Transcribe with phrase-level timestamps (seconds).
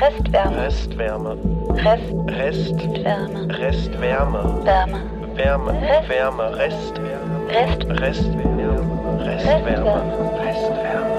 [0.00, 0.56] Restwärme.
[0.66, 1.36] Restwärme.
[1.74, 2.12] Rest.
[2.28, 3.40] Restwärme.
[3.44, 3.54] Wärme.
[3.58, 4.42] Restwärme.
[4.64, 5.72] Wärme.
[6.08, 6.42] Wärme.
[6.56, 7.36] Rest- Wärme.
[7.48, 7.48] Restwärme.
[7.48, 7.86] Rest.
[7.88, 8.76] Restwärme.
[9.24, 9.96] Restwärme.
[10.44, 11.16] Restwärme.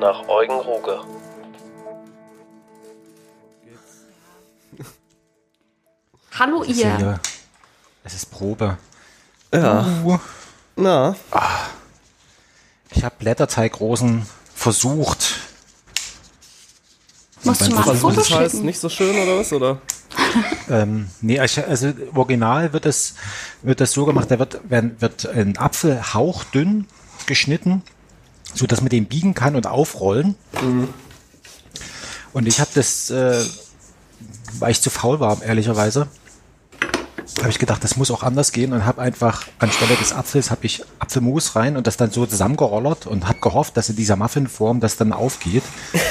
[0.00, 0.96] Nach Eugen Ruge.
[6.38, 7.20] Hallo ihr.
[8.04, 8.76] Es ist Probe.
[9.52, 9.84] Ja.
[10.04, 10.18] Uh,
[10.76, 11.14] Na,
[12.98, 15.36] ich habe Blätterteigrosen versucht.
[17.44, 18.66] Musst du mal ein was Foto das heißt schicken?
[18.66, 19.52] nicht so schön oder was?
[19.52, 19.80] Oder?
[20.70, 21.62] Ähm, nee, also
[22.14, 23.14] Original wird es
[23.62, 26.86] wird das so gemacht, da wird, werden, wird ein Apfel hauchdünn
[27.24, 27.82] geschnitten,
[28.52, 30.34] so dass man den biegen kann und aufrollen.
[32.34, 33.42] Und ich habe das, äh,
[34.58, 36.08] weil ich zu faul war, ehrlicherweise,
[37.38, 40.66] habe ich gedacht, das muss auch anders gehen und habe einfach anstelle des Apfels habe
[40.66, 44.80] ich Apfelmus rein und das dann so zusammengerollert und habe gehofft, dass in dieser Muffinform
[44.80, 45.62] das dann aufgeht.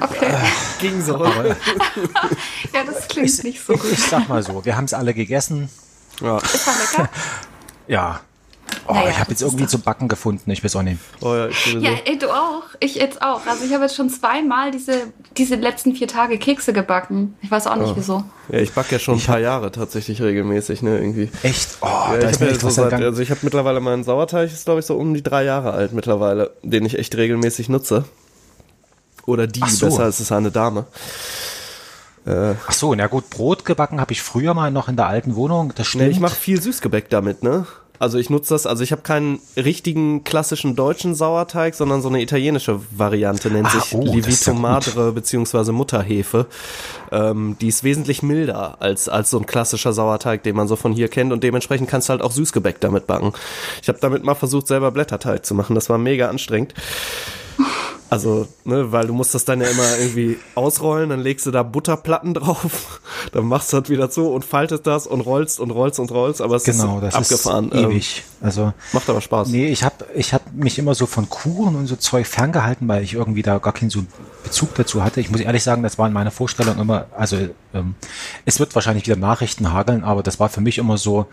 [0.00, 0.34] Okay.
[0.80, 1.24] Ging so.
[2.74, 3.92] Ja, das klingt nicht so gut.
[3.92, 5.68] Ich sag mal so, wir haben es alle gegessen.
[6.20, 6.38] ja.
[6.38, 7.08] Ist lecker?
[7.88, 8.20] Ja.
[8.86, 10.50] Oh, Naja, ich habe jetzt irgendwie zum Backen gefunden.
[10.50, 10.98] Ich weiß auch nicht.
[11.20, 11.72] Oh ja, ich.
[11.74, 12.62] Ja, ey, du auch.
[12.80, 13.46] Ich jetzt auch.
[13.46, 15.04] Also ich habe jetzt schon zweimal diese,
[15.36, 17.36] diese letzten vier Tage Kekse gebacken.
[17.42, 18.24] Ich weiß auch nicht wieso.
[18.50, 21.30] Ja, ich backe ja schon ein paar Jahre tatsächlich regelmäßig, ne, irgendwie.
[21.42, 21.78] Echt?
[21.80, 23.40] Oh, Ja, da ich ist hab mir ja echt so was seit, also ich habe
[23.42, 26.98] mittlerweile meinen Sauerteig, ist glaube ich so um die drei Jahre alt mittlerweile, den ich
[26.98, 28.04] echt regelmäßig nutze.
[29.26, 29.86] Oder die, so.
[29.86, 30.86] besser ist es eine Dame.
[32.24, 35.72] Ach so, na gut, Brot gebacken habe ich früher mal noch in der alten Wohnung.
[35.74, 36.10] Das Nee, stimmt.
[36.12, 37.66] ich mache viel Süßgebäck damit, ne?
[38.02, 42.20] Also ich nutze das, also ich habe keinen richtigen klassischen deutschen Sauerteig, sondern so eine
[42.20, 44.60] italienische Variante, nennt Ah, sich oh, ja gut.
[44.60, 46.46] Madre beziehungsweise Mutterhefe.
[47.12, 50.92] Ähm, die ist wesentlich milder als, als so ein klassischer Sauerteig, den man so von
[50.92, 53.34] hier kennt und dementsprechend kannst du halt auch Süßgebäck damit backen.
[53.80, 56.74] Ich habe damit mal versucht, selber Blätterteig zu machen, das war mega anstrengend.
[58.12, 61.62] Also, ne, weil du musst das dann ja immer irgendwie ausrollen, dann legst du da
[61.62, 63.00] Butterplatten drauf,
[63.32, 66.42] dann machst du das wieder zu und faltest das und rollst und rollst und rollst,
[66.42, 67.72] aber es genau, ist das abgefahren.
[67.72, 68.24] ist ewig.
[68.42, 69.48] Also Ähm, macht aber Spaß.
[69.48, 73.02] nee, ich habe ich hab mich immer so von Kuchen und so Zeug ferngehalten, weil
[73.02, 74.04] ich irgendwie da gar keinen so
[74.44, 75.20] Bezug dazu hatte.
[75.20, 77.38] Ich muss ehrlich sagen, das war in meiner Vorstellung immer, also
[77.72, 77.94] ähm,
[78.44, 81.26] es wird wahrscheinlich wieder Nachrichten hageln, aber das war für mich immer so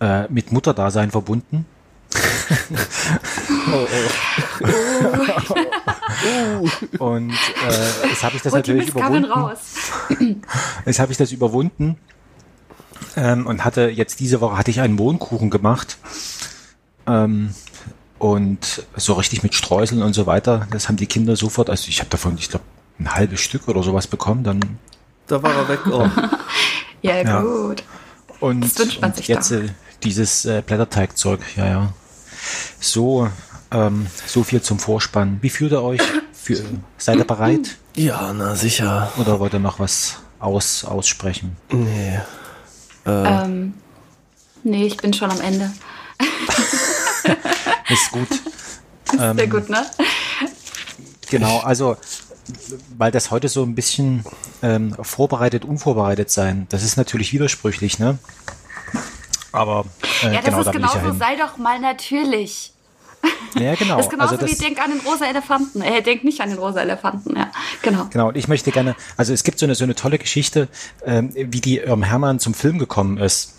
[0.00, 1.66] äh, mit Mutterdasein verbunden.
[6.98, 9.24] Und äh, jetzt habe ich das die natürlich überwunden.
[9.30, 9.58] raus.
[10.86, 11.96] Jetzt habe ich das überwunden
[13.16, 15.98] ähm, und hatte jetzt diese Woche hatte ich einen Mohnkuchen gemacht
[17.06, 17.54] ähm,
[18.18, 20.66] und so richtig mit Streuseln und so weiter.
[20.70, 21.70] Das haben die Kinder sofort.
[21.70, 22.64] Also ich habe davon, ich glaube,
[22.98, 24.44] ein halbes Stück oder sowas bekommen.
[24.44, 24.60] Dann
[25.26, 25.80] Da war er weg.
[25.90, 26.08] Oh.
[27.02, 27.40] Ja, Ja.
[27.42, 27.82] gut.
[28.40, 29.56] und, Das wünscht man und sich jetzt da.
[29.56, 29.68] äh,
[30.02, 31.40] dieses äh, Blätterteigzeug.
[31.56, 31.92] Ja, ja.
[32.80, 33.30] So,
[33.70, 35.38] ähm, so viel zum Vorspann.
[35.40, 36.00] Wie fühlt ihr euch?
[36.32, 36.62] Für,
[36.98, 37.76] seid ihr bereit?
[37.96, 39.12] Ja, na sicher.
[39.18, 41.56] Oder wollt ihr noch was aus, aussprechen?
[41.70, 42.20] Nee.
[43.06, 43.74] Ähm,
[44.62, 45.72] nee, ich bin schon am Ende.
[47.88, 48.28] Ist gut.
[49.18, 49.84] Ähm, Sehr gut, ne?
[51.30, 51.96] Genau, also
[52.96, 54.24] weil das heute so ein bisschen
[54.62, 58.18] ähm, vorbereitet, unvorbereitet sein, das ist natürlich widersprüchlich, ne?
[59.54, 59.84] Aber
[60.22, 61.00] äh, Ja, das genau, ist da ja genauso.
[61.00, 61.18] hin.
[61.18, 62.72] Sei doch mal natürlich.
[63.54, 63.96] Ja, genau.
[63.96, 65.80] Das ist genauso also das, wie denk an den rosa Elefanten.
[65.80, 67.50] Äh, denk nicht an den rosa Elefanten, ja.
[67.82, 68.06] Genau.
[68.10, 70.68] Genau, und ich möchte gerne, also es gibt so eine, so eine tolle Geschichte,
[71.06, 73.54] ähm, wie die Irm Hermann zum Film gekommen ist.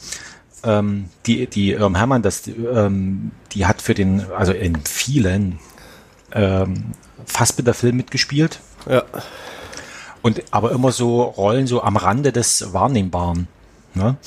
[0.64, 5.60] Ähm, die, die Irm Hermann, das, ähm, die hat für den, also in vielen
[6.34, 6.92] ähm,
[7.26, 8.60] Fassbinder-Filmen mitgespielt.
[8.90, 9.04] Ja.
[10.22, 13.48] Und aber immer so Rollen so am Rande des Wahrnehmbaren.
[13.94, 14.18] Ne?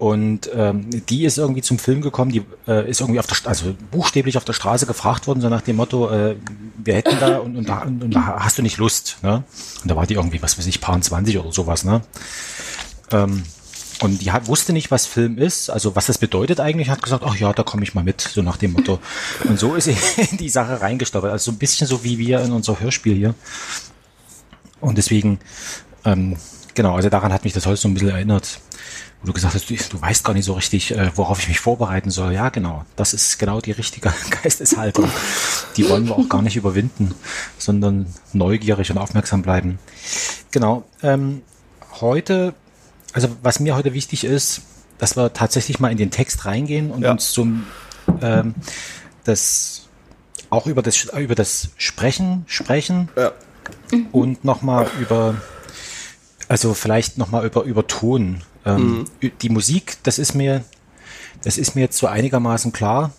[0.00, 3.74] Und ähm, die ist irgendwie zum Film gekommen, die äh, ist irgendwie auf der, also
[3.90, 6.36] buchstäblich auf der Straße gefragt worden, so nach dem Motto, äh,
[6.78, 9.18] wir hätten da und, und, da und da hast du nicht Lust.
[9.20, 9.44] Ne?
[9.82, 11.84] Und da war die irgendwie, was weiß ich, paar 20 oder sowas.
[11.84, 12.00] Ne?
[13.10, 13.42] Ähm,
[14.00, 17.22] und die hat, wusste nicht, was Film ist, also was das bedeutet eigentlich, hat gesagt,
[17.26, 19.00] ach ja, da komme ich mal mit, so nach dem Motto.
[19.44, 19.96] Und so ist sie
[20.30, 21.30] in die Sache reingestolpert.
[21.30, 23.34] Also so ein bisschen so wie wir in unser Hörspiel hier.
[24.80, 25.40] Und deswegen,
[26.06, 26.38] ähm,
[26.74, 28.60] genau, also daran hat mich das heute so ein bisschen erinnert,
[29.20, 31.60] wo du gesagt hast, du, du weißt gar nicht so richtig, äh, worauf ich mich
[31.60, 32.32] vorbereiten soll.
[32.32, 34.12] Ja, genau, das ist genau die richtige
[34.42, 35.08] Geisteshaltung.
[35.76, 37.14] Die wollen wir auch gar nicht überwinden,
[37.58, 39.78] sondern neugierig und aufmerksam bleiben.
[40.50, 41.42] Genau, ähm,
[42.00, 42.54] heute,
[43.12, 44.62] also was mir heute wichtig ist,
[44.98, 47.12] dass wir tatsächlich mal in den Text reingehen und Ja.
[47.12, 47.66] uns zum
[48.22, 48.54] ähm,
[49.24, 49.82] das
[50.50, 53.32] auch über das über das Sprechen sprechen Ja.
[54.12, 55.36] und nochmal über,
[56.50, 58.42] also vielleicht nochmal über, über Ton.
[58.66, 59.04] Ähm,
[59.40, 60.64] Die Musik, das ist mir,
[61.44, 63.12] das ist mir jetzt so einigermaßen klar.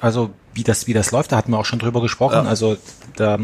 [0.00, 2.34] Also wie das, wie das läuft, da hatten wir auch schon drüber gesprochen.
[2.34, 2.42] Ja.
[2.42, 2.76] Also
[3.14, 3.38] da,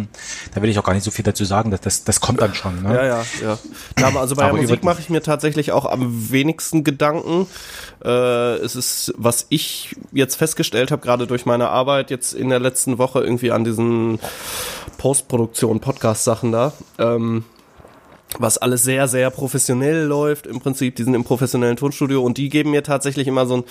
[0.52, 1.70] da will ich auch gar nicht so viel dazu sagen.
[1.70, 2.82] Das, das, das kommt dann schon.
[2.82, 2.92] Ne?
[2.92, 3.58] Ja, ja, ja.
[4.00, 7.46] ja aber also bei der Musik mache ich mir tatsächlich auch am wenigsten Gedanken.
[8.04, 12.58] Äh, es ist, was ich jetzt festgestellt habe, gerade durch meine Arbeit jetzt in der
[12.58, 14.18] letzten Woche irgendwie an diesen
[14.98, 16.72] Postproduktion, Podcast-Sachen da.
[16.98, 17.44] Ähm,
[18.38, 20.94] was alles sehr, sehr professionell läuft im Prinzip.
[20.96, 23.64] Die sind im professionellen Tonstudio und die geben mir tatsächlich immer so ein,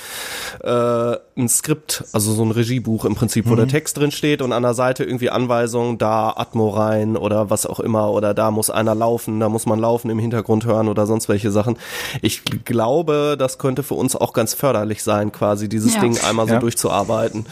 [0.64, 4.52] äh, ein Skript, also so ein Regiebuch im Prinzip, wo der Text drin steht und
[4.52, 8.70] an der Seite irgendwie Anweisungen, da Atmo rein oder was auch immer oder da muss
[8.70, 11.78] einer laufen, da muss man laufen im Hintergrund hören oder sonst welche Sachen.
[12.22, 16.02] Ich glaube, das könnte für uns auch ganz förderlich sein, quasi dieses Ja.
[16.02, 16.60] Ding einmal so Ja.
[16.60, 17.46] durchzuarbeiten.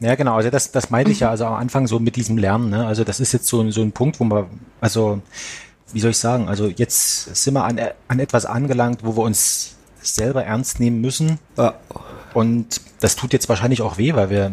[0.00, 0.36] Ja, genau.
[0.36, 2.70] Also das, das meinte ich ja also am Anfang so mit diesem Lernen.
[2.70, 2.86] Ne?
[2.86, 4.46] Also das ist jetzt so, ein- so ein Punkt, wo man,
[4.80, 5.20] also
[5.92, 9.76] wie soll ich sagen, also jetzt sind wir an, an etwas angelangt, wo wir uns
[10.00, 11.38] selber ernst nehmen müssen.
[11.56, 11.74] Ja.
[12.34, 14.50] Und das tut jetzt wahrscheinlich auch weh, weil wir,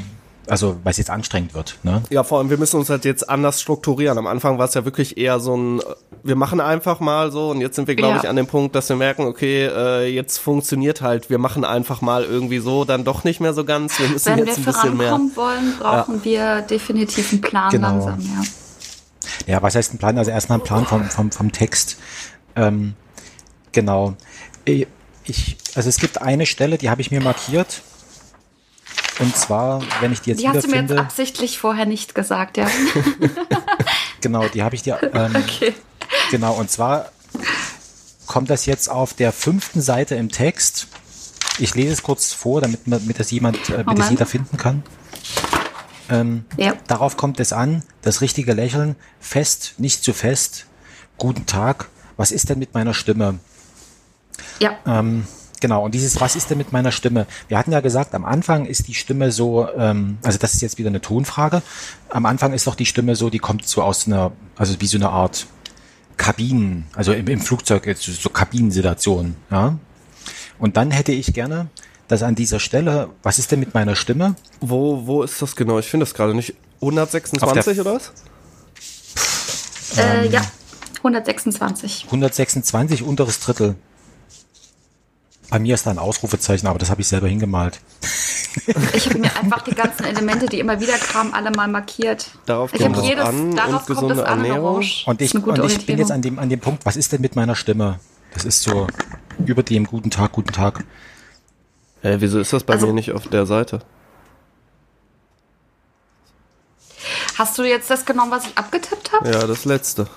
[0.47, 1.77] also weil es jetzt anstrengend wird.
[1.83, 2.01] Ne?
[2.09, 4.17] Ja, vor allem, wir müssen uns halt jetzt anders strukturieren.
[4.17, 5.81] Am Anfang war es ja wirklich eher so ein,
[6.23, 8.19] wir machen einfach mal so und jetzt sind wir, glaube Ja.
[8.23, 12.01] ich, an dem Punkt, dass wir merken, okay, äh, jetzt funktioniert halt, wir machen einfach
[12.01, 13.97] mal irgendwie so, dann doch nicht mehr so ganz.
[13.99, 15.09] Wir müssen Wenn wir jetzt ein bisschen mehr.
[15.09, 17.87] vorankommen wollen, brauchen wir definitiv einen Plan Genau.
[17.87, 18.43] langsam, ja.
[19.47, 20.17] Ja, was heißt ein Plan?
[20.17, 21.97] Also erstmal ein Plan vom, vom, vom Text.
[22.55, 22.95] Ähm,
[23.71, 24.15] genau.
[24.65, 24.87] Ich,
[25.75, 27.81] also es gibt eine Stelle, die habe ich mir markiert.
[29.19, 32.15] Und zwar, wenn ich die jetzt Die hast du mir jetzt wiederfinde, absichtlich vorher nicht
[32.15, 32.67] gesagt, ja.
[34.21, 35.73] genau, die habe ich dir, ähm, Okay.
[36.31, 37.11] genau, und zwar
[38.27, 40.87] kommt das jetzt auf der fünften Seite im Text.
[41.57, 44.55] Ich lese es kurz vor, damit, man- damit das jemand, äh, damit das jeder finden
[44.57, 44.83] kann.
[46.09, 46.73] Ähm, Ja.
[46.87, 50.65] Darauf kommt es an, das richtige Lächeln, fest, nicht zu fest.
[51.17, 53.39] Guten Tag, was ist denn mit meiner Stimme?
[54.59, 54.77] Ja.
[54.85, 55.25] Ähm,
[55.59, 57.27] genau, und dieses Was ist denn mit meiner Stimme?
[57.47, 60.77] Wir hatten ja gesagt, am Anfang ist die Stimme so, ähm, also das ist jetzt
[60.77, 61.61] wieder eine Tonfrage.
[62.09, 64.97] Am Anfang ist doch die Stimme so, die kommt so aus einer, also wie so
[64.97, 65.47] eine Art
[66.17, 69.77] Kabinen, also im, im Flugzeug so Kabinensituation, ja.
[70.57, 71.67] Und dann hätte ich gerne,
[72.09, 74.35] dass an dieser Stelle, was ist denn mit meiner Stimme?
[74.59, 75.79] Wo, wo ist das genau?
[75.79, 76.55] Ich finde das gerade nicht.
[76.81, 78.11] 126 oder was?
[79.97, 80.31] Äh, Ähm.
[80.31, 80.41] ja.
[80.97, 82.05] 126.
[82.05, 83.75] 126, unteres Drittel.
[85.49, 87.79] Bei mir ist da ein Ausrufezeichen, aber das habe ich selber hingemalt.
[88.93, 92.31] Ich habe mir einfach die ganzen Elemente, die immer wieder kamen, alle mal markiert.
[92.47, 94.51] Darauf ich kommt habe es jedes, an darauf und kommt es gesunde an.
[94.51, 95.03] Orange.
[95.05, 97.35] Und ich, und ich bin jetzt an dem, an dem Punkt, was ist denn mit
[97.35, 97.99] meiner Stimme?
[98.33, 98.87] Das ist so
[99.45, 100.83] über dem guten Tag, guten Tag.
[102.01, 103.79] Äh, wieso ist das bei Also- mir nicht auf der Seite?
[107.37, 109.29] Hast du jetzt das genommen, was ich abgetippt habe?
[109.31, 110.07] Ja, das letzte.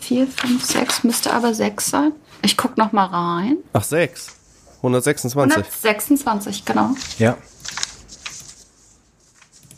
[0.00, 2.12] 4, 5, 6, müsste aber 6 sein.
[2.42, 3.58] Ich guck noch mal rein.
[3.72, 4.34] Ach, 6.
[4.78, 5.56] 126.
[5.56, 6.90] 126, genau.
[7.18, 7.36] Ja,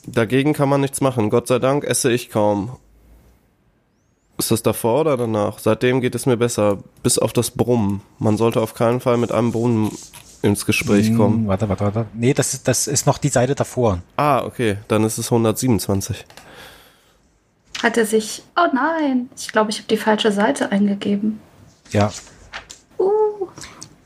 [0.09, 1.31] Dagegen kann man nichts machen.
[1.31, 2.77] Gott sei Dank esse ich kaum.
[4.39, 5.59] Ist das davor oder danach?
[5.59, 6.79] Seitdem geht es mir besser.
[7.03, 8.03] Bis auf das Brummen.
[8.21, 9.91] Man sollte auf keinen Fall mit einem Brummen
[10.43, 11.41] ins Gespräch kommen.
[11.41, 12.06] Hm, warte, warte, warte.
[12.15, 14.00] Nee, das ist, das ist noch die Seite davor.
[14.17, 14.79] Ah, okay.
[14.88, 16.25] Dann ist es 127.
[17.83, 18.43] Hat er sich.
[18.56, 21.41] Oh nein, ich glaube, ich habe die falsche Seite eingegeben.
[21.91, 22.11] Ja.
[22.99, 23.49] Uh,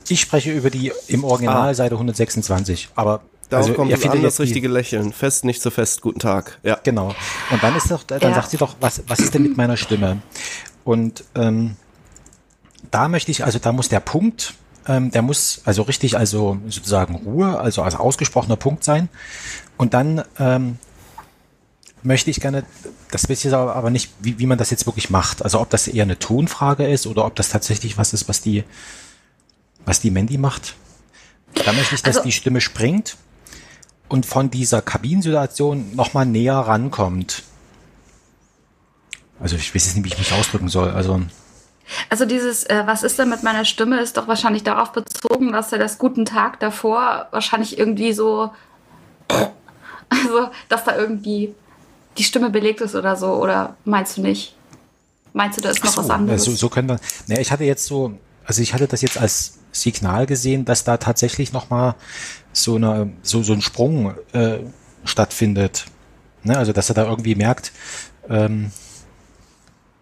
[0.09, 1.75] Ich spreche über die im Original Ah.
[1.75, 2.89] Seite 126.
[2.97, 5.13] Aber Darauf also, kommt an, das jetzt die- richtige Lächeln.
[5.13, 6.03] Fest, nicht zu fest.
[6.03, 6.59] Guten Tag.
[6.63, 6.79] Ja.
[6.85, 7.15] Genau.
[7.51, 8.35] Und dann ist doch, dann Ja.
[8.35, 10.19] sagt sie doch, was, was ist denn mit meiner Stimme?
[10.85, 11.77] Und ähm,
[12.91, 14.55] da möchte ich, also da muss der Punkt,
[14.91, 19.09] ähm, der muss also richtig, also sozusagen Ruhe, also als ausgesprochener Punkt sein.
[19.77, 20.79] Und dann ähm,
[22.03, 22.65] möchte ich gerne,
[23.11, 25.43] das weiß ich jetzt aber aber nicht, wie, wie man das jetzt wirklich macht.
[25.45, 28.65] Also ob das eher eine Tonfrage ist oder ob das tatsächlich was ist, was die,
[29.85, 30.75] was die Mandy macht.
[31.65, 33.17] Da möchte ich, dass Also- die Stimme springt
[34.09, 37.45] und von dieser Kabinensituation nochmal näher rankommt.
[39.39, 40.91] Also ich weiß jetzt nicht, wie ich mich ausdrücken soll.
[40.91, 41.21] Also
[42.09, 45.73] also dieses, äh, was ist denn mit meiner Stimme, ist doch wahrscheinlich darauf bezogen, dass
[45.73, 48.51] er das guten Tag davor wahrscheinlich irgendwie so,
[50.09, 51.55] also dass da irgendwie
[52.19, 54.55] die Stimme belegt ist oder so, oder meinst du nicht?
[55.33, 56.45] Meinst du, da ist noch was ja, anderes?
[56.45, 56.99] so, so können wir.
[57.29, 60.97] Naja, ich hatte jetzt so, also ich hatte das jetzt als Signal gesehen, dass da
[60.97, 61.95] tatsächlich nochmal
[62.53, 64.59] so eine, so, so ein Sprung äh,
[65.05, 65.87] stattfindet.
[66.43, 66.57] Ne?
[66.57, 67.73] Also dass er da irgendwie merkt,
[68.29, 68.73] ähm,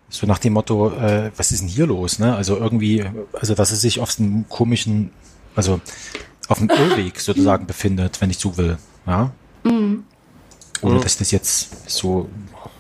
[0.08, 2.18] so nach dem Motto, äh, was ist denn hier los?
[2.18, 2.34] Ne?
[2.34, 5.10] Also irgendwie, also dass er sich auf einem komischen,
[5.54, 5.80] also
[6.48, 8.78] auf dem Irrweg sozusagen befindet, wenn ich so will.
[9.06, 9.30] Ja.
[10.80, 12.28] Ohne dass das jetzt so,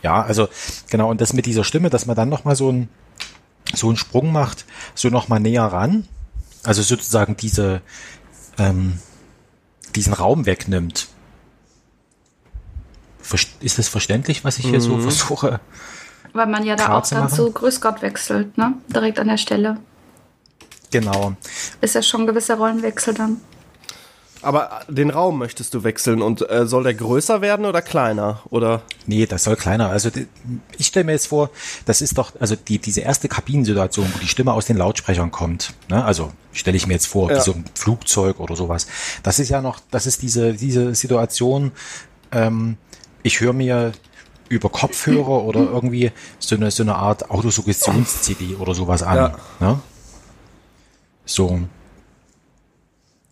[0.02, 0.48] ja, also
[0.88, 2.88] genau, und das mit dieser Stimme, dass man dann nochmal so ein
[3.74, 6.08] so einen Sprung macht, so nochmal näher ran,
[6.62, 7.82] also sozusagen diese,
[8.56, 8.98] ähm,
[9.94, 11.08] diesen Raum wegnimmt.
[13.60, 15.60] Ist das verständlich, was ich hier so versuche?
[16.32, 17.34] Weil man ja da auch dann machen.
[17.36, 18.74] zu Grüß Gott wechselt, ne?
[18.88, 19.78] Direkt an der Stelle.
[20.90, 21.34] Genau.
[21.80, 23.40] Ist ja schon ein gewisser Rollenwechsel dann.
[24.40, 28.40] Aber den Raum möchtest du wechseln und äh, soll der größer werden oder kleiner?
[28.50, 29.90] Oder Nee, das soll kleiner.
[29.90, 30.28] Also die-
[30.78, 31.50] ich stelle mir jetzt vor,
[31.86, 35.74] das ist doch, also die, diese erste Kabinensituation, wo die Stimme aus den Lautsprechern kommt.
[35.88, 36.04] Ne?
[36.04, 37.38] Also stelle ich mir jetzt vor, Ja.
[37.38, 38.86] wie so ein Flugzeug oder sowas.
[39.24, 41.72] Das ist ja noch, das ist diese, diese Situation,
[42.30, 42.76] ähm,
[43.24, 43.90] ich höre mir
[44.48, 49.16] über Kopfhörer oder irgendwie so eine, so eine Art Autosuggestions-CD oder sowas an.
[49.16, 49.36] Ja.
[49.60, 49.80] Ne?
[51.24, 51.60] So.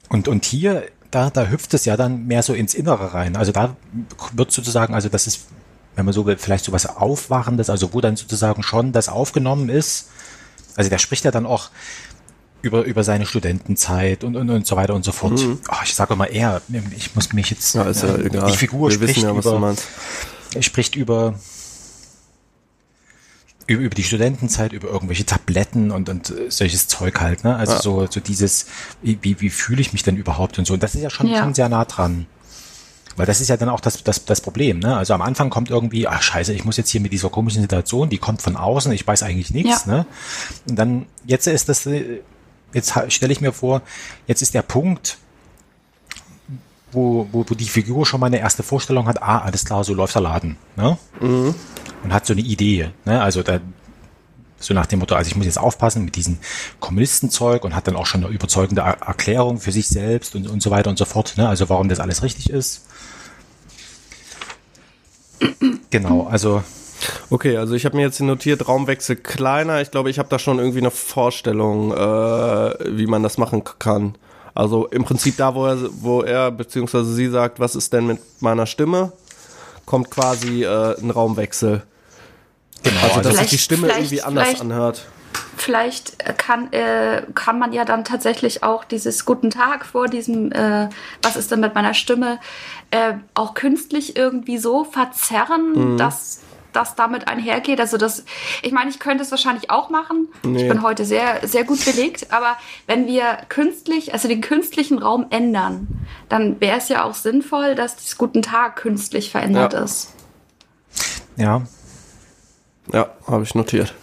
[0.09, 3.37] Und, und hier, da, da hüpft es ja dann mehr so ins Innere rein.
[3.37, 3.77] Also da
[4.33, 5.47] wird sozusagen, also das ist,
[5.95, 9.69] wenn man so will, vielleicht so was Aufwachendes, also wo dann sozusagen schon das aufgenommen
[9.69, 10.11] ist.
[10.77, 11.71] Also der spricht ja dann auch
[12.63, 15.41] über, über seine Studentenzeit und, und, und so weiter und so fort.
[15.69, 16.61] Ah, ich sage mal er,
[16.97, 17.81] ich muss mich jetzt, Mhm.
[17.81, 18.51] ja, ja egal.
[18.51, 19.85] die Figur Wir spricht wissen ja, was du über, meinst.
[20.57, 21.39] Er spricht über,
[23.67, 27.57] über, über die Studentenzeit, über irgendwelche Tabletten und, und äh, solches Zeug halt, ne?
[27.57, 27.81] Also Ja.
[27.83, 28.67] so, so dieses,
[29.03, 30.75] wie, wie, fühle ich mich denn überhaupt und so.
[30.75, 31.39] Und das ist ja schon, Ja.
[31.41, 32.27] schon sehr nah dran.
[33.17, 34.97] Weil das ist ja dann auch das, das, das Problem, ne?
[34.97, 38.11] Also am Anfang kommt irgendwie, ach scheiße, ich muss jetzt hier mit dieser komischen Situation,
[38.11, 39.93] die kommt von außen, ich weiß eigentlich nichts, Ja.
[39.93, 40.07] ne?
[40.69, 42.21] Und dann, jetzt ist das, äh,
[42.75, 43.81] jetzt stelle ich mir vor,
[44.27, 45.17] jetzt ist der Punkt,
[46.93, 49.95] wo, wo, wo die Figur schon mal eine erste Vorstellung hat, ah, alles klar, so
[49.95, 50.97] läuft der Laden, ne?
[51.21, 53.21] Und hat so eine Idee, ne?
[53.21, 53.61] Also da,
[54.59, 56.39] so nach dem Motto, also ich muss jetzt aufpassen mit diesem
[56.81, 60.63] Kommunistenzeug und hat dann auch schon eine überzeugende Er- Erklärung für sich selbst und, und
[60.63, 61.49] so weiter und so fort, ne?
[61.49, 62.87] Also warum das alles richtig ist.
[65.91, 66.63] Genau, also
[67.31, 69.81] Okay, also ich habe mir jetzt hier notiert, Raumwechsel kleiner.
[69.83, 74.15] Ich glaube, ich habe da schon irgendwie eine Vorstellung, äh, wie man das machen kann.
[74.57, 77.05] Also im Prinzip da, wo er, wo er bzw.
[77.05, 79.13] sie sagt, was ist denn mit meiner Stimme,
[79.85, 81.83] kommt quasi äh, ein Raumwechsel.
[82.83, 85.05] genau, Also, dass also, sich Vielleicht- die Stimme irgendwie anders anhört.
[85.59, 90.53] Vielleicht äh, kann, äh, kann man ja dann tatsächlich auch dieses Guten Tag vor diesem,
[90.53, 90.89] äh,
[91.23, 92.39] was ist denn mit meiner Stimme,
[92.91, 95.99] äh, auch künstlich irgendwie so verzerren, Mhm.
[95.99, 96.41] dass
[96.77, 97.81] das damit einhergeht.
[97.81, 98.25] Also das,
[98.63, 100.29] ich meine, ich könnte es wahrscheinlich auch machen.
[100.45, 100.63] Nee.
[100.63, 102.33] Ich bin heute sehr, sehr gut belegt.
[102.33, 102.57] Aber
[102.87, 105.89] wenn wir künstlich, also den künstlichen Raum ändern,
[106.29, 109.81] dann wäre es ja auch sinnvoll, dass das Guten Tag künstlich verändert Ja.
[109.83, 110.13] ist.
[111.37, 111.63] ja,
[112.93, 113.95] Ja, habe ich notiert.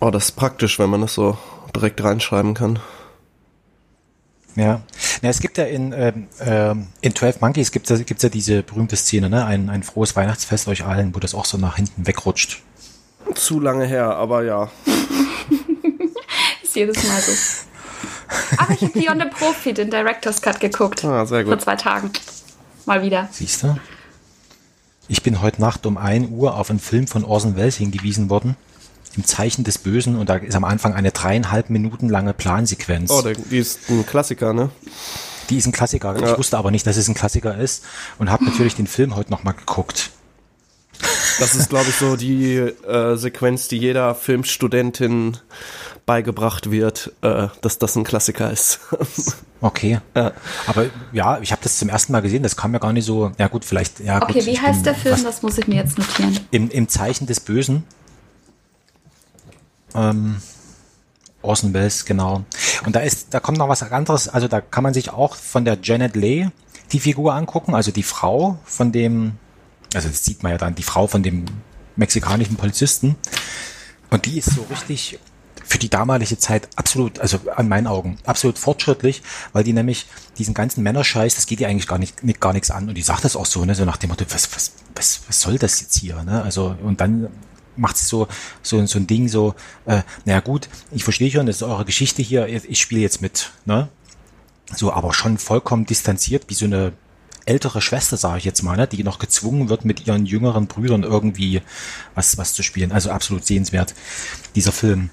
[0.00, 1.38] Oh, das ist praktisch, wenn man das so
[1.74, 2.80] direkt reinschreiben kann.
[4.56, 4.80] Ja.
[5.20, 8.62] ja, es gibt ja in, ähm, ähm, in 12 Monkeys gibt's ja, gibt's ja diese
[8.62, 9.44] berühmte Szene, ne?
[9.44, 12.62] Ein, ein frohes Weihnachtsfest euch allen, wo das auch so nach hinten wegrutscht.
[13.34, 14.70] Zu lange her, aber ja.
[16.62, 17.32] Ist jedes Mal so.
[18.56, 21.04] Aber ich habe Beyond the Profi, den Director's Cut geguckt.
[21.04, 21.62] Ah, sehr Vor gut.
[21.62, 22.10] zwei Tagen.
[22.86, 23.28] Mal wieder.
[23.30, 23.76] Siehst du?
[25.08, 28.56] Ich bin heute Nacht um 1 Uhr auf einen Film von Orson Welles hingewiesen worden.
[29.16, 33.10] Im Zeichen des Bösen und da ist am Anfang eine dreieinhalb Minuten lange Plansequenz.
[33.10, 34.70] Oh, die ist ein Klassiker, ne?
[35.50, 36.18] Die ist ein Klassiker.
[36.20, 36.32] Ja.
[36.32, 37.84] Ich wusste aber nicht, dass es ein Klassiker ist
[38.18, 40.10] und habe natürlich den Film heute nochmal geguckt.
[41.38, 45.36] Das ist, glaube ich, so die äh, Sequenz, die jeder Filmstudentin
[46.06, 48.80] beigebracht wird, äh, dass das ein Klassiker ist.
[49.62, 50.00] Okay.
[50.14, 50.32] Ja.
[50.66, 52.42] Aber ja, ich habe das zum ersten Mal gesehen.
[52.42, 53.32] Das kam mir gar nicht so.
[53.38, 54.00] Ja gut, vielleicht.
[54.00, 55.14] Ja, Okay, gut, wie heißt bin- der Film?
[55.14, 56.38] was- Das muss ich mir jetzt notieren.
[56.50, 57.82] Im, Im Zeichen des Bösen.
[59.96, 60.36] Ähm,
[61.42, 62.44] Orson Welles, genau.
[62.84, 64.28] Und da ist, da kommt noch was anderes.
[64.28, 66.50] Also da kann man sich auch von der Janet Leigh
[66.92, 69.32] die Figur angucken, also die Frau von dem,
[69.94, 71.46] also das sieht man ja dann, die Frau von dem
[71.96, 73.16] mexikanischen Polizisten.
[74.10, 75.18] Und die ist so richtig
[75.64, 79.22] für die damalige Zeit absolut, also an meinen Augen, absolut fortschrittlich,
[79.52, 80.06] weil die nämlich
[80.38, 82.88] diesen ganzen Männerscheiß, das geht ihr eigentlich gar nicht, gar nichts an.
[82.88, 85.40] Und die sagt das auch so, ne, so nach dem Motto, was, was, was, was
[85.40, 86.42] soll das jetzt hier, ne?
[86.42, 87.28] Also, und dann
[87.76, 88.28] macht so,
[88.62, 89.54] so, so ein Ding so,
[89.86, 93.50] äh, naja gut, ich verstehe schon, das ist eure Geschichte hier, ich spiele jetzt mit,
[93.64, 93.88] ne?
[94.74, 96.92] So, aber schon vollkommen distanziert, wie so eine
[97.44, 101.04] ältere Schwester, sage ich jetzt mal, ne, die noch gezwungen wird, mit ihren jüngeren Brüdern
[101.04, 101.62] irgendwie
[102.14, 102.90] was, was zu spielen.
[102.90, 103.94] Also absolut sehenswert,
[104.56, 105.10] dieser Film.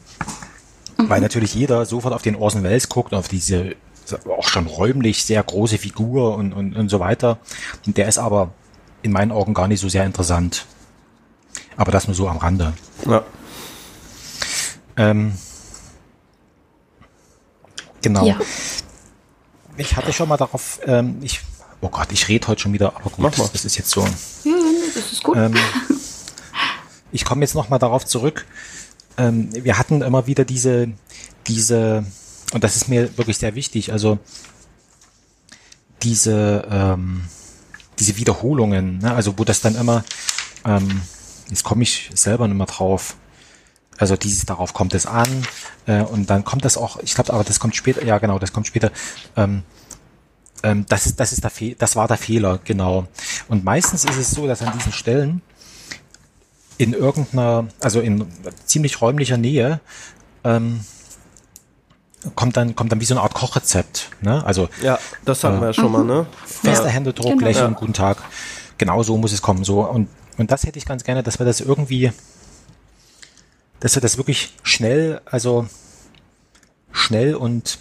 [0.98, 3.76] Weil natürlich jeder sofort auf den Orson Welles guckt, auf diese
[4.38, 7.38] auch schon räumlich sehr große Figur und, und, und so weiter.
[7.86, 8.54] Und der ist aber
[9.02, 10.66] in meinen Augen gar nicht so sehr interessant.
[11.78, 12.74] Aber das nur so am Rande.
[13.06, 13.24] Ja.
[14.96, 15.34] Ähm,
[18.02, 18.26] genau.
[18.26, 18.40] Ja.
[19.78, 21.42] Ich hatte schon mal darauf, ähm, ich,
[21.82, 23.50] oh Gott, ich rede heute schon wieder, aber gut, Mach mal.
[23.52, 24.02] das ist jetzt so.
[24.02, 24.54] Ja,
[24.94, 25.36] das ist gut.
[25.36, 25.56] Ähm,
[27.12, 28.46] ich komme jetzt noch mal darauf zurück.
[29.18, 30.90] Ähm, wir hatten immer wieder diese,
[31.48, 32.06] diese,
[32.54, 34.20] und das ist mir wirklich sehr wichtig, also
[36.02, 37.24] diese, ähm,
[38.00, 39.14] diese Wiederholungen, ne?
[39.14, 40.04] also wo das dann immer,
[40.66, 41.02] ähm,
[41.54, 43.16] jetzt komme ich selber nicht mehr drauf.
[44.00, 45.28] Also dieses, darauf kommt es an
[45.86, 48.52] äh, und dann kommt das auch, ich glaube, aber das kommt später, ja genau, das
[48.52, 48.92] kommt später.
[49.38, 49.62] Ähm,
[50.64, 53.06] ähm, das ist, das ist der Fe das war der Fehler, genau.
[53.50, 55.42] Und meistens ist es so, dass an diesen Stellen
[56.80, 58.26] in irgendeiner, also in
[58.66, 59.80] ziemlich räumlicher Nähe,
[60.44, 60.80] ähm,
[62.36, 64.44] kommt dann, kommt dann wie so eine Art Kochrezept, ne?
[64.44, 66.26] Also Ja, das hatten wir ja schon mal, ne?
[66.46, 66.92] fester Ja.
[66.92, 67.46] Händedruck, Genau.
[67.46, 67.80] Lächeln, Ja.
[67.80, 68.18] guten Tag.
[68.80, 69.64] Genau so muss es kommen.
[69.64, 72.12] So und und das hätte ich ganz gerne, dass wir das irgendwie,
[73.80, 75.68] dass wir das wirklich schnell, also
[76.92, 77.80] schnell und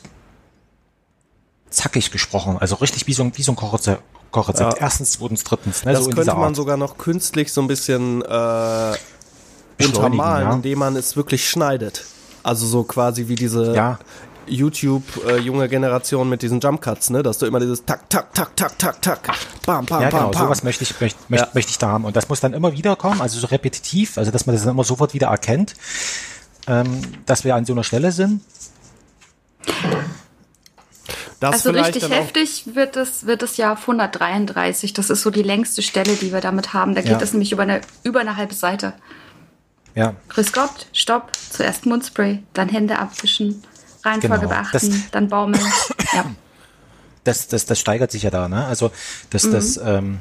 [1.70, 4.02] zackig gesprochen, also richtig wie so ein wie so ein Kochrezept.
[4.30, 4.74] Kochrezept.
[4.74, 4.80] Ja.
[4.80, 5.84] Erstens, zweitens, drittens.
[5.84, 8.94] Ne, Das so könnte man sogar noch künstlich so ein bisschen äh,
[9.84, 10.54] untermalen, ja.
[10.54, 12.04] indem man es wirklich schneidet.
[12.42, 13.98] Also so quasi wie diese Ja.
[14.46, 18.32] YouTube äh, junge Generation mit diesen Jump Cuts, ne, dass du immer dieses tak tak
[18.34, 19.30] tak tak tak tak
[19.66, 20.42] bam bam Ja, bam genau, bam.
[20.44, 21.50] sowas möchte ich, möchte, möchte, Ja.
[21.54, 22.04] möchte ich da haben.
[22.04, 24.72] Und das muss dann immer wieder kommen, also so repetitiv, also dass man das dann
[24.74, 25.74] immer sofort wieder erkennt,
[26.66, 28.40] ähm, dass wir an so einer Stelle sind.
[31.40, 34.92] das Also richtig heftig wird es, wird es ja auf 133.
[34.92, 36.94] Das ist so die längste Stelle, die wir damit haben.
[36.94, 37.20] Da geht Ja.
[37.20, 38.92] es nämlich über eine, über eine halbe Seite.
[39.94, 43.62] Ja, Grüß Gott, Stopp, zuerst Mundspray, dann Hände abwischen,
[44.04, 44.48] Reihenfolge Genau.
[44.48, 45.62] beachten, Das- dann baumeln.
[46.12, 46.24] ja.
[47.24, 48.64] das, das, das steigert sich ja da, ne?
[48.66, 48.90] Also
[49.30, 50.18] das, das, ähm,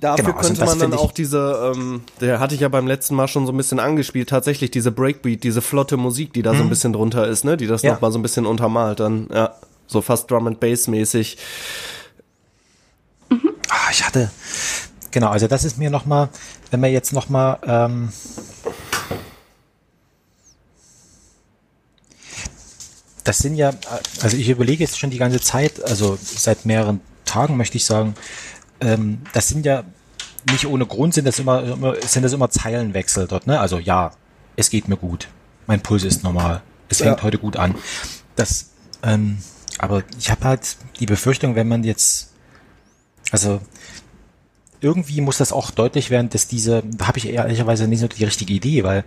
[0.00, 2.88] Dafür Genau, also könnte das man dann auch diese, ähm, der hatte ich ja beim
[2.88, 6.56] letzten Mal schon so ein bisschen angespielt, tatsächlich diese Breakbeat, diese flotte Musik, die da
[6.56, 7.86] so ein bisschen drunter ist, ne, die das Mhm.
[7.86, 7.92] Ja.
[7.94, 9.54] noch mal so ein bisschen untermalt, dann, ja,
[9.86, 11.38] so fast Drum and Bass mäßig.
[13.30, 14.32] ah, ich hatte,
[15.12, 16.30] genau, also das ist mir nochmal,
[16.72, 18.08] wenn wir jetzt nochmal, ähm,
[23.24, 23.72] das sind ja,
[24.20, 28.14] also ich überlege jetzt schon die ganze Zeit, also seit mehreren Tagen möchte ich sagen,
[28.80, 29.84] ähm, das sind ja
[30.50, 33.60] nicht ohne Grund sind das immer, immer sind das immer Zeilenwechsel dort, ne?
[33.60, 34.10] Also ja,
[34.56, 35.28] es geht mir gut,
[35.66, 37.22] mein Puls ist normal, es fängt Ja.
[37.22, 37.76] heute gut an.
[38.34, 38.70] Das,
[39.04, 39.38] ähm,
[39.78, 42.32] aber ich habe halt die Befürchtung, wenn man jetzt,
[43.30, 43.60] also
[44.80, 48.24] irgendwie muss das auch deutlich werden, dass diese, da habe ich ehrlicherweise nicht so die
[48.24, 49.04] richtige Idee, weil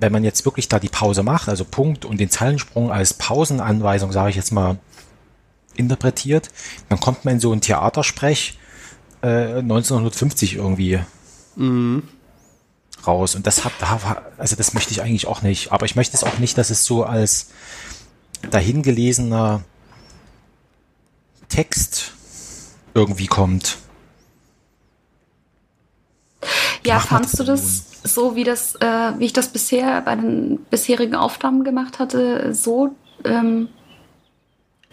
[0.00, 4.12] wenn man jetzt wirklich da die Pause macht, also Punkt und den Zeilensprung als Pausenanweisung,
[4.12, 4.78] sage ich jetzt mal,
[5.74, 6.50] interpretiert,
[6.88, 8.58] dann kommt man in so einen Theatersprech
[9.22, 11.00] äh, 1950 irgendwie
[13.06, 13.34] raus.
[13.34, 13.72] Und das hat,
[14.38, 15.72] also das möchte ich eigentlich auch nicht.
[15.72, 17.50] Aber ich möchte es auch nicht, dass es so als
[18.50, 19.62] dahingelesener
[21.48, 22.12] Text
[22.94, 23.78] irgendwie kommt.
[26.84, 31.14] Ja, fandst du das so, wie das, äh, wie ich das bisher bei den bisherigen
[31.14, 33.68] Aufnahmen gemacht hatte, so, ähm,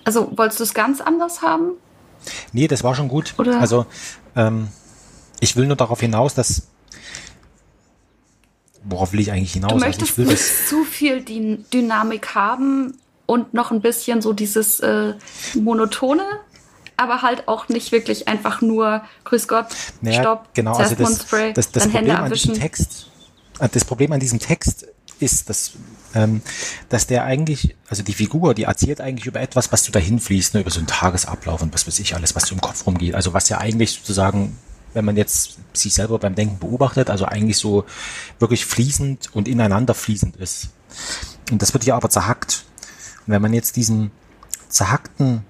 [0.04, 1.72] also wolltest du es ganz anders haben?
[2.54, 3.34] Nee, das war schon gut.
[3.38, 3.86] Oder- Also
[4.36, 4.68] ähm,
[5.40, 6.68] ich will nur darauf hinaus, dass
[8.84, 9.70] worauf will ich eigentlich hinaus?
[9.70, 13.82] Du Also möchtest ich will nicht das, zu viel Dyn Dynamik haben und noch ein
[13.82, 15.14] bisschen so dieses äh,
[15.56, 16.24] monotone,
[16.98, 19.68] aber halt auch nicht wirklich einfach nur Grüß Gott,
[20.02, 22.62] naja, Stopp, genau, also das, Mundspray, das, das dann Hände Problem an diesem abwischen.
[22.62, 23.10] Text,
[23.60, 24.88] äh, das Problem an diesem Text
[25.20, 25.74] ist, dass,
[26.14, 26.42] ähm,
[26.90, 30.54] dass der eigentlich, also die Figur, die erzählt eigentlich über etwas, was du dahin fließt,
[30.54, 33.16] ne, über so einen Tagesablauf und was weiß ich alles, was so im Kopf rumgeht.
[33.16, 34.58] Also was ja eigentlich sozusagen,
[34.94, 37.86] wenn man jetzt sich selber beim Denken beobachtet, also eigentlich so
[38.40, 40.70] wirklich fließend und ineinander fließend ist.
[41.52, 42.66] Und das wird ja aber zerhackt.
[43.26, 44.12] Und wenn man jetzt diesen
[44.70, 45.44] zerhackten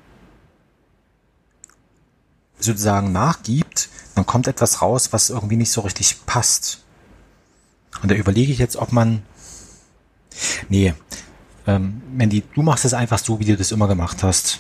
[2.60, 6.84] sozusagen nachgibt, dann kommt etwas raus, was irgendwie nicht so richtig passt.
[8.02, 9.24] Und da überlege ich jetzt, ob man.
[10.70, 10.93] Nee,
[11.65, 14.60] ähm, Mandy, du machst es einfach so, wie du das immer gemacht hast.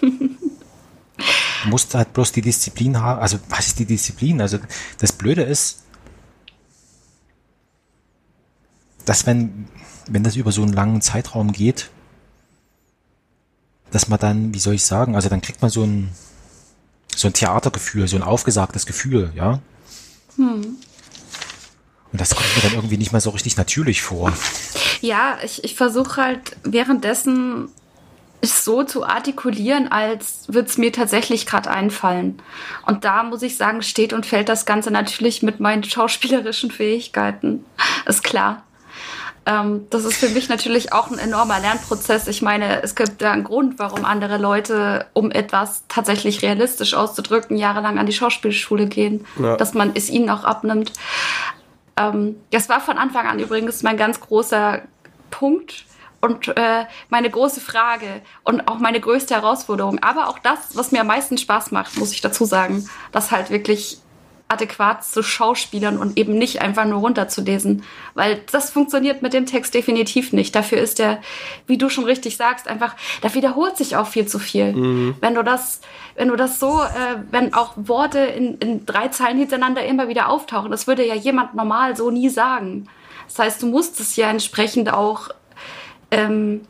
[0.00, 3.20] Du musst halt bloß die Disziplin haben.
[3.20, 4.40] Also, was ist die Disziplin?
[4.40, 4.58] Also,
[4.98, 5.84] das Blöde ist,
[9.04, 9.68] dass wenn,
[10.08, 11.90] wenn das über so einen langen Zeitraum geht,
[13.94, 16.10] dass man dann, wie soll ich sagen, also dann kriegt man so ein,
[17.14, 19.60] so ein Theatergefühl, so ein aufgesagtes Gefühl, ja.
[22.10, 24.32] Und das kommt mir dann irgendwie nicht mehr so richtig natürlich vor.
[25.00, 27.68] Ja, ich, ich versuche halt währenddessen
[28.40, 32.42] es so zu artikulieren, als würde es mir tatsächlich gerade einfallen.
[32.86, 37.64] Und da muss ich sagen, steht und fällt das Ganze natürlich mit meinen schauspielerischen Fähigkeiten.
[38.06, 38.64] Ist klar.
[39.46, 42.28] Ähm, das ist für mich natürlich auch ein enormer Lernprozess.
[42.28, 47.56] Ich meine, es gibt da einen Grund, warum andere Leute, um etwas tatsächlich realistisch auszudrücken,
[47.58, 49.56] jahrelang an die Schauspielschule gehen, Ja.
[49.56, 50.92] dass man es ihnen auch abnimmt.
[51.96, 54.82] Ähm, das war von Anfang an übrigens mein ganz großer
[55.30, 55.84] Punkt.
[56.20, 59.98] und äh, meine große Frage und auch meine größte Herausforderung.
[60.02, 63.50] Aber auch das, was mir am meisten Spaß macht, muss ich dazu sagen, das halt
[63.50, 63.98] wirklich
[64.54, 67.84] adäquat zu Schauspielern und eben nicht einfach nur runterzulesen.
[68.14, 70.54] Weil das funktioniert mit dem Text definitiv nicht.
[70.54, 71.20] Dafür ist der,
[71.66, 74.72] wie du schon richtig sagst, einfach, da wiederholt sich auch viel zu viel.
[74.72, 75.16] Mhm.
[75.20, 75.80] Wenn du das,
[76.16, 80.28] wenn du das so, äh, wenn auch Worte in, in drei Zeilen hintereinander immer wieder
[80.28, 82.88] auftauchen, das würde ja jemand normal so nie sagen.
[83.26, 85.28] Das heißt, du musst es ja entsprechend auch
[86.10, 86.62] ähm,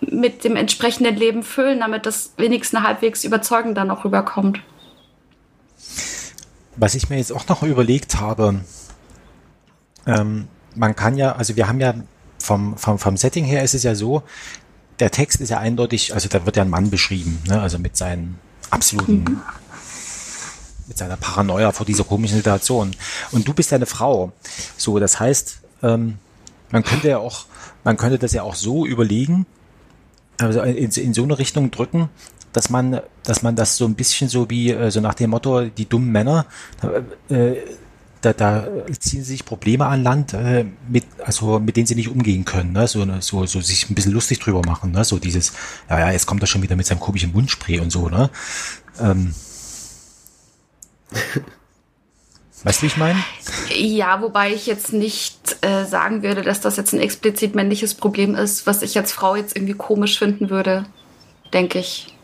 [0.00, 4.60] mit dem entsprechenden Leben füllen, damit das wenigstens halbwegs überzeugend dann auch rüberkommt.
[6.78, 8.60] Was ich mir jetzt auch noch überlegt habe,
[10.06, 11.94] ähm, man kann ja, also wir haben ja
[12.38, 14.22] vom, vom, vom Setting her ist es ja so,
[15.00, 17.60] der Text ist ja eindeutig, also da wird ja ein Mann beschrieben, ne?
[17.60, 18.38] also mit seinen
[18.70, 19.40] absoluten, mhm.
[20.86, 22.92] mit seiner Paranoia vor dieser komischen Situation.
[23.32, 24.32] Und du bist ja eine Frau.
[24.76, 26.18] So, das heißt, ähm,
[26.70, 27.46] man könnte ja auch,
[27.84, 29.46] man könnte das ja auch so überlegen,
[30.38, 32.08] also in, in so eine Richtung drücken,
[32.52, 35.64] dass man, dass man das so ein bisschen so wie, äh, so nach dem Motto,
[35.66, 36.46] die dummen Männer,
[37.28, 37.56] äh,
[38.20, 38.66] da, da
[38.98, 42.88] ziehen sich Probleme an Land, äh, mit, also mit denen sie nicht umgehen können, ne?
[42.88, 45.04] so, so, so sich ein bisschen lustig drüber machen, ne?
[45.04, 45.52] so dieses,
[45.88, 48.30] ja, ja, jetzt kommt er schon wieder mit seinem komischen Mundspray und so, ne?
[49.00, 49.34] Ähm.
[52.64, 53.22] Weißt du, wie ich meine?
[53.72, 58.34] Ja, wobei ich jetzt nicht äh, sagen würde, dass das jetzt ein explizit männliches Problem
[58.34, 60.84] ist, was ich als Frau jetzt irgendwie komisch finden würde,
[61.52, 62.17] denke ich.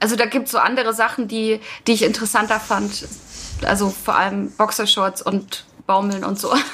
[0.00, 3.06] Also da gibt es so andere Sachen, die, die ich interessanter fand.
[3.62, 6.50] Also vor allem Boxershorts und Baumeln und so.
[6.52, 6.64] also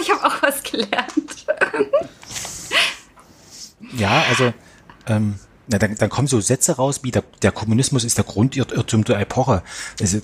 [0.00, 1.46] ich habe auch was gelernt.
[3.92, 4.52] ja, also
[5.06, 5.34] ähm,
[5.66, 9.18] na, dann, dann kommen so Sätze raus wie der, der Kommunismus ist der Grundirrtum der
[9.20, 9.62] Epoche.
[10.00, 10.20] Also,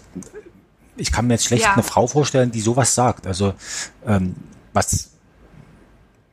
[0.97, 1.73] ich kann mir jetzt schlecht ja.
[1.73, 3.27] eine Frau vorstellen, die sowas sagt.
[3.27, 3.55] Also
[4.07, 4.35] ähm,
[4.73, 5.11] was,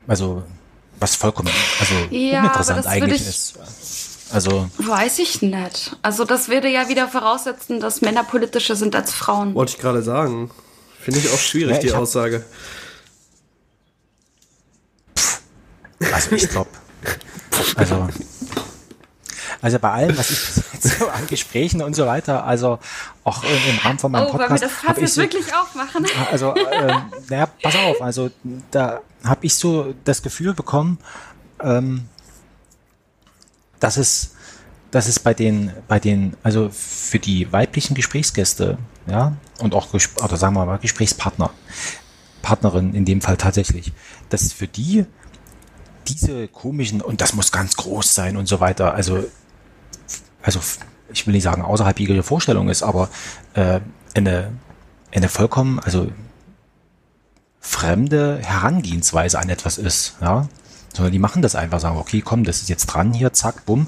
[0.07, 0.43] also
[0.99, 3.55] was vollkommen, also ja, uninteressant eigentlich ist.
[4.31, 5.95] Also weiß ich nicht.
[6.01, 9.53] Also das würde ja wieder voraussetzen, dass Männer politischer sind als Frauen.
[9.53, 10.51] Wollte ich gerade sagen.
[10.99, 12.43] Finde ich auch schwierig ja, die Aussage.
[16.11, 16.69] Also ich glaube,
[17.75, 18.07] also
[19.61, 22.79] also bei allem, was ich jetzt so an Gesprächen und so weiter, also
[23.23, 24.49] auch im Rahmen von meinem oh, Podcast.
[24.49, 26.05] Wollen wir das Fass jetzt so, wirklich aufmachen?
[26.31, 26.93] Also, äh,
[27.29, 28.31] naja, pass auf, also
[28.71, 30.97] da habe ich so das Gefühl bekommen,
[31.61, 32.05] ähm,
[33.79, 34.35] dass es,
[34.91, 40.37] dass es bei den, bei den, also für die weiblichen Gesprächsgäste, ja, und auch, oder
[40.37, 41.51] sagen wir mal, Gesprächspartner,
[42.41, 43.91] Partnerin in dem Fall tatsächlich,
[44.29, 45.05] dass für die
[46.07, 49.23] diese komischen, und das muss ganz groß sein und so weiter, also
[50.45, 50.59] also
[51.11, 53.09] ich will nicht sagen außerhalb jeglicher Vorstellung ist, aber
[53.53, 53.79] äh,
[54.13, 54.51] eine,
[55.13, 56.11] eine vollkommen, also
[57.59, 60.47] fremde Herangehensweise an etwas ist, ja.
[60.93, 63.87] Sondern die machen das einfach, sagen, okay, komm, das ist jetzt dran hier, zack, bumm,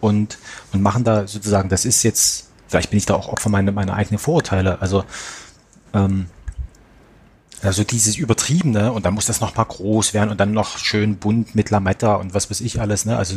[0.00, 0.38] und,
[0.72, 3.94] und machen da sozusagen, das ist jetzt, vielleicht bin ich da auch Opfer meiner, meiner
[3.94, 5.04] eigenen Vorurteile, also,
[5.94, 6.26] ähm,
[7.62, 11.54] also dieses Übertriebene und dann muss das nochmal groß werden und dann noch schön bunt
[11.54, 13.16] mit Lametta und was weiß ich alles, ne?
[13.16, 13.36] Also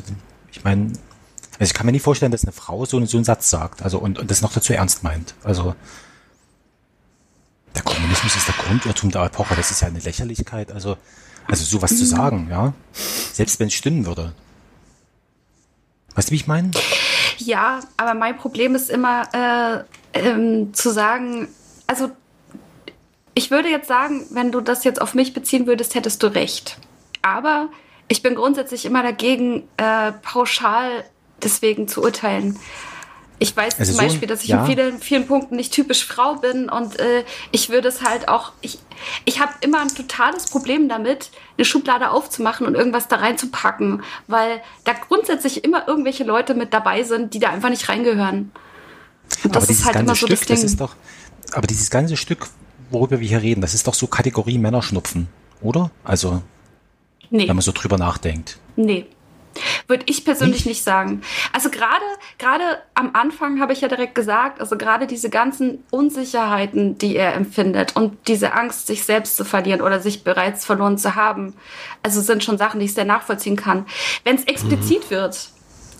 [0.51, 0.91] ich meine,
[1.59, 3.97] also ich kann mir nicht vorstellen, dass eine Frau so, so einen Satz sagt, also
[3.97, 5.33] und, und das noch dazu ernst meint.
[5.43, 5.75] Also
[7.75, 10.97] der Kommunismus ist der Grundirrtum der Epoche, das ist ja eine Lächerlichkeit, also,
[11.47, 12.73] also sowas zu sagen, ja.
[12.93, 14.33] Selbst wenn es stimmen würde.
[16.15, 16.71] Weißt du, wie ich meine?
[17.37, 21.47] Ja, aber mein Problem ist immer äh, ähm, zu sagen,
[21.85, 22.09] also
[23.35, 26.77] ich würde jetzt sagen, wenn du das jetzt auf mich beziehen würdest, hättest du recht.
[27.21, 27.69] Aber
[28.07, 31.03] ich bin grundsätzlich immer dagegen, äh, pauschal
[31.43, 32.57] deswegen zu urteilen.
[33.39, 34.61] Ich weiß also zum Beispiel, dass ich ja.
[34.61, 38.51] in vielen, vielen Punkten nicht typisch Frau bin und äh, ich würde es halt auch,
[38.61, 38.79] ich,
[39.25, 44.61] ich habe immer ein totales Problem damit, eine Schublade aufzumachen und irgendwas da reinzupacken, weil
[44.85, 48.51] da grundsätzlich immer irgendwelche Leute mit dabei sind, die da einfach nicht reingehören.
[49.43, 50.55] Und das ist halt immer so Stück, das Ding.
[50.55, 50.95] Das ist doch,
[51.51, 52.47] aber dieses ganze Stück,
[52.89, 55.27] worüber wir hier reden, das ist doch so Kategorie Männerschnupfen,
[55.61, 55.91] oder?
[56.03, 56.41] Also,
[57.29, 57.47] nee.
[57.47, 58.57] wenn man so drüber nachdenkt.
[58.75, 59.05] Nee.
[59.87, 61.21] Würde ich persönlich nicht, nicht sagen.
[61.53, 62.05] Also gerade
[62.37, 67.33] gerade am Anfang habe ich ja direkt gesagt, also gerade diese ganzen Unsicherheiten, die er
[67.33, 71.53] empfindet und diese Angst, sich selbst zu verlieren oder sich bereits verloren zu haben,
[72.03, 73.85] also sind schon Sachen, die ich sehr nachvollziehen kann.
[74.23, 75.09] Wenn es explizit mhm.
[75.09, 75.49] wird,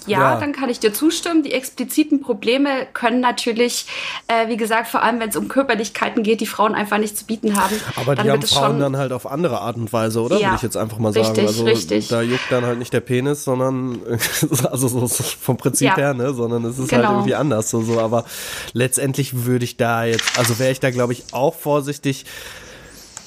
[0.08, 1.43] ja, ja, dann kann ich dir zustimmen.
[1.43, 3.86] Die expliziten Probleme können natürlich,
[4.28, 7.26] äh, wie gesagt, vor allem wenn es um Körperlichkeiten geht, die Frauen einfach nicht zu
[7.26, 7.76] bieten haben.
[7.96, 10.39] Aber die haben Frauen dann halt auf andere Art und Weise, oder?
[10.39, 11.28] Ja, Würde ich jetzt einfach mal sagen.
[11.28, 12.08] Richtig, also richtig.
[12.08, 14.00] da juckt dann halt nicht der Penis, sondern
[14.72, 15.96] also so, so vom Prinzip ja.
[15.96, 16.34] her, ne?
[16.34, 17.04] Sondern es ist halt genau.
[17.04, 17.70] halt irgendwie anders.
[17.70, 18.00] So, so.
[18.00, 18.26] Aber
[18.74, 22.26] letztendlich würde ich da jetzt, also wäre ich da, glaube ich, auch vorsichtig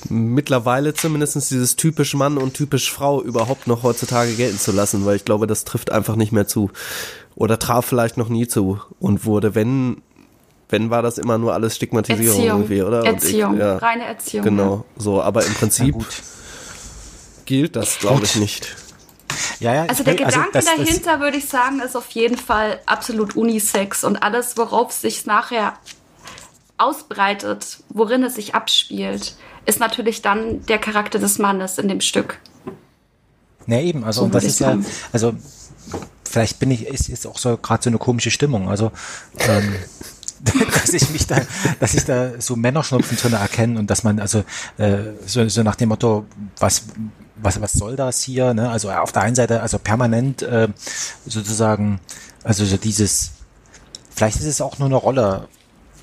[0.08, 5.16] mittlerweile zumindest dieses typisch Mann und typisch Frau überhaupt noch heutzutage gelten zu lassen, weil
[5.16, 6.70] ich glaube, das trifft einfach nicht mehr zu.
[7.34, 10.02] Oder traf vielleicht noch nie zu und wurde, wenn,
[10.68, 12.60] wenn war das immer nur alles Stigmatisierung Erziehung.
[12.62, 13.04] irgendwie, oder?
[13.04, 13.54] Erziehung.
[13.54, 14.44] Ich, ja, Reine Erziehung.
[14.44, 15.94] genau, so, aber im Prinzip
[17.46, 18.76] gilt das, glaube ich, nicht.
[19.60, 22.36] Ja, ja, Also der will- Gedanke das- das- dahinter, würde ich sagen, ist auf jeden
[22.36, 25.74] Fall absolut Unisex und alles, worauf sich nachher
[26.78, 32.38] ausbreitet, worin es sich abspielt, ist natürlich dann der Charakter des Mannes in dem Stück.
[33.66, 34.78] Ne, eben, also So das ist ja,
[35.12, 35.34] also
[36.28, 38.68] vielleicht bin ich, ist jetzt auch so gerade so eine komische Stimmung.
[38.68, 38.90] Also
[39.38, 39.74] ähm,
[40.72, 41.40] dass ich mich da,
[41.80, 44.44] dass ich da so Männerschnupfen drin erkenne und dass man also
[44.78, 46.26] äh, so, so nach dem Motto,
[46.58, 46.84] was
[47.42, 48.54] was was soll das hier?
[48.54, 48.70] Ne?
[48.70, 50.68] Also auf der einen Seite also permanent äh,
[51.26, 52.00] sozusagen,
[52.42, 53.32] also so dieses,
[54.14, 55.48] vielleicht ist es auch nur eine Rolle,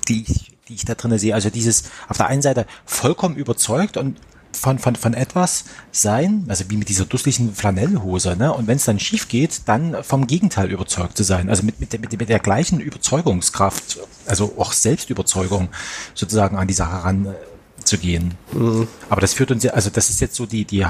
[0.08, 1.34] die ich, die ich da drinne sehe.
[1.34, 4.18] Also dieses auf der einen Seite vollkommen überzeugt und
[4.52, 8.52] von, von, von etwas sein, also wie mit dieser dusseligen Flanellhose, ne?
[8.52, 11.50] Und wenn es dann schief geht, dann vom Gegenteil überzeugt zu sein.
[11.50, 15.68] Also mit, mit, der- mit, mit der gleichen Überzeugungskraft, also auch Selbstüberzeugung
[16.14, 18.34] sozusagen an die Sache ranzugehen.
[19.10, 20.86] Aber das führt uns ja, also das ist jetzt so die, die,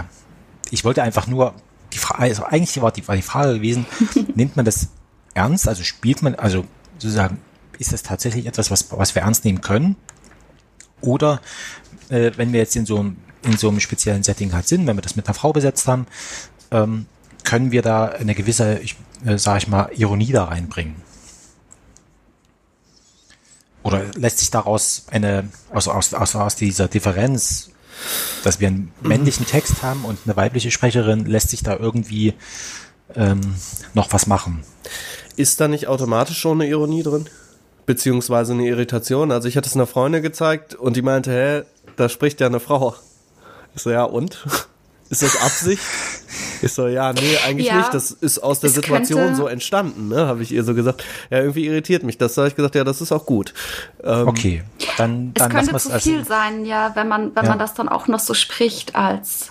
[0.70, 1.52] ich wollte einfach nur
[1.92, 3.86] die Frage, also eigentlich war die, war die Frage gewesen,
[4.34, 4.88] nimmt man das
[5.34, 5.66] ernst?
[5.68, 6.64] Also spielt man, also
[6.98, 7.38] sozusagen,
[7.78, 9.96] ist das tatsächlich etwas, was, was wir ernst nehmen können?
[11.00, 11.40] Oder
[12.08, 14.96] äh, wenn wir jetzt in so, einem- in so einem speziellen Setting halt sind, wenn
[14.96, 16.06] wir das mit einer Frau besetzt haben,
[16.70, 17.06] ähm,
[17.44, 20.96] können wir da eine gewisse, ich, äh, sage ich mal, Ironie da reinbringen?
[23.82, 27.70] Oder lässt sich daraus eine, aus, aus, aus, aus dieser Differenz,
[28.44, 32.34] dass wir einen männlichen Text haben und eine weibliche Sprecherin, lässt sich da irgendwie
[33.14, 33.40] ähm,
[33.94, 34.62] noch was machen?
[35.36, 37.28] Ist da nicht automatisch schon eine Ironie drin?
[37.88, 39.33] Beziehungsweise eine Irritation?
[39.33, 41.62] Also ich hatte es einer Freundin gezeigt und die meinte, hä,
[41.96, 42.94] da spricht ja eine Frau.
[43.74, 44.46] Ich so, ja und?
[45.11, 45.81] Ist das Absicht?
[46.61, 47.94] Ich so, ja, nee, eigentlich Ja, nicht.
[47.94, 50.27] Das ist aus der es Situation könnte- so entstanden, ne?
[50.27, 51.03] Habe ich ihr so gesagt.
[51.31, 52.35] Ja, irgendwie irritiert mich das.
[52.35, 53.55] Da habe ich gesagt, ja, das ist auch gut.
[54.05, 54.64] Ähm, Okay,
[54.98, 56.11] dann, Es dann lassen könnte es zu also.
[56.11, 57.48] viel sein, ja, wenn man, wenn Ja.
[57.48, 59.51] man das dann auch noch so spricht als.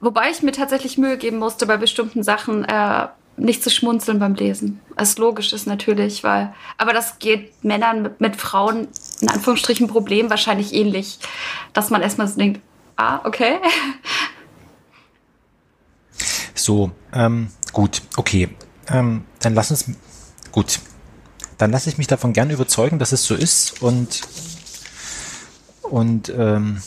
[0.00, 4.34] Wobei ich mir tatsächlich Mühe geben musste, bei bestimmten Sachen äh, nicht zu schmunzeln beim
[4.34, 4.80] Lesen.
[4.96, 6.52] Was logisch ist natürlich, weil.
[6.78, 8.88] Aber das geht Männern mit, mit Frauen,
[9.20, 11.18] in Anführungsstrichen, Problem wahrscheinlich ähnlich.
[11.72, 12.60] Dass man erstmal so denkt,
[12.96, 13.58] ah, okay.
[16.54, 18.48] So, ähm, gut, okay.
[18.88, 19.86] Ähm, dann lass uns,
[20.52, 20.78] gut.
[21.58, 24.20] Dann lasse ich mich davon gern überzeugen, dass es so ist und,
[25.82, 26.80] und, ähm,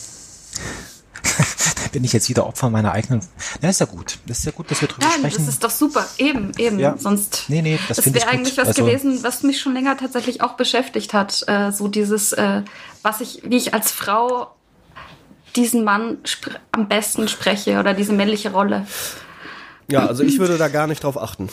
[1.92, 3.20] bin ich jetzt wieder Opfer meiner eigenen,
[3.60, 4.18] na, ist ja gut.
[4.26, 5.36] Das ist ja gut, dass wir drüber Nein, sprechen.
[5.38, 6.06] das ist doch super.
[6.18, 6.78] Eben, eben.
[6.78, 6.96] Ja.
[6.98, 7.44] Sonst.
[7.48, 10.54] Nee, nee, das das wäre eigentlich was Also- gewesen, was mich schon länger tatsächlich auch
[10.54, 11.44] beschäftigt hat.
[11.48, 12.62] Äh, so dieses, äh,
[13.02, 14.50] was ich, wie ich als Frau
[15.54, 16.18] diesen Mann
[16.72, 18.86] am besten spreche oder diese männliche Rolle.
[19.88, 21.48] ja, also ich würde da gar nicht drauf achten.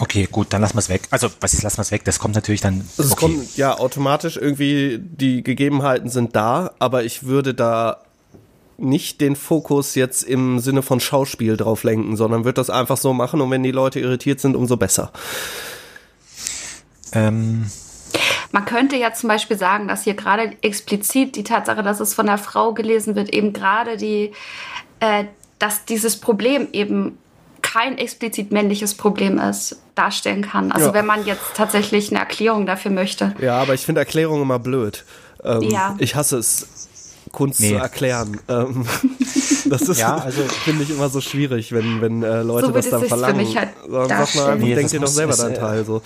[0.00, 1.02] okay, gut, dann lassen wir es weg.
[1.10, 2.04] Also, was ist, lassen wir es weg?
[2.04, 3.20] Das kommt natürlich dann, Es okay.
[3.20, 8.00] kommt ja automatisch irgendwie, die Gegebenheiten sind da, aber ich würde da
[8.78, 13.12] nicht den Fokus jetzt im Sinne von Schauspiel drauf lenken, sondern würde das einfach so
[13.14, 15.12] machen und wenn die Leute irritiert sind, umso besser.
[17.12, 17.66] ähm,
[18.52, 22.26] Man könnte ja zum Beispiel sagen, dass hier gerade explizit die Tatsache, dass es von
[22.26, 24.32] der Frau gelesen wird, eben gerade die,
[25.00, 25.24] äh,
[25.58, 27.18] dass dieses Problem eben
[27.62, 30.70] kein explizit männliches Problem ist, darstellen kann.
[30.72, 30.94] Also Ja.
[30.94, 33.34] wenn man jetzt tatsächlich eine Erklärung dafür möchte.
[33.40, 35.04] Ja, aber ich finde Erklärungen immer blöd.
[35.44, 35.94] Ähm, Ja.
[35.98, 36.66] Ich hasse es,
[37.36, 37.68] Kunst Nee.
[37.70, 38.40] zu erklären.
[38.48, 38.86] Ähm,
[39.70, 42.88] das ist, Ja, also- finde ich immer so schwierig, wenn, wenn äh, Leute So das
[42.90, 43.46] dann sich's für verlangen.
[43.46, 44.46] mich halt man darstellen.
[44.46, 45.84] einfach, Nee, denk dir doch selber deinen äh, Teil.
[45.84, 46.02] So.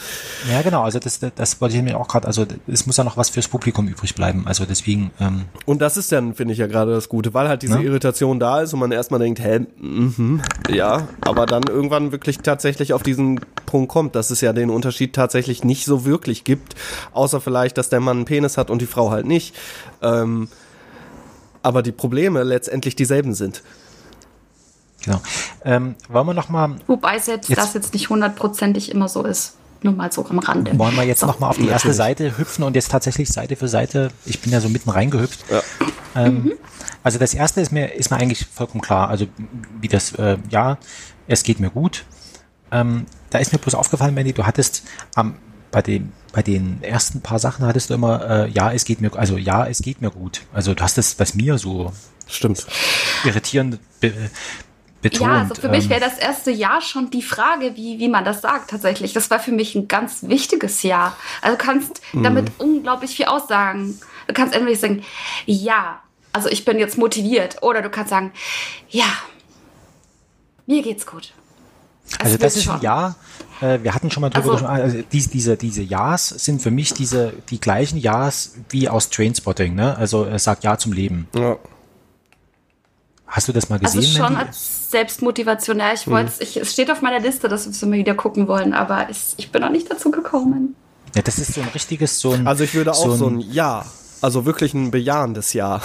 [0.50, 3.04] ja, genau, also das, das, das wollte ich mir auch gerade, also es muss ja
[3.04, 4.42] noch was fürs Publikum übrig bleiben.
[4.46, 7.62] Also deswegen, ähm, Und das ist dann, finde ich ja gerade das Gute, weil halt
[7.62, 7.84] diese Ne?
[7.84, 12.92] Irritation da ist und man erstmal denkt, hä, mhm, ja, aber dann irgendwann wirklich tatsächlich
[12.92, 16.74] auf diesen Punkt kommt, dass es ja den Unterschied tatsächlich nicht so wirklich gibt,
[17.12, 19.54] außer vielleicht, dass der Mann einen Penis hat und die Frau halt nicht.
[20.02, 20.48] Ähm,
[21.62, 23.62] aber die Probleme letztendlich dieselben sind.
[25.04, 25.20] genau.
[25.64, 29.54] Ähm, wollen wir noch mal Wobei selbst Jetzt- das jetzt nicht hundertprozentig immer so ist.
[29.82, 30.78] Nur mal so am Rande.
[30.78, 31.26] Wollen wir jetzt So.
[31.26, 31.94] noch mal auf die erste.
[31.94, 35.44] Seite hüpfen und jetzt tatsächlich Seite für Seite, ich bin ja so mitten reingehüpft.
[35.50, 35.62] Ja.
[36.16, 36.52] Ähm,
[37.02, 39.08] Also das erste ist mir, ist mir eigentlich vollkommen klar.
[39.08, 39.26] Also
[39.80, 40.76] wie das, äh, ja,
[41.28, 42.04] es geht mir gut.
[42.70, 44.82] Ähm, da ist mir bloß aufgefallen, Mandy, du hattest
[45.14, 45.36] am,
[45.70, 49.14] bei den, bei den ersten paar Sachen hattest du immer, äh, ja, es geht mir,
[49.16, 50.42] also ja, es geht mir gut.
[50.52, 51.92] Also du hast das, was mir so
[52.28, 52.66] Stimmt.
[53.24, 54.12] irritierend be,
[55.02, 55.30] betont.
[55.30, 58.24] Ja, also für mich ähm, wäre das erste Jahr schon die Frage, wie, wie man
[58.24, 59.12] das sagt tatsächlich.
[59.12, 61.16] Das war für mich ein ganz wichtiges Jahr.
[61.42, 63.98] Also du kannst damit unglaublich viel aussagen.
[64.26, 65.02] Du kannst entweder sagen,
[65.46, 66.00] ja,
[66.32, 67.62] Also ich bin jetzt motiviert.
[67.62, 68.32] Oder du kannst sagen,
[68.88, 69.06] ja,
[70.66, 71.32] mir geht's gut.
[72.08, 72.76] Es Also das ist schon.
[72.76, 73.14] ein Ja.
[73.60, 74.80] Äh, wir hatten schon mal drüber Also- gesprochen.
[74.82, 79.74] Also diese, diese, diese Ja's sind für mich diese, die gleichen Ja's wie aus Trainspotting,
[79.74, 79.96] ne?
[79.96, 81.28] Also er sagt Ja zum Leben.
[81.34, 81.56] Ja.
[83.26, 84.12] Hast du das mal Also gesehen?
[84.16, 84.48] schon Mandy?
[84.48, 85.78] als Selbstmotivation.
[85.78, 85.94] Ja, Mhm.
[85.94, 89.08] ich wollte ich, es steht auf meiner Liste, dass wir mal wieder gucken wollen, aber
[89.08, 90.74] es, ich bin noch nicht dazu gekommen.
[91.14, 92.46] ja, das ist so ein richtiges, so ein.
[92.46, 93.84] Also ich würde auch so ein, ein Ja,
[94.20, 95.80] also wirklich ein bejahendes Ja.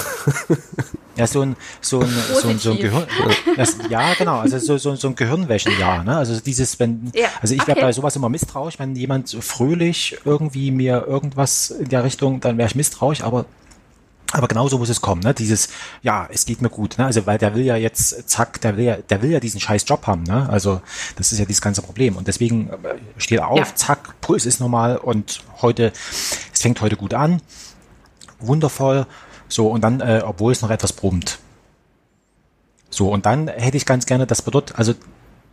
[1.17, 2.10] Ja, so ein, so ein,
[2.41, 2.78] so ein, so ein.
[2.78, 3.06] Gehirn.
[3.56, 4.39] Das, ja, genau.
[4.39, 6.04] Also so, so, so ein Gehirnwäschen-Ja.
[6.04, 6.17] Ne?
[6.17, 7.82] Also dieses, wenn, Ja, also ich wäre okay.
[7.86, 12.58] bei sowas immer misstrauisch, wenn jemand so fröhlich irgendwie mir irgendwas in der Richtung, dann
[12.58, 13.45] wäre ich misstrauisch, aber
[14.34, 15.34] aber genau so muss es kommen, ne?
[15.34, 15.69] Dieses,
[16.02, 17.06] ja, es geht mir gut, ne?
[17.06, 19.86] Also weil der will ja jetzt, zack, der will ja, der will ja diesen scheiß
[19.88, 20.50] Job haben, ne?
[20.50, 20.82] Also
[21.15, 22.17] das ist ja dieses ganze Problem.
[22.17, 23.76] Und deswegen äh, steht er auf, Ja.
[23.76, 25.93] zack, Puls ist normal und heute,
[26.52, 27.39] es fängt heute gut an,
[28.47, 29.05] wundervoll.
[29.47, 31.39] So, und dann, äh, obwohl es noch etwas brummt.
[32.89, 34.93] So, und dann hätte ich ganz gerne, dass wir dort, also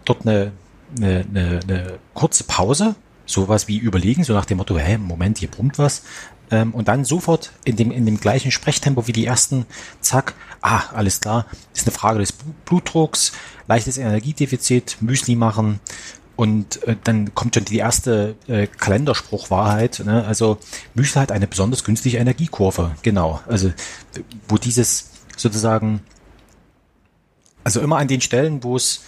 [0.05, 0.53] dort eine,
[0.97, 2.95] eine, eine, eine kurze Pause,
[3.27, 6.03] sowas wie überlegen, so nach dem Motto, hä, Moment, hier brummt was.
[6.51, 9.67] Ähm, und dann sofort in dem, in dem gleichen Sprechtempo wie die ersten,
[10.01, 13.33] zack, ah, alles klar, ist eine Frage des Blu- Blutdrucks,
[13.69, 15.81] leichtes Energiedefizit, Müsli machen,
[16.37, 20.03] und äh, dann kommt schon die erste äh, Kalenderspruchwahrheit.
[20.05, 20.25] Ne?
[20.25, 20.59] Also
[20.95, 22.93] Müsli hat eine besonders günstige Energiekurve.
[23.03, 23.41] Genau.
[23.47, 23.73] Also
[24.49, 26.01] wo dieses sozusagen,
[27.65, 29.03] also immer an den Stellen, wo es,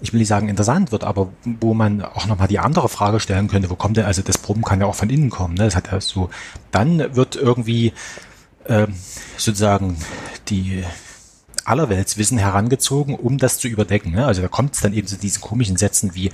[0.00, 3.48] ich will nicht sagen interessant wird, aber wo man auch nochmal die andere Frage stellen
[3.48, 5.54] könnte, wo kommt denn, also das Proben kann ja auch von innen kommen.
[5.54, 5.64] Ne?
[5.64, 6.30] Das hat ja so,
[6.70, 7.92] dann wird irgendwie
[8.66, 8.94] ähm,
[9.36, 9.96] sozusagen
[10.48, 10.84] die
[11.68, 14.12] Allerweltswissen herangezogen, um das zu überdecken.
[14.12, 14.26] Ne?
[14.26, 16.30] Also da kommt es dann eben zu diesen komischen Sätzen wie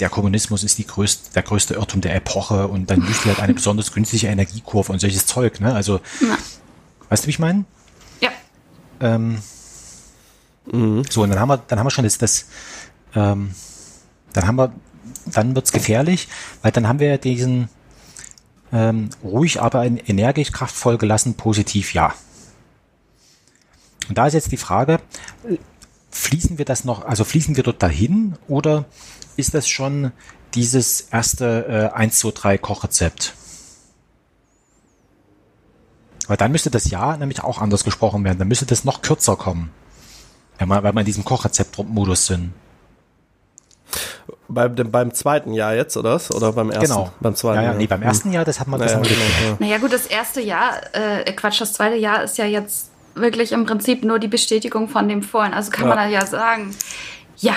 [0.00, 3.54] der Kommunismus ist die größte, der größte Irrtum der Epoche und dann Müsli hat eine
[3.54, 5.60] besonders günstige Energiekurve und solches Zeug.
[5.60, 5.72] Ne?
[5.72, 6.00] Also,
[7.08, 7.64] weißt du, wie ich meine?
[8.20, 8.30] Ja,
[9.00, 9.38] Ähm,
[11.10, 12.46] So, und dann haben wir, dann haben wir schon das, das
[13.14, 13.54] ähm,
[14.32, 14.72] dann haben wir,
[15.26, 16.28] dann wird's gefährlich,
[16.62, 17.68] weil dann haben wir ja diesen
[18.72, 22.14] ähm, ruhig, aber energisch, kraftvoll gelassen, positiv ja.
[24.08, 24.98] Und da ist jetzt die Frage,
[26.10, 28.84] fließen wir das noch, also fließen wir dort dahin oder
[29.36, 30.12] ist das schon
[30.54, 33.34] dieses erste äh, 1, 2, 3 Kochrezept?
[36.26, 38.38] Weil dann müsste das Ja nämlich auch anders gesprochen werden.
[38.38, 39.70] Dann müsste das noch kürzer kommen.
[40.58, 42.54] Wenn wir, weil wir in diesem Kochrezept-Modus sind.
[44.48, 46.30] Beim, dem- beim zweiten Jahr jetzt, oder was?
[46.30, 46.86] Oder beim ersten?
[46.86, 47.10] Genau.
[47.20, 47.78] Beim zweiten ja, ja, Jahr.
[47.78, 49.56] nee, beim ersten Jahr, das hat man, das Naja, haben wir genau, ja.
[49.58, 53.66] naja gut, das erste Jahr, äh, Quatsch, das zweite Jahr ist ja jetzt wirklich im
[53.66, 55.54] Prinzip nur die Bestätigung von dem vorhin.
[55.54, 55.94] Also kann Ja.
[55.94, 56.74] man ja sagen,
[57.38, 57.54] ja.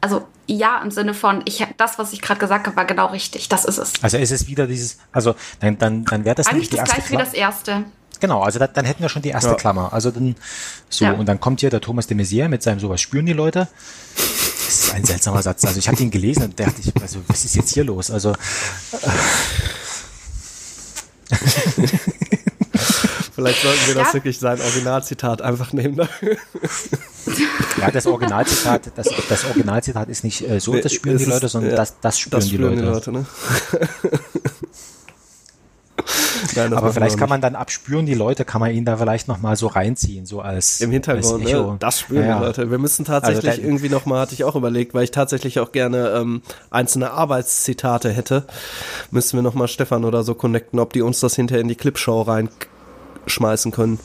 [0.00, 3.48] Also ja im Sinne von, ich das, was ich gerade gesagt habe, war genau richtig.
[3.48, 3.92] Das ist es.
[4.02, 6.88] Also es ist wieder dieses, also dann, dann, dann wäre das Eigentlich nämlich die das
[6.88, 7.84] erste gleiche wie das erste.
[8.18, 9.56] Genau, also da, dann hätten wir schon die erste Ja.
[9.56, 9.92] Klammer.
[9.92, 10.36] Also dann
[10.88, 11.12] so, Ja.
[11.12, 13.68] und dann kommt hier der Thomas de Maizière mit seinem sowas spüren die Leute.
[14.16, 15.64] Das ist ein seltsamer Satz.
[15.64, 18.10] Also ich habe ihn gelesen und dachte ich, also was ist jetzt hier los?
[18.10, 18.32] Also
[23.40, 24.14] Vielleicht sollten wir das Ja.
[24.14, 25.96] wirklich sein Originalzitat einfach nehmen.
[27.80, 31.34] ja, das Originalzitat, das, das Originalzitat ist nicht äh, so, das spüren Es die ist-
[31.34, 33.12] Leute, sondern ja, das, das spüren, die, Leute.
[33.12, 33.24] ne?
[36.56, 39.28] Nein, das Aber vielleicht kann man dann abspüren die Leute, kann man ihn da vielleicht
[39.28, 41.72] noch mal so reinziehen, so als Im Hintergrund, als Echo.
[41.72, 41.76] ne?
[41.78, 42.70] Das spüren Ja, die Leute.
[42.70, 46.08] Wir müssen tatsächlich Also irgendwie nochmal, hatte ich auch überlegt, weil ich tatsächlich auch gerne
[46.16, 48.44] ähm, einzelne Arbeitszitate hätte,
[49.10, 52.26] müssen wir nochmal Stefan oder so connecten, ob die uns das hinterher in die Clipshow
[53.30, 53.98] reinschmeißen können.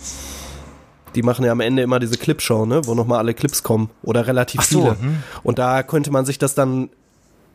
[1.15, 4.27] Die machen ja am Ende immer diese Clipshow, ne, wo nochmal alle Clips kommen oder
[4.27, 4.99] relativ Ach so, viele.
[4.99, 5.23] hm.
[5.43, 6.89] Und da könnte man sich das dann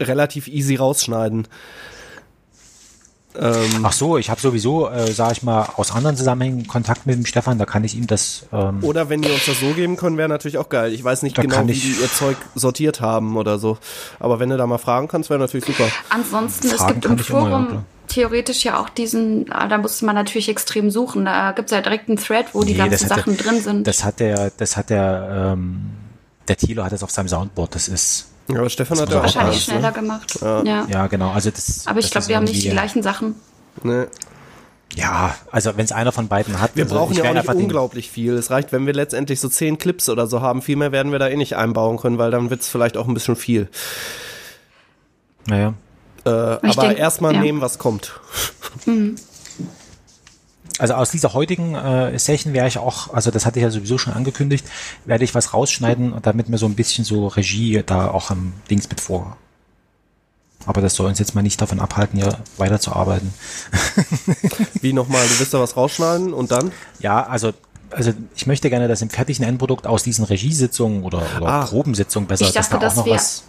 [0.00, 1.46] relativ easy rausschneiden.
[3.38, 7.14] Ähm, Ach so, ich habe sowieso, äh, sage ich mal, aus anderen Zusammenhängen Kontakt mit
[7.14, 8.46] dem Stefan, da kann ich ihm das.
[8.50, 10.92] Ähm, Oder wenn die uns das so geben können, wäre natürlich auch geil.
[10.92, 13.78] Ich weiß nicht genau, wie die ihr Zeug sortiert haben oder so.
[14.18, 15.84] Aber wenn du da mal fragen kannst, wäre natürlich super.
[16.08, 17.84] Ansonsten, es Fragen gibt kann im ich immer, ja, Forum.
[18.10, 21.24] Theoretisch ja auch diesen, ah, da musste man natürlich extrem suchen.
[21.24, 23.86] Da gibt es ja direkt einen Thread, wo die Nee, ganzen Sachen der- drin sind.
[23.86, 25.80] Das hat der, das hat der, ähm,
[26.48, 27.74] der Thilo hat das auf seinem Soundboard.
[27.74, 29.92] Das ist, Ja, aber Stefan Das hat ja auch auch Wahrscheinlich eins, schneller ne?
[29.92, 30.38] gemacht.
[30.40, 30.62] Ja.
[30.64, 30.86] Ja.
[30.90, 31.30] ja genau.
[31.30, 31.86] Also das.
[31.86, 33.36] Aber ich glaube, wir haben nicht die gleichen Sachen.
[33.82, 34.04] Nee.
[34.96, 37.48] Ja, also wenn es einer von beiden hat, Wir also brauchen ich ja auch nicht
[37.48, 38.32] unglaublich viel.
[38.34, 40.62] Es reicht, wenn wir letztendlich so zehn Clips oder so haben.
[40.62, 43.06] Viel mehr werden wir da eh nicht einbauen können, weil dann wird es vielleicht auch
[43.06, 43.68] ein bisschen viel.
[45.46, 45.74] Naja.
[46.24, 47.40] Äh, aber erstmal ja.
[47.40, 48.12] nehmen, was kommt.
[50.78, 53.98] Also aus dieser heutigen äh, Session wäre ich auch, also das hatte ich ja sowieso
[53.98, 54.64] schon angekündigt,
[55.04, 58.88] werde ich was rausschneiden, damit mir so ein bisschen so Regie da auch am Dings
[58.88, 59.36] mit vor.
[60.66, 63.32] Aber das soll uns jetzt mal nicht davon abhalten, hier weiterzuarbeiten.
[64.80, 66.70] Wie nochmal, du willst da was rausschneiden und dann?
[67.00, 67.52] Ja, also
[67.92, 71.64] also ich möchte gerne, dass im fertigen Endprodukt aus diesen Regiesitzungen oder, oder Ah.
[71.66, 73.42] Probensitzungen besser, Ich dachte, dass da auch dass noch wir- was.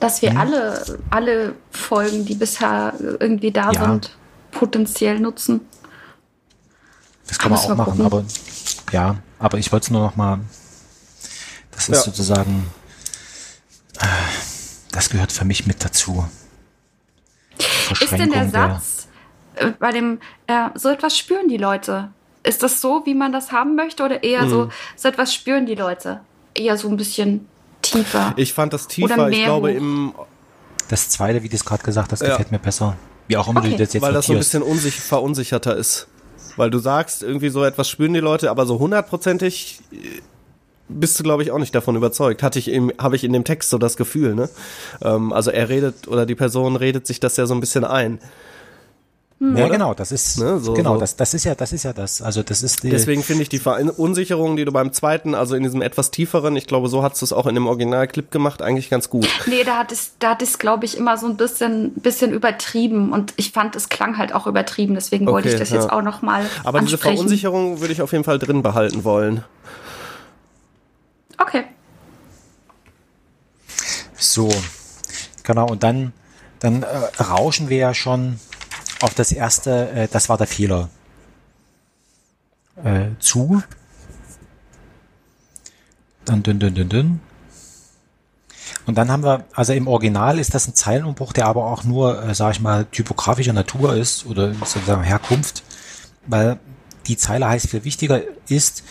[0.00, 3.86] Dass wir alle, alle Folgen, die bisher irgendwie da Ja.
[3.92, 4.16] sind,
[4.50, 5.60] potenziell nutzen.
[7.26, 8.24] Das kann man Müssen auch wir machen, aber
[8.92, 10.40] ja, aber ich wollte es nur noch mal.
[11.72, 12.02] Das ist Ja.
[12.02, 12.66] sozusagen,
[14.00, 14.06] äh,
[14.92, 16.26] das gehört für mich mit dazu.
[18.00, 19.08] Ist denn der Satz
[19.56, 22.10] äh, bei dem, äh, so etwas spüren die Leute?
[22.42, 24.04] Ist das so, wie man das haben möchte?
[24.04, 24.50] Oder eher Mhm.
[24.50, 26.20] so, so etwas spüren die Leute?
[26.54, 27.48] Eher so ein bisschen
[27.90, 28.32] tiefer.
[28.36, 29.74] Ich fand das tiefer, ich mehr glaube, hoch.
[29.76, 30.12] im,
[30.88, 32.28] Das zweite, wie du es gerade gesagt hast, Ja.
[32.30, 32.96] gefällt mir besser.
[33.28, 33.70] Wie auch immer Okay.
[33.72, 36.06] du das jetzt weil das so ein bisschen unsich verunsicherter ist.
[36.56, 39.96] Weil du sagst, irgendwie so etwas spüren die Leute, aber so hundertprozentig äh,
[40.88, 42.42] bist du, glaube ich, auch nicht davon überzeugt.
[42.44, 44.48] Hatte ich im, habe ich in dem Text so das Gefühl, ne?
[45.02, 48.20] Ähm, also er redet oder die Person redet sich das ja so ein bisschen ein.
[49.38, 49.68] Ja, Oder?
[49.68, 51.00] genau, das ist Ne, so- genau, so.
[51.00, 52.22] das, das ist ja, das ist ja das.
[52.22, 55.62] Also das ist die, Deswegen finde ich die Verunsicherung, die du beim zweiten, also in
[55.62, 58.88] diesem etwas tieferen, ich glaube, so hast du es auch in dem Originalclip gemacht, eigentlich
[58.88, 59.28] ganz gut.
[59.46, 63.12] Nee, da hat es, da hat es, glaube ich, immer so ein bisschen, bisschen übertrieben
[63.12, 65.92] und ich fand, es klang halt auch übertrieben, deswegen wollte Okay, ich das jetzt ja.
[65.92, 67.16] auch noch mal Aber diese ansprechen.
[67.16, 69.44] Verunsicherung würde ich auf jeden Fall drin behalten wollen.
[71.36, 71.64] Okay.
[74.16, 74.48] So,
[75.42, 76.14] genau, und dann,
[76.60, 76.86] dann äh,
[77.22, 78.40] rauschen wir ja schon
[79.00, 80.88] auf das erste, äh, das war der Fehler,
[82.82, 83.62] äh, zu.
[86.24, 87.20] Dann dünn, dünn, dünn, dünn.
[88.86, 92.22] Und dann haben wir, also im Original ist das ein Zeilenumbruch, der aber auch nur,
[92.22, 95.62] äh, sag ich mal, typografischer Natur ist oder sozusagen Herkunft,
[96.26, 96.58] weil
[97.06, 98.82] die Zeile heißt viel wichtiger ist,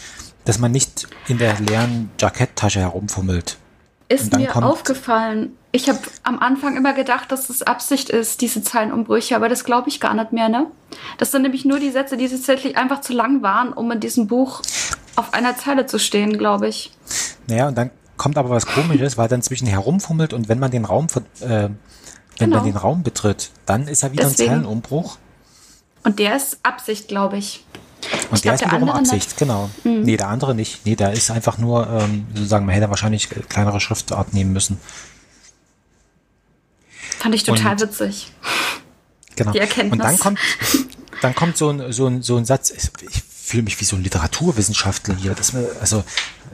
[0.45, 3.57] dass man nicht in der leeren Jacketttasche herumfummelt.
[4.07, 5.57] Ist mir aufgefallen.
[5.71, 9.89] Ich habe am Anfang immer gedacht, dass es Absicht ist, diese Zeilenumbrüche, aber das glaube
[9.89, 10.67] ich gar nicht mehr, ne?
[11.17, 14.27] Das sind nämlich nur die Sätze, die tatsächlich einfach zu lang waren, um in diesem
[14.27, 14.61] Buch
[15.15, 16.91] auf einer Zeile zu stehen, glaube ich.
[17.47, 20.85] Naja, und dann kommt aber was komisches, weil dann zwischen herumfummelt und wenn man den
[20.85, 21.07] Raum,
[21.41, 21.77] äh, wenn
[22.37, 22.57] Genau.
[22.57, 24.51] man den Raum betritt, dann ist er wieder Deswegen.
[24.51, 25.17] ein Zeilenumbruch.
[26.03, 27.65] Und der ist Absicht, glaube ich.
[28.29, 28.83] Und Ich der glaub, ist der wiederum.
[28.89, 28.89] Mhm.
[28.89, 29.69] Absicht, genau.
[29.83, 30.85] Nee, der andere nicht.
[30.85, 34.79] Nee, der ist einfach nur, ähm, sozusagen, man hätte wahrscheinlich kleinere Schriftart nehmen müssen.
[37.19, 38.31] Fand ich total Und- witzig.
[39.35, 39.51] Genau.
[39.51, 39.91] Die Erkenntnis.
[39.93, 40.39] Und dann kommt,
[41.21, 42.89] dann kommt so ein, so ein, so ein Satz, ich
[43.29, 45.33] fühle mich wie so ein Literaturwissenschaftler hier.
[45.33, 46.03] Das, also,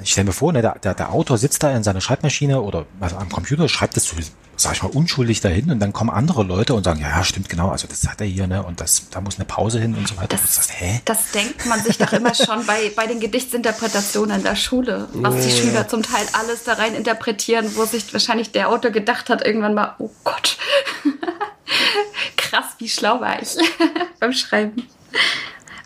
[0.02, 2.86] ich stelle mir vor, ne, der, der, der Autor sitzt da in seiner Schreibmaschine oder
[3.00, 4.16] also am Computer, schreibt das so,
[4.62, 7.50] sag ich mal, unschuldig dahin und dann kommen andere Leute und sagen, ja, ja, stimmt,
[7.50, 10.08] genau, also das hat er hier, ne, und das, da muss eine Pause hin und
[10.08, 10.28] so weiter.
[10.30, 11.02] Das, Das, das, hä?
[11.06, 15.46] das denkt man sich doch immer schon bei, bei den Gedichtsinterpretationen in der Schule, was
[15.46, 19.46] die Schüler zum Teil alles da rein interpretieren, wo sich wahrscheinlich der Autor gedacht hat,
[19.46, 20.58] irgendwann mal, oh Gott,
[22.38, 23.56] krass, wie schlau war ich
[24.20, 24.88] beim Schreiben.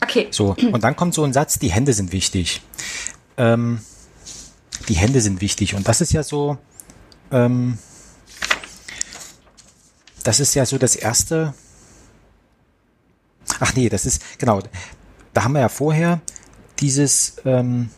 [0.03, 2.61] Okay, So, und dann kommt so ein Satz, die Hände sind wichtig.
[3.37, 3.79] Ähm,
[4.87, 5.73] die Hände sind wichtig.
[5.73, 6.57] Und das ist ja so,
[7.31, 7.77] ähm,
[10.25, 11.53] das ist ja so das erste.
[13.59, 14.59] Ach nee, das ist, genau,
[15.33, 16.19] da haben wir ja vorher
[16.79, 17.89] dieses, ähm,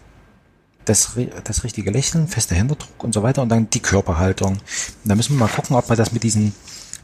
[0.85, 1.11] das,
[1.43, 4.57] das richtige Lächeln, fester Händedruck und so weiter und dann die Körperhaltung.
[5.05, 6.53] Da müssen wir mal gucken, ob wir das mit diesen,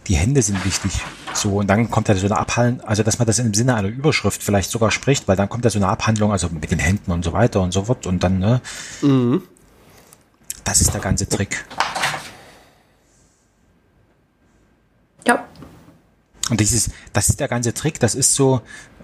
[0.08, 0.92] die Hände sind wichtig.
[1.34, 3.88] So, und dann kommt ja so eine Abhandlung, also dass man das im Sinne einer
[3.88, 7.12] Überschrift vielleicht sogar spricht, weil dann kommt ja so eine Abhandlung, also mit den Händen
[7.12, 8.62] und so weiter und so fort und dann, ne?
[10.66, 11.66] Das ist der ganze Trick.
[15.28, 15.48] Ja,
[16.50, 18.62] Und dieses, das ist der ganze Trick, das ist so,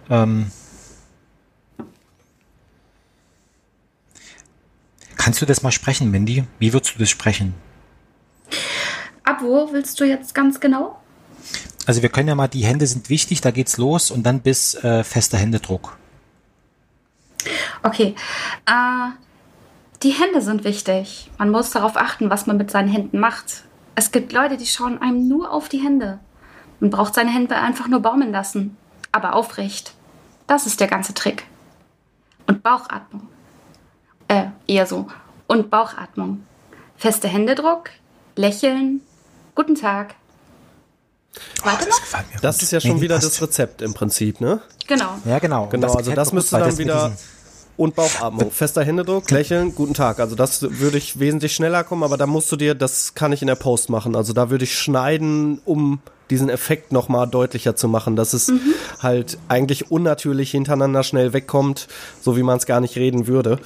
[0.10, 0.52] ähm,
[5.16, 6.46] Kannst du das mal sprechen, Mindy?
[6.60, 7.54] Wie würdest du das sprechen?
[9.30, 11.00] ab wo willst du jetzt ganz genau?
[11.86, 14.76] Also wir können ja mal, die Hände sind wichtig, da geht's los und dann bis
[14.76, 15.98] äh, fester Händedruck.
[17.84, 18.16] Okay,
[18.66, 19.10] äh,
[20.04, 21.32] die Hände sind wichtig.
[21.38, 23.64] Man muss darauf achten, was man mit seinen Händen macht.
[24.00, 26.20] Es gibt Leute, die schauen einem nur auf die Hände.
[26.80, 28.78] Man braucht seine Hände einfach nur baumeln lassen,
[29.12, 29.94] aber aufrecht.
[30.48, 31.44] Das ist der ganze Trick.
[32.48, 33.28] Und Bauchatmung.
[34.30, 35.08] Äh, eher so.
[35.48, 36.46] Und Bauchatmung.
[36.96, 37.90] Fester Händedruck,
[38.38, 39.02] lächeln,
[39.54, 40.16] guten Tag.
[41.66, 41.78] Noch?
[41.78, 42.64] gefällt mir Das gut.
[42.64, 43.28] ist ja schon Nee, wieder passt.
[43.28, 44.62] das Rezept im Prinzip, ne?
[44.88, 45.16] Genau.
[45.26, 45.68] Ja, genau.
[45.68, 47.18] Genau, also das müsste dann das wieder diesen-
[47.80, 50.20] und Bauchatmung, fester Händedruck, lächeln, guten Tag.
[50.20, 53.42] Also das würde ich wesentlich schneller kommen, aber da musst du dir, das kann ich
[53.42, 54.18] in der Post machen.
[54.18, 58.52] Also da würde ich schneiden, um diesen Effekt nochmal deutlicher zu machen, dass es
[59.02, 61.88] halt eigentlich unnatürlich hintereinander schnell wegkommt,
[62.22, 63.60] so wie man es gar nicht reden würde.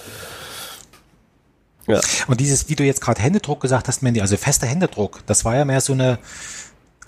[1.88, 1.99] Ja.
[2.28, 5.55] Und dieses, wie du jetzt gerade Händedruck gesagt hast, Mandy, also fester Händedruck, das war
[5.55, 6.20] ja mehr so eine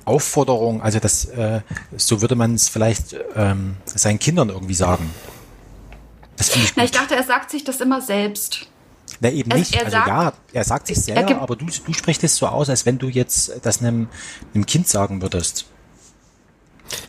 [0.05, 1.61] Aufforderung, also das, äh,
[1.97, 5.11] so würde man es vielleicht ähm, seinen Kindern irgendwie sagen.
[6.37, 6.91] Das finde ich Na, gut.
[6.93, 8.67] ich dachte, er sagt sich das immer selbst.
[9.19, 9.73] Na, eben Er- nicht.
[9.75, 12.35] er also sagt- ja, er sagt sich er selber, gibt- aber du, du sprichst es
[12.35, 14.07] so aus, als wenn du jetzt das einem,
[14.53, 15.65] einem Kind sagen würdest.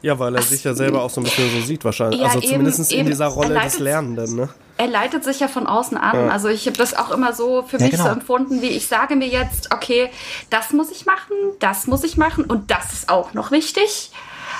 [0.01, 2.21] Ja, weil er sich ja selber auch so ein bisschen so sieht wahrscheinlich.
[2.21, 4.49] Ja, also eben- zumindest in dieser Er Rolle des leitet- Lernenden, ne?
[4.79, 6.31] Er leitet sich ja von außen an.
[6.31, 8.05] Also ich habe das auch immer so für Ja, mich genau.
[8.05, 10.11] so empfunden, wie ich sage mir jetzt, okay,
[10.51, 14.11] das muss ich machen, das muss ich machen und das ist auch noch wichtig.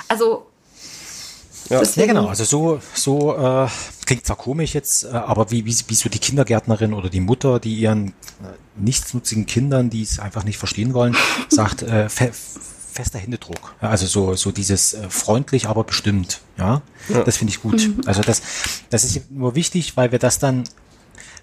[0.07, 0.46] Also
[1.69, 1.81] Ja.
[1.81, 2.27] Ja, genau.
[2.27, 3.67] Also so, so äh,
[4.05, 7.59] klingt zwar komisch jetzt, äh, aber wie, wie, wie so die Kindergärtnerin oder die Mutter,
[7.59, 8.11] die ihren äh,
[8.75, 11.15] nichtsnutzigen Kindern, die es einfach nicht verstehen wollen,
[11.49, 13.75] sagt, äh, fe fester Händedruck.
[13.79, 16.41] Ja, also so, so dieses äh, freundlich, aber bestimmt.
[16.57, 16.81] Ja,
[17.25, 17.91] das finde ich gut.
[18.07, 18.41] Also das,
[18.89, 20.63] das ist nur wichtig, weil wir das dann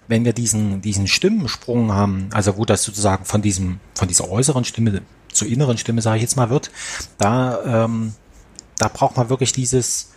[0.07, 4.63] wenn wir diesen, diesen Stimmensprung haben, also wo das sozusagen von diesem, von dieser äußeren
[4.63, 5.01] Stimme
[5.31, 6.71] zur inneren Stimme, sage ich jetzt mal, wird,
[7.17, 8.13] da, ähm,
[8.77, 10.11] da braucht man wirklich dieses,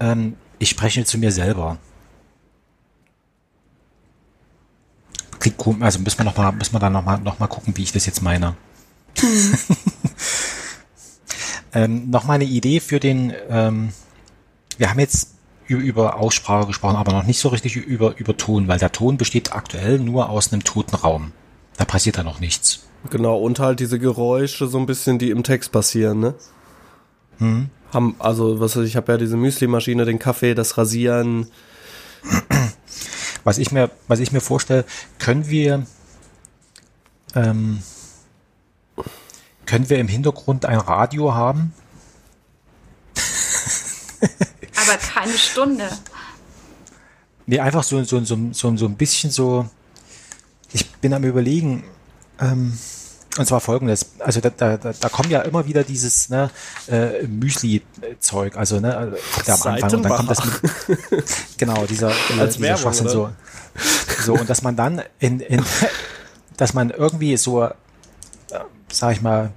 [0.00, 1.78] ähm, ich spreche zu mir selber.
[5.38, 7.76] Klingt komisch, also müssen wir noch mal, müssen wir dann noch mal, noch mal gucken,
[7.76, 8.56] wie ich das jetzt meine.
[11.72, 13.92] ähm, noch mal eine Idee für den, ähm,
[14.76, 15.34] wir haben jetzt
[15.66, 19.52] über Aussprache gesprochen, aber noch nicht so richtig über, über Ton, weil der Ton besteht
[19.52, 21.32] aktuell nur aus einem toten Raum.
[21.76, 22.80] Da passiert da noch nichts.
[23.08, 26.34] Genau, und halt diese Geräusche so ein bisschen, die im Text passieren, ne?
[27.92, 31.48] Haben, also, was weiß ich, ich habe ja diese Müsli-Maschine, den Kaffee, das Rasieren.
[33.42, 34.84] Was ich mir, was ich mir vorstelle,
[35.18, 35.86] können wir,
[37.34, 37.82] ähm,
[39.64, 41.72] können wir im Hintergrund ein Radio haben?
[44.76, 45.88] aber keine Stunde.
[47.46, 49.68] Nee, einfach so, so, so, so, so ein bisschen so.
[50.72, 51.84] Ich bin am überlegen,
[52.38, 52.78] ähm,
[53.38, 56.50] und zwar folgendes, also da, da, da kommt ja immer wieder dieses ne,
[56.88, 61.24] äh, Müsli-Zeug, also ne, also kommt ja am Anfang und dann kommt das mit,
[61.58, 63.30] genau, dieser, äh, Als dieser Schwachsinn so.
[64.24, 65.64] So, und dass man dann in, in
[66.56, 67.68] dass man irgendwie so,
[68.90, 69.50] sag ich mal,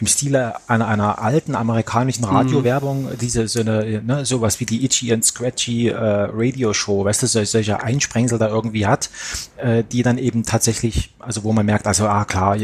[0.00, 5.12] im Stile einer, einer alten amerikanischen Radiowerbung, diese so eine, ne, sowas wie die Itchy
[5.12, 9.08] and Scratchy äh, Radio-Show, weißt du, so, solche Einsprengsel da irgendwie hat,
[9.56, 12.56] äh, die dann eben tatsächlich, also wo man merkt, also ah klar,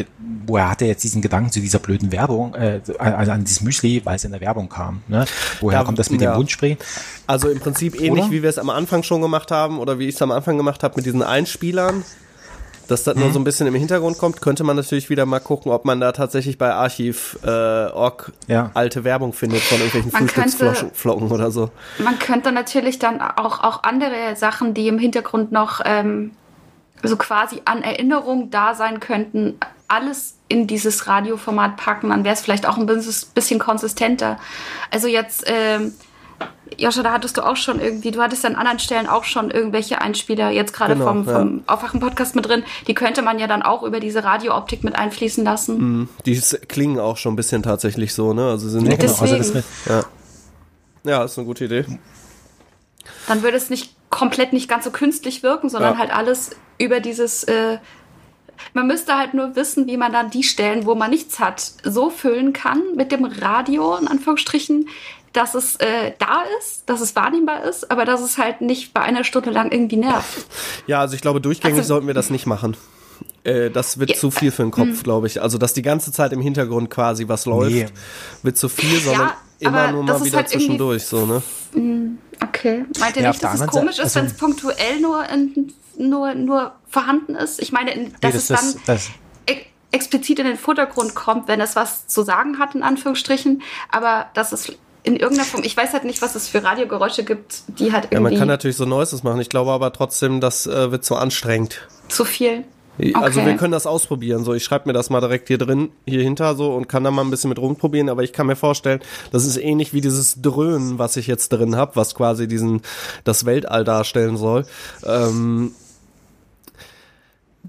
[0.46, 4.02] woher hat er jetzt diesen Gedanken zu dieser blöden Werbung, äh, also an dieses Müsli,
[4.04, 5.24] weil es in der Werbung kam, ne?
[5.60, 6.32] Woher Ja, kommt das mit ja.
[6.32, 6.76] dem Wundspray?
[7.26, 8.32] Also im Prinzip ähnlich, Oder?
[8.32, 10.82] wie wir es am Anfang schon gemacht haben oder wie ich es am Anfang gemacht
[10.82, 12.02] habe mit diesen Einspielern.
[12.90, 13.20] Dass das Mhm.
[13.22, 16.00] nur so ein bisschen im Hintergrund kommt, könnte man natürlich wieder mal gucken, ob man
[16.00, 18.70] da tatsächlich bei Archiv.org äh, Ja.
[18.74, 21.70] alte Werbung findet von irgendwelchen Man könnte- Frühstücksflocken oder so.
[21.98, 26.32] Man könnte natürlich dann auch, auch andere Sachen, die im Hintergrund noch ähm,
[27.02, 32.10] so quasi an Erinnerung da sein könnten, alles in dieses Radioformat packen.
[32.10, 34.38] Dann wäre es vielleicht auch ein bisschen, bisschen konsistenter.
[34.90, 35.94] Also jetzt, ähm,
[36.78, 40.00] Joscha, da hattest du auch schon irgendwie, du hattest an anderen Stellen auch schon irgendwelche
[40.00, 41.38] Einspieler, jetzt gerade Genau, vom, ja.
[41.38, 45.44] vom Aufwachen-Podcast mit drin, die könnte man ja dann auch über diese Radiooptik mit einfließen
[45.44, 46.08] lassen.
[46.24, 48.48] Die s- klingen auch schon ein bisschen tatsächlich so, ne?
[48.48, 49.64] Also sind Ja, nicht genau, also das Deswegen.
[49.88, 50.04] ja.
[51.04, 51.84] ja, ist eine gute Idee.
[53.28, 55.98] dann würde es nicht komplett nicht ganz so künstlich wirken, sondern Ja.
[55.98, 57.44] halt alles über dieses.
[57.44, 57.78] Äh,
[58.74, 62.10] man müsste halt nur wissen, wie man dann die Stellen, wo man nichts hat, so
[62.10, 64.88] füllen kann mit dem Radio, in Anführungsstrichen,
[65.32, 69.00] dass es äh, da ist, dass es wahrnehmbar ist, aber dass es halt nicht bei
[69.02, 70.46] einer Stunde lang irgendwie nervt.
[70.86, 72.76] Ja, also ich glaube, durchgängig Also- sollten wir das nicht machen.
[73.44, 74.16] Äh, das wird Ja.
[74.16, 75.40] zu viel für den Kopf, glaube ich.
[75.40, 77.86] Also, dass die ganze Zeit im Hintergrund quasi was läuft, Nee.
[78.42, 81.04] wird zu viel, sondern Ja, immer aber nur das mal ist wieder halt irgendwie- zwischendurch,
[81.04, 81.42] so, ne?
[82.42, 82.84] Okay.
[82.98, 86.34] Meint ihr Ja, nicht, dass es komisch ist, wenn es also- punktuell nur, in, nur,
[86.34, 87.60] nur vorhanden ist?
[87.62, 89.08] Ich meine, in- dass nee, es das, dann das,
[89.46, 89.62] das, e-
[89.92, 94.52] explizit in den Vordergrund kommt, wenn es was zu sagen hat, in Anführungsstrichen, aber dass
[94.52, 94.72] es
[95.02, 98.20] in irgendeiner Form, ich weiß halt nicht, was es für Radiogeräusche gibt, die halt Ja,
[98.20, 99.40] man irgendwie kann natürlich so Noises machen.
[99.40, 101.86] Ich glaube aber trotzdem, das äh, wird zu anstrengend.
[102.08, 102.64] zu viel.
[103.14, 103.50] Also Okay.
[103.50, 104.44] wir können das ausprobieren.
[104.44, 107.10] So, ich schreibe mir das mal direkt hier drin, hier hinter so und kann da
[107.10, 108.10] mal ein bisschen mit rumprobieren.
[108.10, 109.00] Aber ich kann mir vorstellen,
[109.32, 112.82] das ist ähnlich wie dieses Dröhnen, was ich jetzt drin habe, was quasi diesen
[113.24, 114.66] das Weltall darstellen soll.
[115.06, 115.72] Ähm,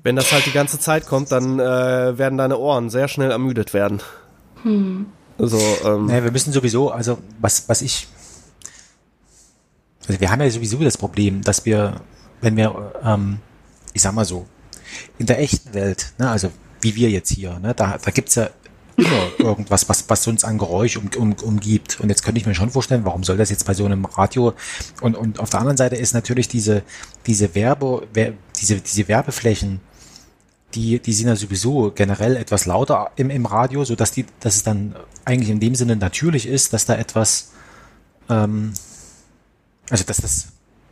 [0.04, 3.74] wenn das halt die ganze Zeit kommt, dann äh, werden deine Ohren sehr schnell ermüdet
[3.74, 4.02] werden.
[5.42, 8.08] Also, ähm, Naja, wir müssen sowieso, also was, was ich,
[10.08, 11.96] also wir haben ja sowieso das Problem, dass wir,
[12.42, 13.40] wenn wir, ähm,
[13.94, 14.46] ich sag mal so,
[15.18, 18.50] in der echten Welt, ne, also wie wir jetzt hier, ne, da, da gibt's ja
[18.98, 22.00] immer irgendwas, was, was uns an Geräusch um, um, umgibt.
[22.02, 24.54] Und jetzt könnte ich mir schon vorstellen, warum soll das jetzt bei so einem Radio
[25.02, 26.84] und, und auf der anderen Seite ist natürlich diese,
[27.26, 29.80] diese Werbe, Wer- diese, diese Werbeflächen,
[30.76, 34.56] die, die sind ja sowieso generell etwas lauter im, im Radio, so dass die, dass
[34.56, 34.96] es dann
[35.26, 37.52] eigentlich in dem Sinne natürlich ist, dass da etwas,
[38.30, 38.74] ähm,
[39.90, 40.48] also dass das,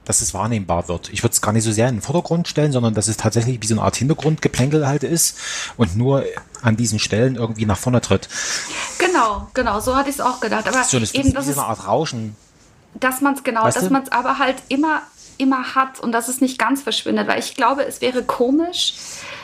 [0.05, 1.09] dass es wahrnehmbar wird.
[1.13, 3.61] Ich würde es gar nicht so sehr in den Vordergrund stellen, sondern dass es tatsächlich
[3.61, 5.37] wie so eine Art Hintergrundgeplänkel halt ist
[5.77, 6.23] und nur
[6.61, 8.27] an diesen Stellen irgendwie nach vorne tritt.
[8.97, 10.67] Genau, genau, so hatte ich es auch gedacht.
[10.67, 12.35] Aber So, das eben, das ist eine Art Rauschen.
[12.95, 15.01] dass man es genau, Weißt dass man es aber halt immer
[15.39, 18.93] immer hat und dass es nicht ganz verschwindet, weil ich glaube, es wäre komisch,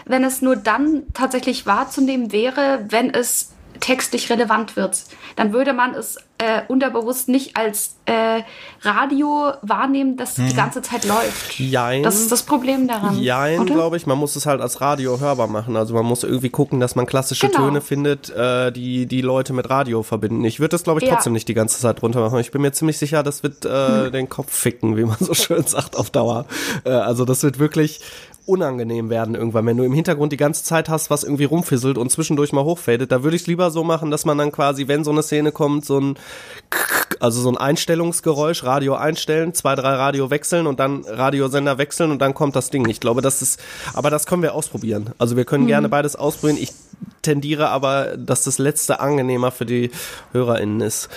[0.06, 3.52] wenn es nur dann tatsächlich wahrzunehmen wäre, wenn es
[3.82, 5.04] textlich relevant wird.
[5.36, 8.42] Dann würde man es äh, unterbewusst nicht als äh,
[8.82, 10.50] Radio wahrnehmen, das Mhm.
[10.50, 11.58] die ganze Zeit läuft.
[11.60, 12.04] Jein.
[12.04, 13.18] Das ist das Problem daran.
[13.20, 14.06] Jein, glaube ich.
[14.06, 15.78] Man muss es halt als Radio hörbar machen.
[15.78, 17.66] Also man muss irgendwie gucken, dass man klassische Genau.
[17.68, 20.44] Töne findet, äh, die die Leute mit Radio verbinden.
[20.44, 21.14] Ich würde das, glaube ich, Ja.
[21.16, 22.40] trotzdem nicht die ganze Zeit runter machen.
[22.40, 24.12] Ich bin mir ziemlich sicher, das wird äh, Hm.
[24.12, 26.46] den Kopf ficken, wie man so schön sagt, auf Dauer.
[26.84, 28.02] Äh, also das wird wirklich
[28.46, 32.12] unangenehm werden irgendwann, wenn du im Hintergrund die ganze Zeit hast, was irgendwie rumfisselt und
[32.12, 33.12] zwischendurch mal hochfadet.
[33.12, 35.52] Da würde ich es lieber so machen, dass man dann quasi, wenn so eine Szene
[35.52, 36.16] kommt, so ein
[37.20, 42.20] also so ein Einstellungsgeräusch, Radio einstellen, zwei, drei Radio wechseln und dann Radiosender wechseln und
[42.20, 42.88] dann kommt das Ding.
[42.90, 43.60] Ich glaube, das ist,
[43.94, 45.12] aber das können wir ausprobieren.
[45.18, 46.58] Also wir können gerne beides ausprobieren.
[46.62, 46.72] Ich
[47.22, 49.92] tendiere aber, dass das letzte angenehmer für die
[50.32, 51.10] HörerInnen ist.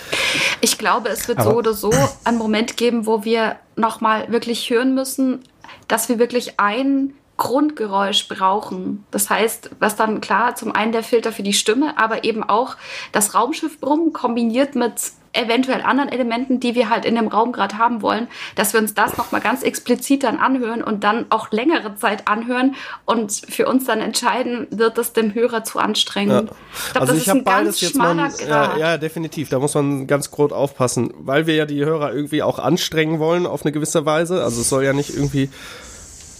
[0.61, 1.91] Ich glaube, es wird Aber- so oder so
[2.23, 5.43] einen Moment geben, wo wir nochmal wirklich hören müssen,
[5.87, 9.05] dass wir wirklich ein Grundgeräusch brauchen.
[9.09, 12.75] Das heißt, was dann klar, zum einen der Filter für die Stimme, aber eben auch
[13.13, 14.93] das Raumschiffbrummen kombiniert mit
[15.31, 18.93] eventuell anderen Elementen, die wir halt in dem Raum gerade haben wollen, dass wir uns
[18.93, 22.75] das nochmal ganz explizit dann anhören und dann auch längere Zeit anhören
[23.05, 26.51] und für uns dann entscheiden, wird es dem Hörer zu anstrengend.
[26.73, 29.49] Ich glaube, also das ich ist habe ein ganz beides jetzt mal, ja, ja, definitiv.
[29.49, 33.45] Da muss man ganz groß aufpassen, weil wir ja die Hörer irgendwie auch anstrengen wollen
[33.45, 34.43] auf eine gewisse Weise.
[34.43, 35.49] Also es soll ja nicht irgendwie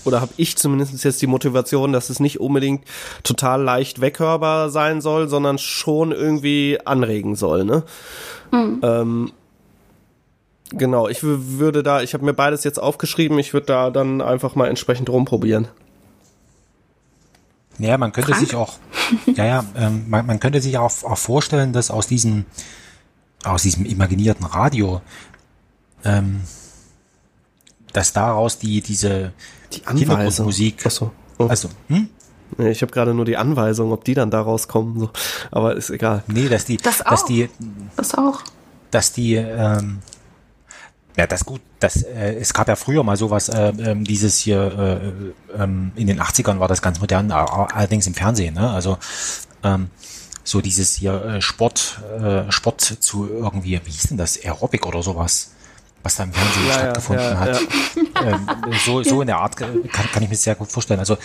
[0.05, 2.85] oder habe ich zumindest jetzt die Motivation, dass es nicht unbedingt
[3.23, 7.83] total leicht weghörbar sein soll, sondern schon irgendwie anregen soll, ne?
[8.51, 9.31] Ähm,
[10.71, 14.21] genau, ich wü- würde da, ich habe mir beides jetzt aufgeschrieben, ich würde da dann
[14.21, 15.67] einfach mal entsprechend rumprobieren.
[17.77, 18.45] Naja, man könnte Frank?
[18.45, 18.73] sich auch,
[19.35, 22.45] ja, ja, ähm, man, man könnte sich auch, auch vorstellen, dass aus diesem,
[23.43, 25.01] aus diesem imaginierten Radio,
[26.03, 26.41] ähm,
[27.93, 29.31] dass daraus die, diese
[29.73, 29.97] Die Anweisung.
[29.97, 31.11] Hintergrundmusik, Achso.
[31.37, 31.45] Oh.
[31.47, 32.09] also, hm?
[32.57, 34.99] Ich habe gerade nur die Anweisung, ob die dann da rauskommen.
[34.99, 35.09] So.
[35.51, 36.23] Aber ist egal.
[36.27, 37.25] Nee, dass die, Das dass auch.
[37.27, 37.49] die,
[37.95, 38.41] Das auch.
[38.91, 39.99] dass die, ähm,
[41.15, 45.03] ja, das gut, das, äh, es gab ja früher mal sowas, äh, ähm, dieses hier,
[45.57, 48.69] äh, ähm, in den 80ern war das ganz modern, allerdings im Fernsehen, ne?
[48.71, 48.97] Also,
[49.63, 49.89] ähm,
[50.43, 55.03] so dieses hier äh, Sport, äh, Sport zu irgendwie, wie hieß denn das, Aerobic oder
[55.03, 55.51] sowas,
[56.03, 57.61] was da im Fernsehen Ja, ja, stattgefunden ja, hat.
[58.25, 58.47] Ähm,
[58.85, 60.99] so, so in der Art äh, kann, kann ich mir sehr gut vorstellen.
[60.99, 61.17] Also,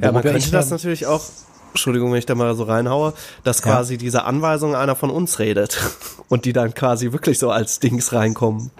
[0.00, 1.22] Ja, man könnte ich das natürlich auch,
[1.70, 3.12] Entschuldigung, wenn ich da mal so reinhaue,
[3.44, 3.64] dass Ja.
[3.72, 5.78] quasi diese Anweisung einer von uns redet
[6.28, 8.70] und die dann quasi wirklich so als Dings reinkommen.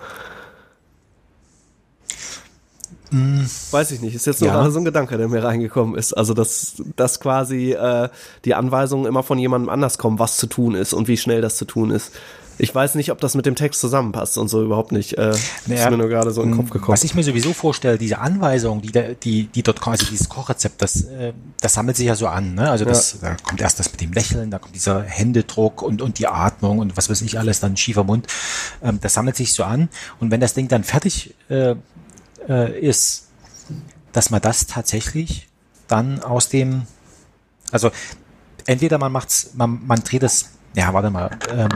[3.71, 4.57] Weiß ich nicht, ist jetzt nur Ja.
[4.57, 6.13] mal so ein Gedanke, der mir reingekommen ist.
[6.13, 8.09] Also, dass, dass quasi äh,
[8.45, 11.57] die Anweisungen immer von jemandem anders kommen, was zu tun ist und wie schnell das
[11.57, 12.13] zu tun ist.
[12.59, 15.13] Ich weiß nicht, ob das mit dem Text zusammenpasst und so überhaupt nicht.
[15.19, 15.35] Äh,
[15.67, 16.93] Naja, ist mir nur gerade so in den Kopf gekommen.
[16.93, 20.29] Was ich mir sowieso vorstelle, diese Anweisung, die, da- die, die dort kommt, also dieses
[20.31, 22.55] Kochrezept, das, äh, das sammelt sich ja so an.
[22.55, 22.71] Ne?
[22.71, 26.19] Also das, da kommt erst das mit dem Lächeln, da kommt dieser Händedruck und, und
[26.19, 28.27] die Atmung und was weiß ich alles, dann schiefer Mund.
[28.83, 29.89] Ähm, das sammelt sich so an.
[30.19, 31.75] Und wenn das Ding dann fertig äh,
[32.49, 33.29] äh, ist,
[34.13, 35.49] dass man das tatsächlich
[35.89, 36.83] dann aus dem,
[37.71, 37.91] also
[38.65, 41.69] entweder man macht's, man, man dreht es, ja, warte mal, ähm,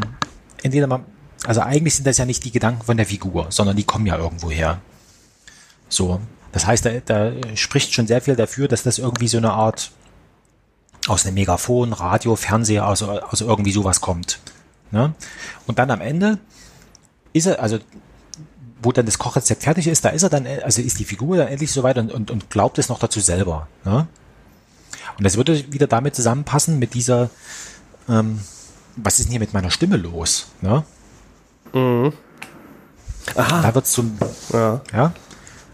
[0.63, 1.05] entweder man,
[1.45, 4.17] also eigentlich sind das ja nicht die Gedanken von der Figur, sondern die kommen ja
[4.17, 4.81] irgendwo her.
[5.89, 6.21] So.
[6.53, 9.93] Das heißt, da, da spricht schon sehr viel dafür, dass das irgendwie so eine Art
[11.07, 14.41] aus einem Megafon, Radio, Fernseher, also, also irgendwie sowas kommt.
[14.91, 15.15] Ne?
[15.67, 16.39] Und dann am Ende
[17.33, 17.79] ist er, also
[18.83, 21.49] wo dann das Kochrezept fertig ist, da ist er dann, also ist die Figur dann
[21.49, 23.69] endlich soweit und, und, und glaubt es noch dazu selber.
[23.85, 24.07] Ne?
[25.19, 27.31] Und das würde wieder damit zusammenpassen mit dieser,
[28.09, 28.41] ähm,
[29.05, 30.49] was ist denn hier mit meiner Stimme los?
[30.61, 30.85] Ne?
[33.35, 34.19] Da wird's zum,
[34.53, 34.81] ja.
[34.93, 35.13] ja,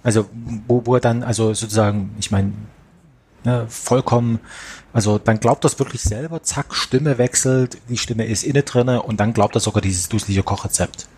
[0.02, 0.28] also
[0.66, 2.52] wo, wo er dann, also sozusagen, ich meine,
[3.44, 4.40] ne, vollkommen,
[4.92, 9.18] also dann glaubt das wirklich selber, zack, Stimme wechselt, die Stimme ist inne drinne und
[9.20, 11.08] dann glaubt er sogar dieses dusselige Kochrezept.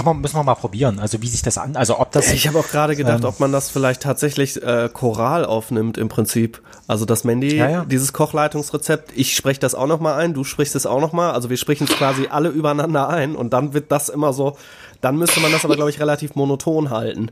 [0.00, 2.48] Kann man, müssen wir mal probieren, also wie sich das an, also ob das, Ich
[2.48, 3.28] habe auch gerade gedacht, Ähm.
[3.28, 6.62] ob man das vielleicht tatsächlich äh, choral aufnimmt im Prinzip.
[6.86, 7.84] Also dass Mandy Ja, ja.
[7.84, 11.32] dieses Kochleitungsrezept, ich spreche das auch noch mal ein, du sprichst es auch noch mal.
[11.32, 14.56] Also wir sprechen es quasi alle übereinander ein und dann wird das immer so.
[15.02, 17.30] Dann müsste man das aber glaube ich relativ monoton halten.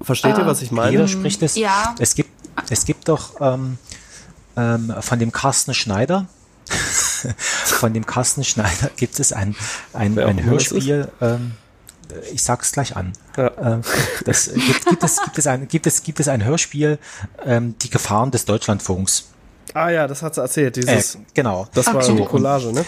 [0.00, 0.92] Versteht ihr, was ich meine?
[0.92, 1.96] jeder spricht es, ja.
[1.98, 2.30] es gibt,
[2.70, 3.78] es gibt doch ähm,
[4.56, 6.26] ähm, von dem Carsten Schneider,
[7.36, 9.54] von dem Carsten Schneider gibt es ein,
[9.92, 11.52] ein, ein Hörspiel, ähm,
[12.32, 13.12] ich sag's gleich an.
[13.36, 13.50] Ja.
[13.60, 13.82] Ähm,
[14.24, 16.98] das, gibt, gibt, es, gibt, es ein, gibt, es, gibt es ein Hörspiel,
[17.44, 19.28] ähm, Die Gefahren des Deutschlandfunks.
[19.74, 20.78] Ah ja, das hat sie erzählt.
[20.78, 21.68] Äh, Dieses, genau.
[21.74, 22.16] das war Okay.
[22.16, 22.84] die Collage, ne?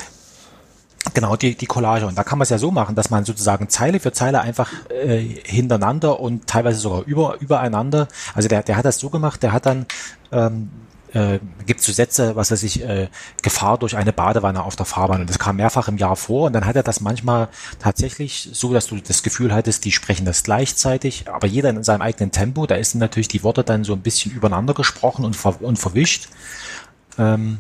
[1.15, 2.07] Genau, die, die Collage.
[2.07, 4.71] Und da kann man es ja so machen, dass man sozusagen Zeile für Zeile einfach
[4.91, 8.07] äh, hintereinander und teilweise sogar über, übereinander.
[8.35, 9.87] Also der, der hat das so gemacht, der hat dann
[10.31, 10.71] ähm,
[11.13, 13.09] äh, gibt so Sätze, was weiß ich, äh,
[13.43, 15.21] Gefahr durch eine Badewanne auf der Fahrbahn.
[15.21, 16.47] Und das kam mehrfach im Jahr vor.
[16.47, 17.49] Und dann hat er das manchmal
[17.79, 22.03] tatsächlich so, dass du das Gefühl hattest, die sprechen das gleichzeitig, aber jeder in seinem
[22.03, 22.67] eigenen Tempo.
[22.67, 26.29] Da ist natürlich die Worte dann so ein bisschen übereinander gesprochen und, ver und verwischt.
[27.19, 27.59] Ähm,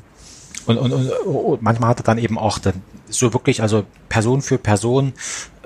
[0.66, 4.42] und, und, und, und manchmal hat er dann eben auch dann so wirklich, also Person
[4.42, 5.12] für Person,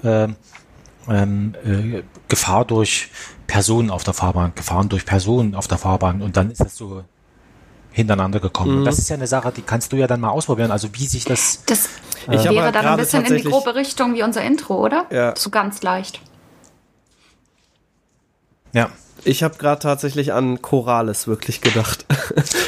[0.03, 3.11] ähm, äh, Gefahr durch
[3.47, 7.05] Personen auf der Fahrbahn, Gefahren durch Personen auf der Fahrbahn und dann ist das so
[7.95, 8.81] hintereinander gekommen.
[8.81, 8.85] Mhm.
[8.85, 10.73] Das ist ja eine Sache, die kannst du ja dann mal ausprobieren.
[10.73, 11.63] Also wie sich das.
[11.67, 11.87] Das
[12.27, 15.07] äh, wäre halt dann ein bisschen in die grobe Richtung wie unser Intro, oder?
[15.11, 15.35] Ja.
[15.37, 16.21] So ganz leicht.
[18.73, 18.91] Ja.
[19.27, 22.05] Ich habe gerade tatsächlich an Chorales wirklich gedacht.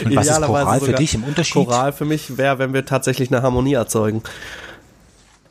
[0.05, 1.53] Und was ist Choral für dich im Unterschied?
[1.53, 4.23] Choral für mich wäre, wenn wir tatsächlich eine Harmonie erzeugen.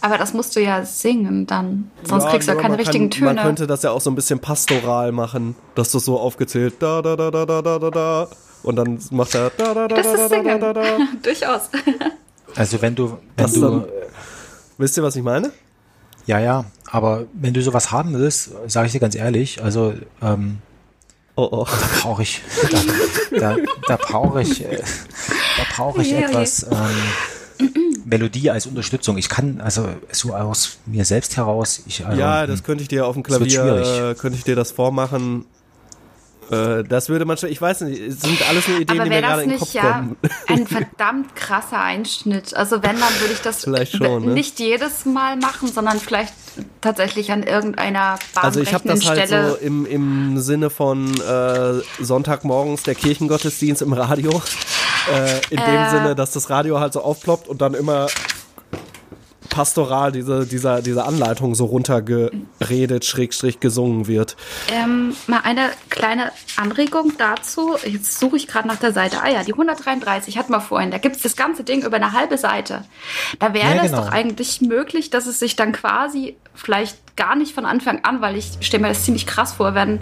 [0.02, 1.92] Aber das musst du ja singen dann.
[2.04, 3.34] Sonst ja, kriegst du ja genau, keine richtigen kann, Töne.
[3.36, 7.02] Man könnte das ja auch so ein bisschen pastoral machen, dass du so aufgezählt da
[7.02, 8.28] da da da da da da
[8.64, 10.60] und dann macht er da da da Das da ist da da Singen.
[10.60, 10.84] da da.
[11.24, 11.62] Durchaus.
[12.56, 13.86] Also wenn du, wenn Das du, dann-
[14.78, 15.52] Wisst ihr, was ich meine?
[16.26, 20.60] ja, ja, aber wenn du sowas haben willst, sage ich dir ganz ehrlich, also ähm,
[21.36, 21.68] Oh oh.
[22.02, 22.42] brauche ich,
[23.32, 23.56] da, da,
[23.88, 26.26] da brauche ich, äh, da brauche ich Oje, oje.
[26.28, 27.70] etwas ähm,
[28.06, 29.18] Melodie als Unterstützung.
[29.18, 33.08] Ich kann also so aus mir selbst heraus, ich also, Ja, das könnte ich dir
[33.08, 35.46] auf dem Klavier, äh, könnte ich dir das vormachen.
[36.52, 39.22] Äh, das würde man schon, ich weiß nicht, es sind alles nur Ideen, die mir
[39.22, 40.18] gerade das in den Kopf ja kommen.
[40.48, 42.56] ein verdammt krasser Einschnitt?
[42.56, 44.34] Also wenn, dann würde ich das Vielleicht schon, ne?
[44.34, 46.34] nicht jedes Mal machen, sondern vielleicht
[46.82, 49.52] tatsächlich an irgendeiner Also ich habe das halt Stelle.
[49.52, 54.42] so im, im Sinne von äh, Sonntagmorgens der Kirchengottesdienst im Radio.
[55.14, 55.90] Äh, in dem Äh.
[55.90, 58.08] Sinne, dass das Radio halt so aufploppt und dann immer
[59.50, 64.36] pastoral diese, dieser, diese Anleitung so runtergeredet, schrägstrich gesungen wird.
[64.72, 67.76] Ähm, mal eine kleine Anregung dazu.
[67.86, 69.22] Jetzt suche ich gerade nach der Seite.
[69.22, 70.92] Ah ja, die 133 hatten wir vorhin.
[70.92, 72.86] Da gibt es das ganze Ding über eine halbe Seite.
[73.40, 73.98] Da wäre Ja, genau.
[73.98, 78.38] doch eigentlich möglich, dass es sich dann quasi vielleicht gar nicht von Anfang an, weil
[78.38, 80.00] ich stelle mir das ziemlich krass vor, wenn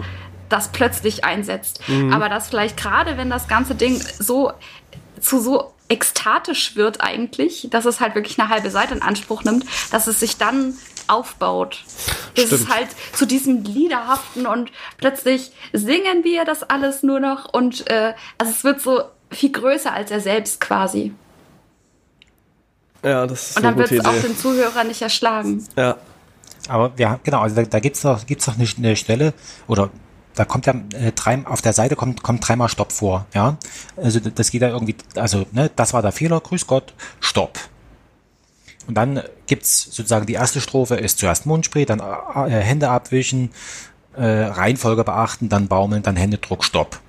[0.48, 1.80] das plötzlich einsetzt.
[2.10, 4.52] Aber dass vielleicht gerade, wenn das ganze Ding so
[5.20, 9.64] zu so ekstatisch wird eigentlich, dass es halt wirklich eine halbe Seite in Anspruch nimmt,
[9.90, 10.74] dass es sich dann
[11.06, 11.84] aufbaut.
[12.34, 17.90] Bis es halt zu diesem Liederhaften und plötzlich singen wir das alles nur noch und
[17.90, 21.12] äh, also es wird so viel größer als er selbst quasi.
[23.02, 25.66] Ja, das ist Und dann wird es auch den Zuhörer nicht erschlagen.
[25.76, 25.96] Ja.
[26.68, 29.32] Aber wir haben, genau, also da, da gibt's noch, gibt's noch eine, eine Stelle,
[29.68, 29.90] oder
[30.38, 33.56] da kommt ja äh, drei, auf der Seite kommt, kommt dreimal Stopp vor, ja.
[33.96, 37.58] Also das geht da irgendwie, also, ne, das war der Fehler, grüß Gott, Stopp.
[38.86, 43.50] Und dann gibt's sozusagen die erste Strophe ist zuerst Mundspray, dann äh, Hände abwischen,
[44.16, 47.00] äh, Reihenfolge beachten, dann baumeln, dann Händedruck, Stopp.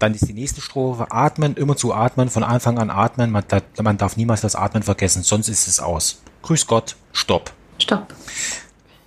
[0.00, 3.60] Dann ist die nächste Strophe atmen, immer zu atmen, von Anfang an atmen, man, da,
[3.80, 6.20] man darf niemals das Atmen vergessen, sonst ist es aus.
[6.42, 7.52] Grüß Gott, Stopp.
[7.78, 8.12] Stopp.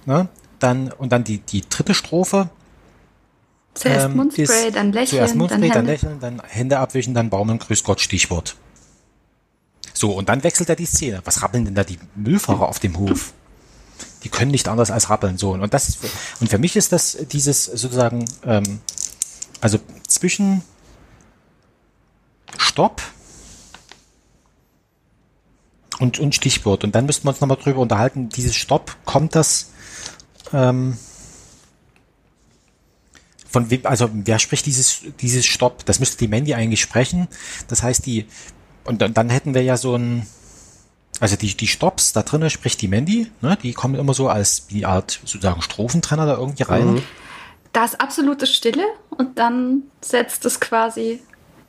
[0.06, 0.30] Ne?
[0.60, 2.50] Dann, und dann die, die dritte Strophe.
[3.78, 5.92] Zuerst ähm, Mundspray, dann lächeln, Zuerst Mundspray, dann dann, Hände.
[5.92, 8.56] lächeln, dann Hände abwischen, dann baumeln, grüß Gott, Stichwort.
[9.94, 11.22] So, und dann wechselt er die Szene.
[11.26, 13.34] Was rappeln denn da die Müllfahrer auf dem Hof?
[14.24, 15.38] Die können nicht anders als rappeln.
[15.38, 16.00] So, und das ist,
[16.40, 18.82] und für mich ist das dieses sozusagen, ähm,
[19.62, 20.62] also zwischen
[22.58, 23.02] Stopp
[26.00, 26.84] und, und Stichwort.
[26.84, 29.72] Und dann müssten wir uns nochmal drüber unterhalten, dieses Stopp, kommt das,
[30.54, 30.98] ähm,
[33.58, 35.84] von wem, also wer spricht dieses, dieses Stopp?
[35.88, 37.28] Das müsste die Mandy eigentlich sprechen.
[37.68, 38.28] Das heißt, die,
[38.84, 40.28] und dann, dann hätten wir ja so ein,
[41.20, 43.58] also die, die Stops, da drinnen spricht die Mandy, ne?
[43.64, 47.02] die kommen immer so als die Art sozusagen Strophentrenner da irgendwie rein.
[47.74, 51.20] Da ist absolute Stille und dann setzt es quasi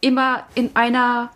[0.02, 1.30] immer in einer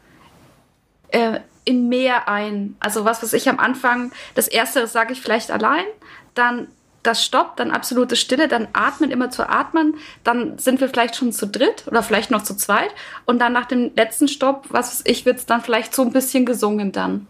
[1.09, 2.77] äh, in mehr ein.
[2.79, 5.87] Also was was ich am Anfang, das erste sage ich vielleicht allein,
[6.35, 6.69] dann
[7.03, 9.95] das Stopp, dann absolute Stille, dann atmen immer zu atmen,
[10.25, 12.91] dann sind wir vielleicht schon zu dritt oder vielleicht noch zu zweit
[13.25, 16.13] und dann nach dem letzten Stopp, was weiß ich, wird es dann vielleicht so ein
[16.13, 17.27] bisschen gesungen dann.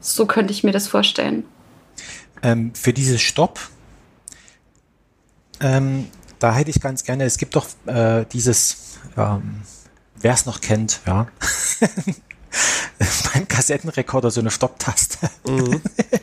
[0.00, 1.44] So könnte ich mir das vorstellen.
[2.42, 3.58] Ähm, für dieses Stopp,
[5.60, 6.06] ähm,
[6.38, 9.62] da hätte ich ganz gerne, es gibt doch äh, dieses, ähm,
[10.20, 11.26] wer es noch kennt, ja,
[13.32, 15.30] beim Kassettenrekorder so eine Stopptaste.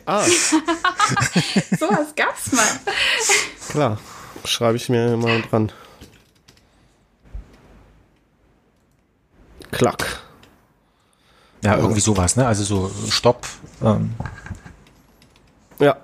[0.06, 0.24] Ah,
[1.78, 2.64] So was gab's mal.
[3.68, 3.98] klar.
[4.44, 5.72] Schreibe ich mir mal dran.
[9.70, 10.20] Klack.
[11.62, 12.46] Ja, irgendwie sowas, ne?
[12.46, 13.46] Also so Stopp.
[13.82, 14.14] Ähm,
[15.78, 15.96] Ja.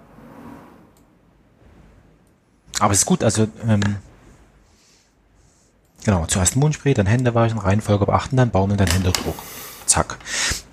[2.81, 3.97] aber es ist gut, also ähm,
[6.05, 9.37] genau, zuerst Mundspray, dann Hände waschen, Reihenfolge beachten, dann baumeln, dann Händedruck.
[9.93, 10.19] Zack.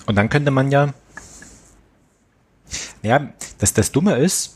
[0.06, 0.94] Und dann könnte man ja,
[3.02, 4.56] ja, das, das Dumme ist,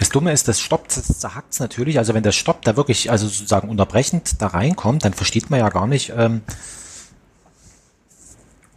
[0.00, 1.98] das Dumme ist, das stoppt, zerhackt natürlich.
[1.98, 5.68] Also wenn das Stopp da wirklich, also sozusagen unterbrechend da reinkommt, dann versteht man ja
[5.68, 6.42] gar nicht, ähm,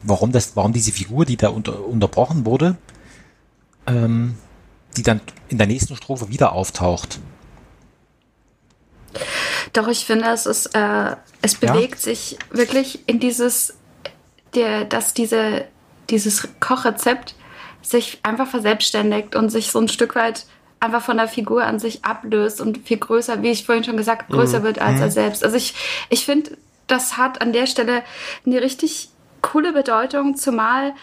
[0.04, 2.78] warum das, warum diese Figur, die da unter, unterbrochen wurde,
[3.88, 4.38] ähm,
[4.98, 7.20] die dann in der nächsten Strophe wieder auftaucht.
[9.74, 13.76] Doch ich finde, es ist, äh, es bewegt sich wirklich in dieses,
[14.56, 15.66] der, dass diese,
[16.10, 17.36] dieses Kochrezept
[17.82, 20.46] sich einfach verselbstständigt und sich so ein Stück weit
[20.80, 24.30] einfach von der Figur an sich ablöst und viel größer, wie ich vorhin schon gesagt,
[24.30, 25.44] größer wird als er selbst.
[25.44, 25.74] Also ich,
[26.10, 26.58] ich finde,
[26.88, 28.04] das hat an der Stelle
[28.46, 29.10] eine richtig
[29.50, 30.94] coole Bedeutung, zumal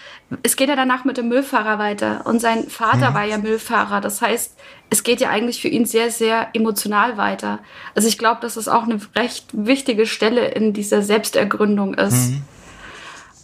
[0.42, 4.00] es geht ja danach mit dem Müllfahrer weiter und sein Vater war ja Müllfahrer.
[4.00, 4.54] Das heißt,
[4.88, 7.58] es geht ja eigentlich für ihn sehr, sehr emotional weiter.
[7.94, 12.34] Also ich glaube, dass es auch eine recht wichtige Stelle in dieser Selbstergründung ist.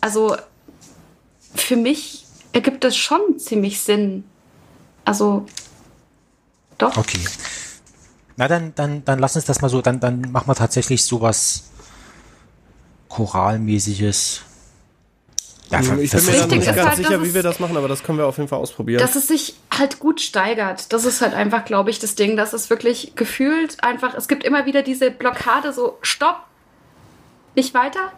[0.01, 0.37] Also
[1.55, 4.25] für mich ergibt es schon ziemlich Sinn.
[5.05, 5.47] Also
[6.79, 6.97] doch.
[6.97, 7.21] Okay.
[8.37, 11.65] Na dann, dann, dann lass uns das mal so, dann, dann machen wir tatsächlich sowas
[13.09, 14.43] Choralmäßiges.
[15.73, 17.89] Ja, ich bin mir dann nicht ganz halt, sicher, wie es- wir das machen, aber
[17.89, 19.01] das können wir auf jeden Fall ausprobieren.
[19.01, 20.93] dass es sich halt gut steigert.
[20.93, 24.45] Das ist halt einfach, glaube ich, das Ding, dass es wirklich gefühlt einfach, es gibt
[24.45, 26.37] immer wieder diese Blockade, so Stopp,
[27.55, 28.13] nicht weiter,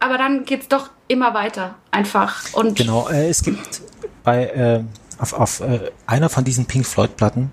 [0.00, 2.42] aber dann geht's doch immer weiter, einfach.
[2.52, 3.80] Und Genau, äh, es gibt
[4.24, 4.82] bei äh,
[5.18, 7.50] auf, auf äh, einer von diesen Pink Floyd Platten,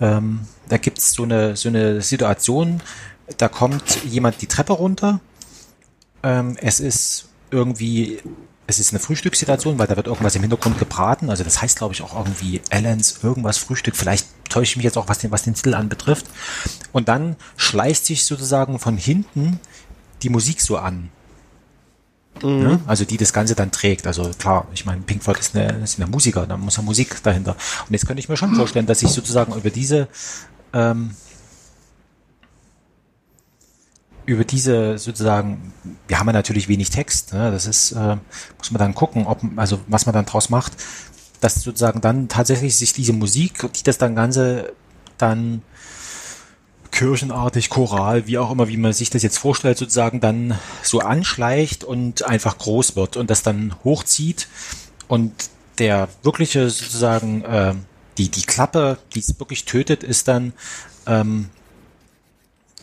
[0.00, 2.80] ähm, da gibt's so eine so eine Situation,
[3.38, 5.20] da kommt jemand die Treppe runter.
[6.22, 8.20] Ähm, es ist irgendwie,
[8.66, 11.28] es ist eine Frühstückssituation, weil da wird irgendwas im Hintergrund gebraten.
[11.28, 13.94] Also das heißt, glaube ich, auch irgendwie Allens irgendwas Frühstück.
[13.94, 16.26] Vielleicht täusche ich mich jetzt auch, was den, was den Titel anbetrifft.
[16.92, 19.60] Und dann schleicht sich sozusagen von hinten
[20.22, 21.10] die Musik so an.
[22.42, 22.80] Ne?
[22.86, 24.06] Also die das Ganze dann trägt.
[24.06, 27.22] Also klar, ich meine, Pink Floyd ist eine, ist eine Musiker, da muss ja Musik
[27.22, 27.56] dahinter.
[27.86, 30.08] Und jetzt könnte ich mir schon vorstellen, dass ich sozusagen über diese
[30.72, 31.14] ähm,
[34.26, 35.72] über diese sozusagen,
[36.08, 37.50] wir haben ja natürlich wenig Text, ne?
[37.50, 38.16] das ist, äh,
[38.58, 40.72] muss man dann gucken, ob, also was man dann draus macht,
[41.40, 44.72] dass sozusagen dann tatsächlich sich diese Musik, die das dann Ganze
[45.18, 45.62] dann
[46.90, 51.82] kirchenartig, choral, wie auch immer, wie man sich das jetzt vorstellt, sozusagen dann so anschleicht
[51.82, 54.48] und einfach groß wird und das dann hochzieht
[55.08, 55.32] und
[55.78, 57.74] der wirkliche sozusagen äh,
[58.16, 60.52] die die Klappe, die es wirklich tötet, ist dann
[61.06, 61.50] ähm,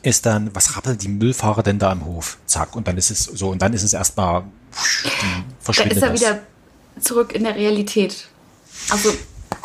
[0.04, 2.38] ist dann was rappeln die Müllfahrer denn da im Hof?
[2.46, 5.98] Zack und dann ist es so und dann ist es erstmal pff, dann da verschwindet
[5.98, 6.40] ist er wieder
[7.00, 8.28] zurück in der Realität.
[8.90, 9.14] Also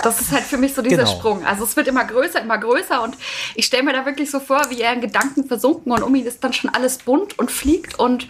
[0.03, 1.11] das ist halt für mich so dieser Genau.
[1.16, 1.47] Sprung.
[1.47, 3.16] Also es wird immer größer, immer größer und
[3.55, 6.26] ich stelle mir da wirklich so vor, wie er in Gedanken versunken und um ihn
[6.26, 8.28] ist dann schon alles bunt und fliegt und,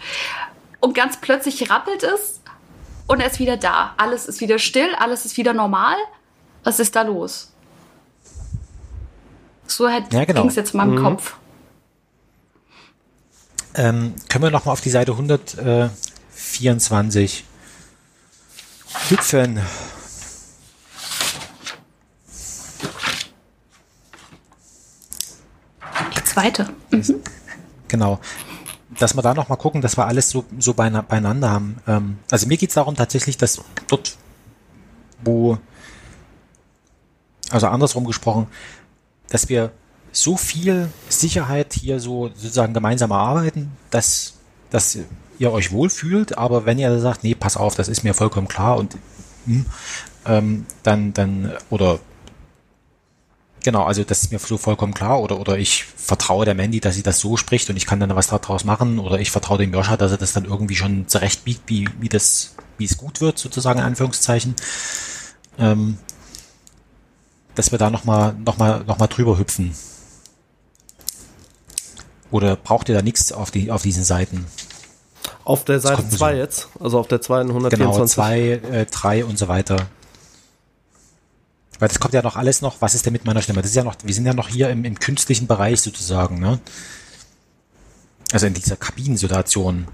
[0.79, 2.39] und ganz plötzlich rappelt es
[3.07, 3.93] und er ist wieder da.
[3.97, 5.95] Alles ist wieder still, alles ist wieder normal.
[6.63, 7.51] Was ist da los?
[9.65, 10.41] So halt Ja, genau.
[10.41, 11.35] ging es jetzt in meinem Kopf.
[13.77, 17.43] Ähm, können wir noch mal auf die Seite 124
[19.09, 19.59] hüpfen?
[26.15, 26.69] Die zweite.
[26.89, 27.21] Mhm.
[27.87, 28.19] Genau.
[28.97, 31.77] Dass wir da noch mal gucken, dass wir alles so, so beine, beieinander haben.
[31.87, 34.17] Ähm, also mir geht's darum tatsächlich, dass dort,
[35.23, 35.59] wo,
[37.51, 38.47] also andersrum gesprochen,
[39.29, 39.71] dass wir
[40.21, 44.33] so viel Sicherheit hier so sozusagen gemeinsam erarbeiten, dass,
[44.69, 44.97] dass
[45.39, 48.77] ihr euch wohlfühlt, aber wenn ihr sagt, nee, pass auf, das ist mir vollkommen klar
[48.77, 48.97] und
[49.45, 49.65] hm,
[50.25, 51.99] ähm, dann, dann, oder
[53.63, 55.19] Genau, also das ist mir so vollkommen klar.
[55.19, 58.15] Oder, oder ich vertraue der Mandy, dass sie das so spricht und ich kann dann
[58.15, 58.97] was daraus machen.
[58.97, 62.55] Oder ich vertraue dem Joscha, dass er das dann irgendwie schon zurechtbiegt, wie, wie das,
[62.77, 64.55] wie es gut wird, sozusagen in Anführungszeichen.
[65.59, 65.97] Ähm,
[67.55, 69.75] dass wir da nochmal noch mal, noch mal drüber hüpfen.
[72.31, 74.45] Oder braucht ihr da nichts auf, die, auf diesen Seiten?
[75.43, 78.15] Auf der Seite 2 jetzt, also auf der zweiten 124.
[78.15, 79.87] Genau, 2, 3 äh, und so weiter.
[81.79, 83.61] Weil das kommt ja noch alles noch, was ist denn mit meiner Stimme?
[83.61, 86.59] Das ist ja noch, wir sind ja noch hier im, im künstlichen Bereich sozusagen, ne?
[88.33, 89.87] Also in dieser Kabinensituation.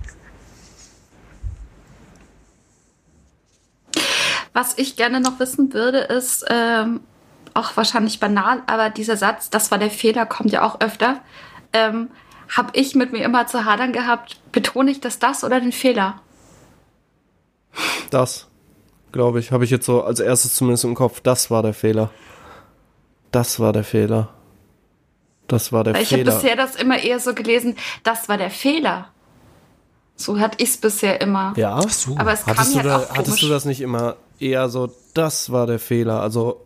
[4.54, 7.02] Was ich gerne noch wissen würde, ist, ähm,
[7.54, 11.22] auch wahrscheinlich banal, aber dieser Satz, das war der Fehler, kommt ja auch öfter.
[11.74, 12.10] Ähm,
[12.56, 16.22] habe ich mit mir immer zu hadern gehabt, betone ich das das oder den Fehler?
[18.12, 18.48] Das,
[19.12, 21.20] glaube ich, habe ich jetzt so als erstes zumindest im Kopf.
[21.22, 22.12] Das war der Fehler.
[23.32, 24.30] Das war der Fehler.
[25.48, 26.36] Das war der Weil ich habe Fehler.
[26.36, 29.10] bisher das immer eher so gelesen, das war der Fehler.
[30.16, 31.54] So hatte ich es bisher immer.
[31.58, 32.16] ja, Ach so.
[32.18, 33.42] Aber es kam hattest, du ja da, auch hattest komisch.
[33.42, 36.22] du das nicht immer eher so, das war der Fehler?
[36.22, 36.63] Also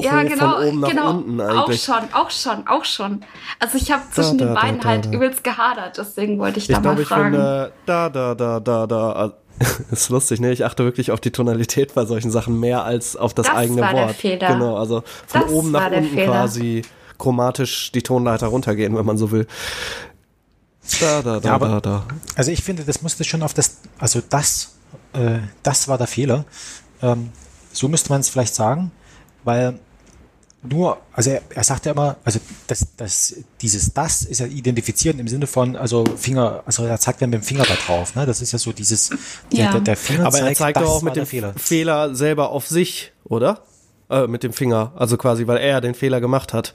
[0.00, 1.10] ja, hoch genau, von oben nach genau.
[1.10, 1.82] unten auch eigentlich.
[1.82, 3.24] schon, auch schon, auch schon.
[3.58, 5.10] Also ich habe zwischen da, den da, beiden da, halt da.
[5.10, 7.24] übelst gehadert, deswegen wollte ich da Ich glaube, mal ich fragen.
[7.32, 9.32] finde, da, da, da, da, da.
[9.90, 10.52] Ist lustig, ne?
[10.52, 13.80] Ich achte wirklich auf die Tonalität bei solchen Sachen mehr als auf das, Das eigene
[13.82, 14.16] war der Wort.
[14.16, 14.48] Fehler.
[14.52, 16.26] Genau, also von Das oben nach der unten Fehler.
[16.32, 16.82] quasi
[17.18, 19.48] chromatisch die Tonleiter runtergehen, wenn man so will.
[21.00, 22.04] Da, da, da, Ja, aber- da, da.
[22.36, 24.76] Also ich finde, das musste schon auf das, also das,
[25.12, 26.44] äh, das war der Fehler.
[27.02, 27.30] Ähm,
[27.72, 28.90] so müsste man es vielleicht sagen,
[29.44, 29.78] weil
[30.62, 35.18] nur, also er, er sagt ja immer, also das, das, dieses das ist ja identifizieren
[35.20, 38.26] im Sinne von, also Finger, also er zeigt ja mit dem Finger da drauf, ne?
[38.26, 39.10] Das ist ja so dieses,
[39.52, 39.72] der, Ja.
[39.72, 41.54] der, der Finger Aber er zeigt doch auch mit dem Fehler.
[41.56, 42.14] Fehler.
[42.14, 43.62] selber auf sich, oder?
[44.10, 44.92] Äh, mit dem Finger.
[44.96, 46.74] Also quasi, weil er den Fehler gemacht hat.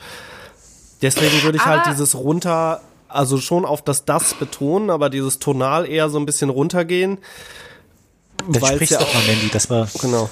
[1.01, 5.39] Deswegen würde ich halt Aber- dieses runter, also schon auf das das betonen, aber dieses
[5.39, 7.17] tonal eher so ein bisschen runtergehen.
[8.49, 10.29] Das weil's sprichst ja doch mal, Mandy, das war, Genau.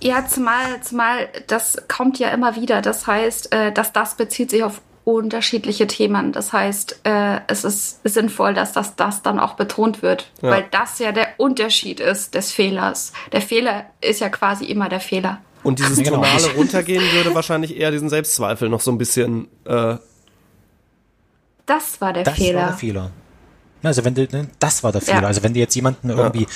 [0.00, 2.82] Ja, zumal, zumal das kommt ja immer wieder.
[2.82, 6.32] Das heißt, äh, dass das bezieht sich auf unterschiedliche Themen.
[6.32, 10.50] Das heißt, äh, es ist sinnvoll, dass das, das dann auch betont wird, Ja.
[10.50, 13.12] weil das ja der Unterschied ist des Fehlers.
[13.32, 15.38] Der Fehler ist ja quasi immer der Fehler.
[15.64, 16.16] Und dieses Ja, genau.
[16.16, 19.96] tonale runtergehen würde wahrscheinlich eher diesen Selbstzweifel noch so ein bisschen äh,
[21.66, 22.60] Das war der das Fehler.
[22.60, 23.10] war der Fehler.
[23.84, 25.22] Also wenn du, ne, das war der Fehler.
[25.22, 25.26] Ja.
[25.28, 26.46] Also wenn du jetzt jemanden irgendwie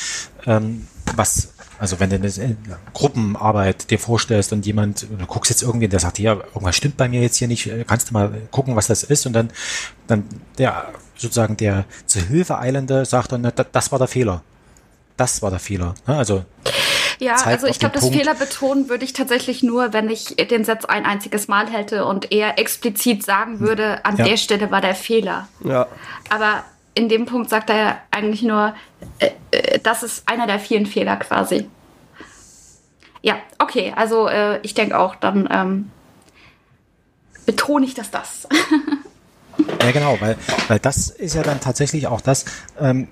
[0.47, 2.57] ähm, was, also wenn du eine
[2.93, 7.09] Gruppenarbeit dir vorstellst und jemand, du guckst jetzt irgendwie, der sagt, ja, irgendwas stimmt bei
[7.09, 9.51] mir jetzt hier nicht, äh, kannst du mal gucken, was das ist und dann,
[10.07, 10.25] dann
[10.59, 14.43] der sozusagen der zur Hilfe eilende sagt dann, das war der Fehler.
[15.17, 15.95] Das war der Fehler.
[16.07, 16.17] Ne?
[16.17, 16.45] Also
[17.19, 18.17] Ja, also ich glaube, das Punkt.
[18.19, 22.31] Fehler betonen würde ich tatsächlich nur, wenn ich den Satz ein einziges Mal hätte und
[22.33, 24.27] eher explizit sagen würde, an Ja.
[24.27, 25.49] der Stelle war der Fehler.
[25.65, 25.87] ja.
[26.29, 26.65] Aber
[26.97, 28.75] in dem Punkt sagt er ja eigentlich nur,
[29.19, 31.69] äh, äh, das ist einer der vielen Fehler quasi.
[33.21, 35.91] Ja, okay, also äh, ich denke auch, dann ähm,
[37.45, 38.49] betone ich das das.
[39.83, 40.37] Ja, genau, weil,
[40.69, 42.45] weil das ist ja dann tatsächlich auch das,
[42.79, 43.09] ähm,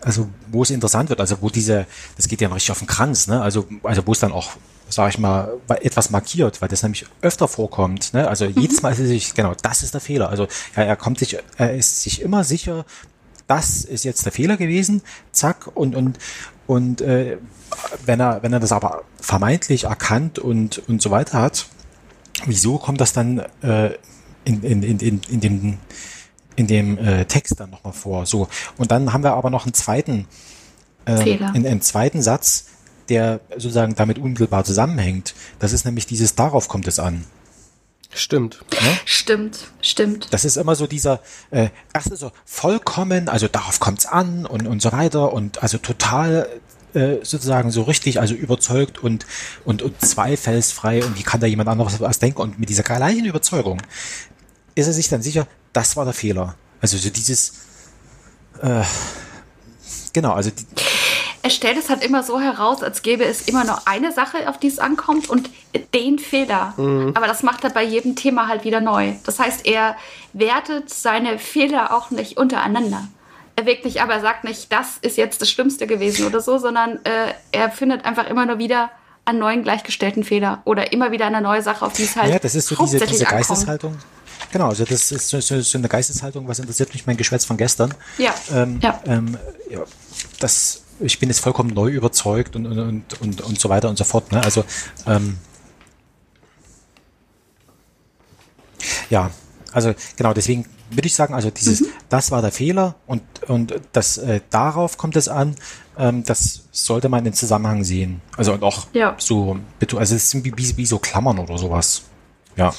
[0.00, 2.86] also wo es interessant wird, also wo diese, das geht ja noch richtig auf den
[2.86, 3.40] Kranz, ne?
[3.40, 4.50] Also, also wo es dann auch,
[4.90, 8.28] sag ich mal, etwas markiert, weil das nämlich öfter vorkommt, ne?
[8.28, 10.28] Also jedes Mal ist es sich, genau, das ist der Fehler.
[10.28, 12.84] Also ja, er kommt sich, er ist sich immer sicher,
[13.46, 16.18] das ist jetzt der Fehler gewesen, zack, und, und,
[16.66, 17.38] und äh,
[18.04, 21.66] wenn er, wenn er das aber vermeintlich erkannt und, und so weiter hat,
[22.46, 23.90] wieso kommt das dann äh,
[24.44, 25.78] in, in, in, in, in dem,
[26.56, 28.26] in dem äh, Text dann nochmal vor?
[28.26, 28.48] So.
[28.76, 30.26] Und dann haben wir aber noch einen zweiten,
[31.06, 31.52] ähm, Fehler.
[31.54, 32.66] in, einen zweiten Satz,
[33.10, 35.34] der sozusagen damit unmittelbar zusammenhängt.
[35.58, 37.24] Das ist nämlich dieses, darauf kommt es an.
[38.12, 38.64] Stimmt.
[39.04, 40.28] stimmt, stimmt.
[40.32, 44.82] Das ist immer so dieser, äh, erst so vollkommen, also darauf kommt's an und, und
[44.82, 46.48] so weiter und also total
[46.94, 49.26] äh, sozusagen so richtig, also überzeugt und,
[49.64, 53.26] und, und zweifelsfrei und wie kann da jemand anderes was denken und mit dieser gleichen
[53.26, 53.80] Überzeugung
[54.74, 56.56] ist er sich dann sicher, das war der Fehler.
[56.80, 57.52] Also so dieses,
[58.60, 58.82] äh,
[60.12, 60.64] genau, also die,
[61.42, 64.58] Er stellt es halt immer so heraus, als gäbe es immer nur eine Sache, auf
[64.58, 65.48] die es ankommt und
[65.94, 66.74] den Fehler.
[67.14, 69.14] Aber das macht er bei jedem Thema halt wieder neu.
[69.24, 69.96] Das heißt, er
[70.34, 73.08] wertet seine Fehler auch nicht untereinander.
[73.56, 77.02] Er wirklich, aber er sagt nicht, das ist jetzt das Schlimmste gewesen oder so, sondern
[77.04, 78.90] äh, er findet einfach immer nur wieder
[79.24, 82.38] einen neuen gleichgestellten Fehler oder immer wieder eine neue Sache, auf die es halt ja,
[82.38, 83.24] das ist so diese, diese.
[83.24, 83.96] Geisteshaltung.
[84.52, 87.56] Genau, also das ist so, so, so eine Geisteshaltung, was interessiert mich mein Geschwätz von
[87.56, 87.94] gestern.
[88.18, 89.00] Ja, Ähm, ja.
[89.06, 89.36] ähm,
[89.68, 89.80] ja,
[90.40, 94.04] das, ich bin jetzt vollkommen neu überzeugt und, und, und, und, so weiter und so
[94.04, 94.32] fort.
[94.32, 94.42] Ne?
[94.42, 94.64] Also,
[95.06, 95.38] ähm,
[99.08, 99.30] ja,
[99.72, 104.18] also genau, deswegen würde ich sagen, also dieses, das war der Fehler und, und das,
[104.18, 105.54] äh, darauf kommt es an,
[105.96, 108.20] ähm, das sollte man in Zusammenhang sehen.
[108.36, 109.14] Also und auch Ja.
[109.18, 109.58] so,
[109.96, 112.02] also es sind wie, wie, wie so Klammern oder sowas.
[112.56, 112.74] Ja.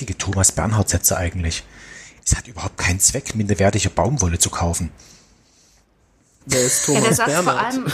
[0.00, 1.64] Richtige Thomas Bernhard-Sätze eigentlich.
[2.24, 4.92] Es hat überhaupt keinen Zweck, minderwertige Baumwolle zu kaufen.
[6.46, 7.64] Wer ist Ja, der Thomas Satz vor Bernhard?
[7.74, 7.84] allem,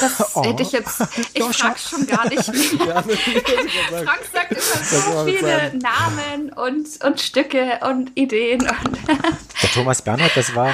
[0.00, 0.44] Das Oh.
[0.44, 1.00] hätte ich jetzt.
[1.34, 2.86] Ich Ja, frage schon gar nicht mehr.
[2.88, 3.02] Ja.
[3.02, 8.62] Frank sagt immer so viele Namen und, und Stücke und Ideen.
[8.62, 8.98] Und
[9.62, 10.70] Der Thomas Bernhard, das war,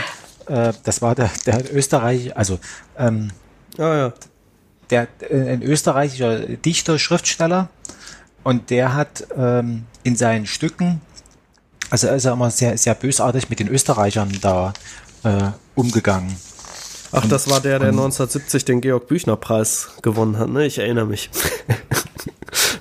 [0.46, 2.58] äh, das war der, der Österreich, also
[2.96, 3.32] ähm,
[3.76, 4.12] Ah, ja.
[4.88, 7.68] der äh, ein österreichischer Dichter, Schriftsteller
[8.44, 11.00] und der hat ähm, in seinen Stücken,
[11.90, 14.72] also er ist ja immer sehr, sehr bösartig mit den Österreichern da
[15.24, 16.36] äh, umgegangen.
[17.12, 20.66] Ach, das war der, der 1970 den Georg-Büchner-Preis gewonnen hat, ne?
[20.66, 21.30] Ich erinnere mich.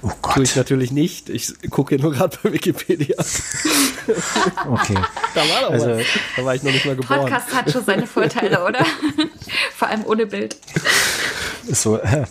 [0.02, 1.28] Oh Tue ich Gott, natürlich nicht.
[1.30, 3.16] Ich gucke hier nur gerade bei Wikipedia.
[4.70, 4.98] okay.
[5.34, 6.06] Da war doch Also- was.
[6.36, 7.22] Da war ich noch nicht mal geboren.
[7.22, 8.86] Podcast hat schon seine Vorteile, oder?
[9.76, 10.56] Vor allem ohne Bild.
[11.70, 12.26] So, äh,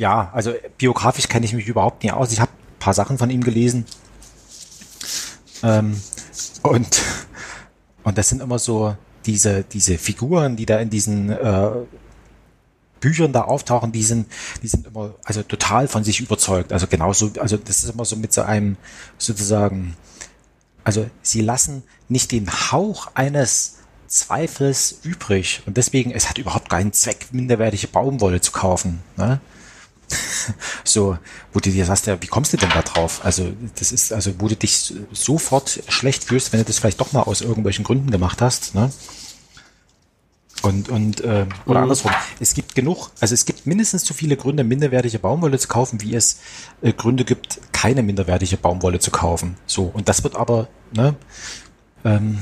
[0.00, 2.32] ja, also biografisch kenne ich mich überhaupt nicht aus.
[2.32, 3.84] Ich habe ein paar Sachen von ihm gelesen.
[5.62, 6.00] Ähm,
[6.62, 7.02] und,
[8.02, 8.96] und das sind immer so
[9.26, 11.70] diese, diese Figuren, die da in diesen äh,
[13.00, 14.26] Büchern da auftauchen, die sind,
[14.62, 16.72] die sind immer also total von sich überzeugt.
[16.72, 18.78] Also genauso, also das ist immer so mit so einem
[19.18, 19.98] sozusagen,
[20.82, 25.62] also sie lassen nicht den Hauch eines Zweifels übrig.
[25.66, 29.02] Und deswegen, es hat überhaupt keinen Zweck, minderwertige Baumwolle zu kaufen.
[29.18, 29.42] Ne?
[30.84, 31.18] So,
[31.52, 33.20] wo du dir sagst, ja, wie kommst du denn da drauf?
[33.24, 37.12] Also, das ist, also, wo du dich sofort schlecht fühlst, wenn du das vielleicht doch
[37.12, 38.90] mal aus irgendwelchen Gründen gemacht hast, ne?
[40.62, 42.12] Und, und, äh, oder andersrum.
[42.38, 46.14] Es gibt genug, also es gibt mindestens so viele Gründe, minderwertige Baumwolle zu kaufen, wie
[46.14, 46.40] es
[46.82, 49.56] äh, Gründe gibt, keine minderwertige Baumwolle zu kaufen.
[49.66, 51.16] So, und das wird aber, ne,
[52.04, 52.40] ähm,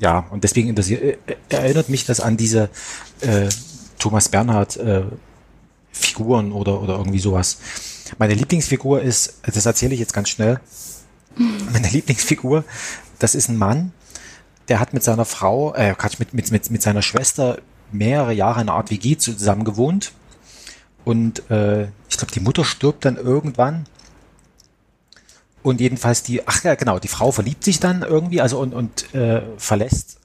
[0.00, 1.16] ja, und deswegen interessiert, äh,
[1.50, 2.70] erinnert mich das an diese
[3.20, 3.48] äh,
[3.98, 5.04] Thomas Bernhard äh,
[5.92, 7.58] Figuren oder, oder irgendwie sowas.
[8.18, 10.60] Meine Lieblingsfigur ist, das erzähle ich jetzt ganz schnell.
[11.36, 12.64] Meine Lieblingsfigur,
[13.18, 13.92] das ist ein Mann,
[14.68, 17.58] der hat mit seiner Frau, äh, Quatsch, mit, mit, mit, mit seiner Schwester
[17.90, 20.12] mehrere Jahre in einer Art WG zusammen gewohnt.
[21.04, 23.86] Und äh, ich glaube, die Mutter stirbt dann irgendwann.
[25.62, 29.14] Und jedenfalls die, ach ja, genau, die Frau verliebt sich dann irgendwie, also und, und
[29.14, 30.18] äh, verlässt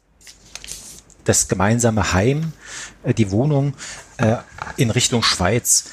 [1.25, 2.53] das gemeinsame Heim,
[3.03, 3.73] äh, die Wohnung
[4.17, 4.37] äh,
[4.77, 5.85] in Richtung Schweiz.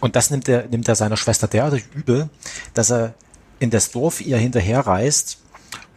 [0.00, 2.28] Und das nimmt er, nimmt er seiner Schwester derartig übel,
[2.74, 3.14] dass er
[3.58, 5.38] in das Dorf ihr hinterherreist,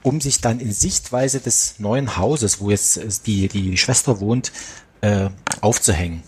[0.03, 4.51] um sich dann in Sichtweise des neuen Hauses, wo jetzt äh, die, die Schwester wohnt,
[5.01, 5.29] äh,
[5.61, 6.23] aufzuhängen.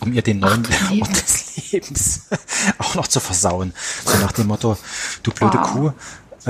[0.00, 2.22] Um ihr den neuen Ach, Ort des Lebens
[2.78, 3.72] auch noch zu versauen.
[4.04, 4.76] So nach dem Motto,
[5.22, 5.72] du blöde Wow.
[5.72, 5.92] Kuh,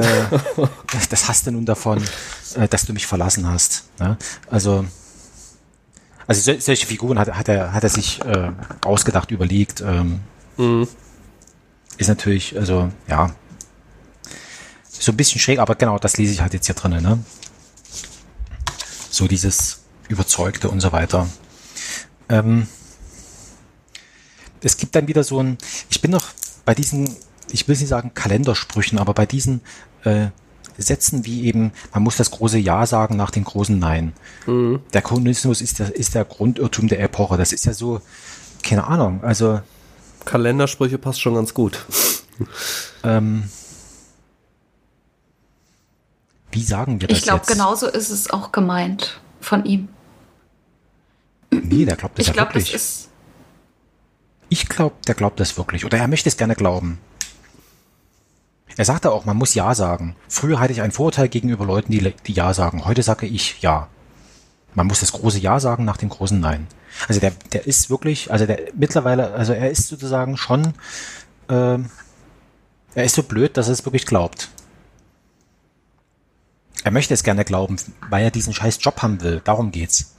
[0.01, 0.25] äh,
[1.11, 2.03] das hast du nun davon,
[2.55, 3.85] äh, dass du mich verlassen hast.
[3.99, 4.17] Ne?
[4.51, 4.87] Also,
[6.27, 8.51] also sol- solche Figuren hat, hat, er, hat er sich äh,
[8.85, 9.81] ausgedacht, überlegt.
[9.81, 10.20] Ähm,
[11.99, 13.35] Ist natürlich, also ja,
[14.89, 17.03] so ein bisschen schräg, aber genau, das lese ich halt jetzt hier drinnen.
[17.03, 17.18] Ne?
[19.11, 21.29] So dieses Überzeugte und so weiter.
[22.29, 22.66] Ähm,
[24.62, 25.59] es gibt dann wieder so ein,
[25.91, 26.27] ich bin noch
[26.64, 27.16] bei diesen,
[27.51, 29.61] ich will nicht sagen Kalendersprüchen, aber bei diesen
[30.05, 30.29] äh,
[30.79, 34.12] Sätzen wie eben, man muss das große Ja sagen nach dem großen Nein.
[34.47, 37.37] Der Kommunismus ist der, ist der Grundirrtum der Epoche.
[37.37, 38.01] Das ist ja so,
[38.62, 39.61] keine Ahnung, also
[40.25, 41.85] Kalendersprüche passt schon ganz gut.
[43.05, 43.45] ähm,
[46.51, 49.89] wie sagen wir das Ich glaube, genauso ist es auch gemeint von ihm.
[51.51, 52.74] Nee, der glaubt das Ich ja glaube, das wirklich.
[52.74, 53.09] ist.
[54.49, 55.85] Ich glaube, der glaubt das wirklich.
[55.85, 56.99] Oder er möchte es gerne glauben.
[58.77, 60.16] Er sagte auch, man muss Ja sagen.
[60.28, 62.85] Früher hatte ich einen Vorurteil gegenüber Leuten, die, die Ja sagen.
[62.85, 63.89] Heute sage ich Ja.
[64.74, 66.66] Man muss das große Ja sagen nach dem großen Nein.
[67.07, 70.73] Also der, der ist wirklich, also der mittlerweile, also er ist sozusagen schon,
[71.51, 71.90] ähm,
[72.94, 74.49] er ist so blöd, dass er es wirklich glaubt.
[76.85, 77.77] Er möchte es gerne glauben,
[78.11, 79.40] weil er diesen scheiß Job haben will.
[79.44, 80.15] Darum geht's.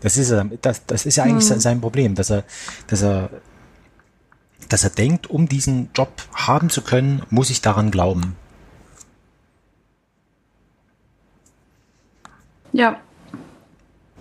[0.00, 2.44] Das ist er, das, das ist ja eigentlich sein- sein Problem, dass er,
[2.86, 3.30] dass er,
[4.68, 8.36] dass er denkt, um diesen Job haben zu können, muss ich daran glauben.
[12.72, 13.00] Ja.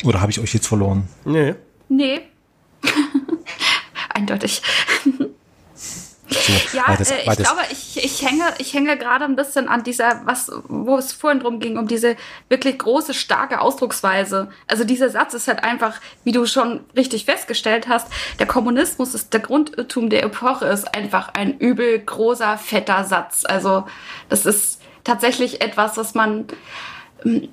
[0.03, 1.07] Oder habe ich euch jetzt verloren?
[1.25, 1.55] Nee.
[1.89, 2.21] Nee.
[4.09, 4.61] Eindeutig.
[6.29, 9.83] So, Ja, das- äh, ich glaube, ich, ich hänge, ich hänge gerade ein bisschen an
[9.83, 12.15] dieser, was, wo es vorhin drum ging, um diese
[12.49, 14.49] wirklich große, starke Ausdrucksweise.
[14.67, 18.07] Also dieser Satz ist halt einfach, wie du schon richtig festgestellt hast,
[18.39, 23.43] der Kommunismus ist der Grundirrtum der Epoche, ist einfach ein übel großer, fetter Satz.
[23.45, 23.85] Also
[24.29, 26.47] das ist tatsächlich etwas, was man,
[27.25, 27.47] ähm,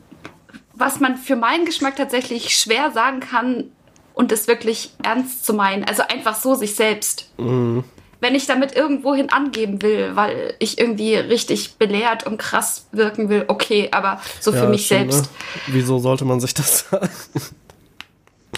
[0.75, 3.71] was man für meinen Geschmack tatsächlich schwer sagen kann
[4.15, 5.85] und es wirklich ernst zu meinen.
[5.85, 7.31] Also einfach so sich selbst
[8.21, 13.45] wenn ich damit irgendwohin angeben will, weil ich irgendwie richtig belehrt und krass wirken will,
[13.49, 15.31] okay, aber so für Ja, mich stimmt, selbst.
[15.33, 15.75] Ne?
[15.75, 17.09] Wieso sollte man sich das sagen?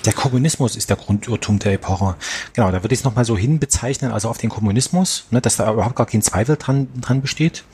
[0.05, 2.15] Der Kommunismus ist der Grundirrtum der Epoche.
[2.53, 5.73] Genau, da würde ich es nochmal so hinbezeichnen, also auf den Kommunismus, ne, dass da
[5.73, 7.65] überhaupt gar kein Zweifel dran, dran besteht.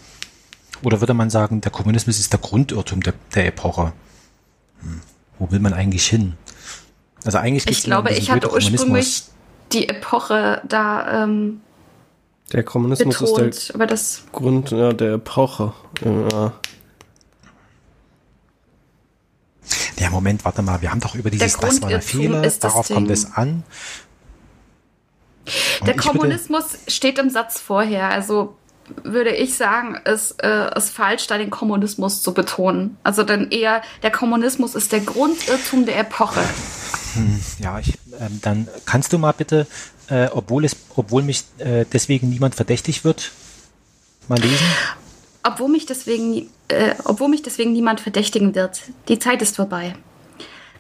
[0.83, 3.93] Oder würde man sagen, der Kommunismus ist der Grundirrtum der, der Epoche?
[4.81, 5.01] Hm.
[5.39, 6.35] Wo will man eigentlich hin?
[7.25, 9.31] Also eigentlich Ich glaube, ich hatte ursprünglich Kommunismus.
[9.73, 11.61] die Epoche da ähm,
[12.53, 15.73] Der Kommunismus ist betont, der aber das Grund ja, der Epoche.
[16.05, 16.53] Ja.
[19.99, 22.73] Ja, Moment, warte mal, wir haben doch über dieses, das war der Fehler, ist das
[22.73, 23.15] darauf kommt Ding.
[23.15, 23.63] es an.
[25.81, 28.09] Und Der ich würde- Kommunismus steht im Satz vorher.
[28.11, 28.57] Also
[29.05, 32.97] würde ich sagen, es äh, ist falsch, da den Kommunismus zu betonen.
[33.05, 36.41] Also dann eher, der Kommunismus ist der Grundirrtum der Epoche.
[37.59, 39.67] Ja, ich, ähm, dann kannst du mal bitte,
[40.13, 43.33] äh, obwohl es, obwohl mich äh, deswegen niemand verdächtig wird,
[44.29, 44.67] mal lesen.
[45.43, 48.83] Obwohl mich, deswegen, äh, obwohl mich deswegen niemand verdächtigen wird.
[49.09, 49.95] Die Zeit ist vorbei.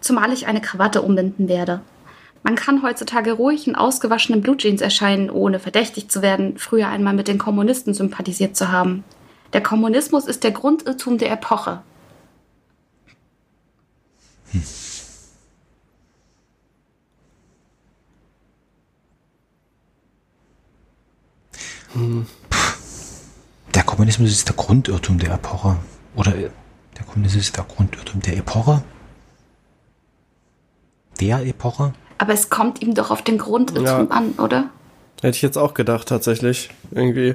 [0.00, 1.80] Zumal ich eine Krawatte umbinden werde.
[2.42, 7.28] Man kann heutzutage ruhig in ausgewaschenen Blutjeans erscheinen, ohne verdächtig zu werden, früher einmal mit
[7.28, 9.02] den Kommunisten sympathisiert zu haben.
[9.54, 11.82] Der Kommunismus ist der Grundirrtum der Epoche.
[23.74, 25.76] Der Kommunismus ist der Grundirrtum der Epoche.
[26.16, 26.50] Oder äh,
[26.96, 28.82] der Kommunismus ist der Grundirrtum der Epoche?
[31.20, 31.92] Der Epoche?
[32.18, 34.16] Aber es kommt ihm doch auf den Grundirrtum Ja.
[34.16, 34.70] an, oder?
[35.20, 36.70] Hätte ich jetzt auch gedacht, tatsächlich.
[36.90, 37.34] Irgendwie.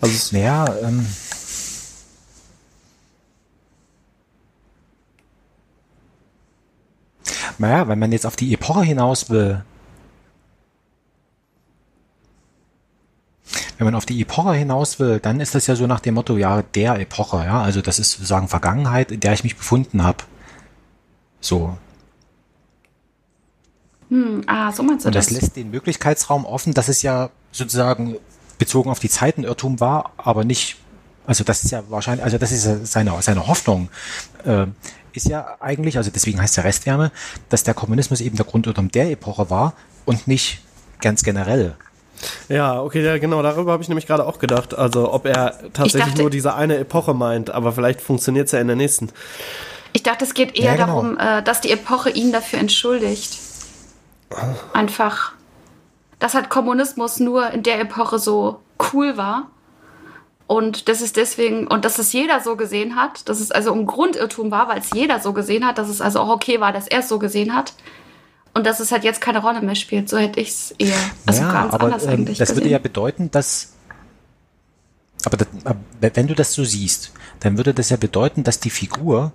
[0.00, 1.06] Also es, Naja, ähm,
[7.58, 9.64] naja, wenn man jetzt auf die Epoche hinaus will,
[13.78, 16.36] wenn man auf die Epoche hinaus will, dann ist das ja so nach dem Motto,
[16.36, 20.24] ja, der Epoche, ja, also das ist sozusagen Vergangenheit, in der ich mich befunden habe.
[21.40, 21.78] So.
[24.08, 25.34] Hm, ah, so meinst du Und das das?
[25.40, 28.16] lässt den Möglichkeitsraum offen, dass es ja sozusagen
[28.58, 30.76] bezogen auf die Zeit ein Irrtum war, aber nicht,
[31.24, 33.90] also das ist ja wahrscheinlich, also das ist ja seine, seine Hoffnung,
[34.44, 34.66] äh,
[35.12, 37.12] ist ja eigentlich, also deswegen heißt der Restwärme,
[37.48, 39.74] dass der Kommunismus eben der Grundirrtum der Epoche war
[40.04, 40.62] und nicht
[41.00, 41.76] ganz generell.
[42.48, 44.76] Ja, okay, ja, genau, darüber habe ich nämlich gerade auch gedacht.
[44.76, 48.60] Also, ob er tatsächlich dachte- nur diese eine Epoche meint, aber vielleicht funktioniert es ja
[48.60, 49.10] in der nächsten.
[49.92, 50.86] Ich dachte, es geht eher Ja, genau.
[50.86, 53.38] darum, äh, dass die Epoche ihn dafür entschuldigt.
[54.74, 55.32] Einfach,
[56.18, 58.60] dass halt Kommunismus nur in der Epoche so
[58.92, 59.48] cool war.
[60.46, 63.86] Und das ist deswegen, und dass es jeder so gesehen hat, dass es also ein
[63.86, 66.88] Grundirrtum war, weil es jeder so gesehen hat, dass es also auch okay war, dass
[66.88, 67.74] er es so gesehen hat.
[68.58, 70.08] Und dass es halt jetzt keine Rolle mehr spielt.
[70.08, 70.96] So hätte ich es eher.
[71.26, 72.38] Also ja, ganz aber anders ähm, eigentlich.
[72.38, 72.72] das würde gesehen.
[72.72, 73.74] ja bedeuten, dass
[75.24, 75.46] aber, das,
[76.00, 79.30] wenn du das so siehst, dann würde das ja bedeuten, dass die Figur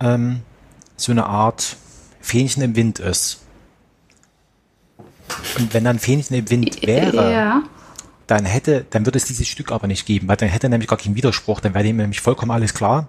[0.00, 0.40] ähm,
[0.96, 1.76] so eine Art
[2.22, 3.40] Fähnchen im Wind ist.
[5.58, 7.62] Und wenn dann Fähnchen im Wind wäre, Ja.
[8.26, 10.88] dann hätte, dann würde es dieses Stück aber nicht geben, weil dann hätte er nämlich
[10.88, 13.08] gar keinen Widerspruch, dann wäre ihm nämlich vollkommen alles klar.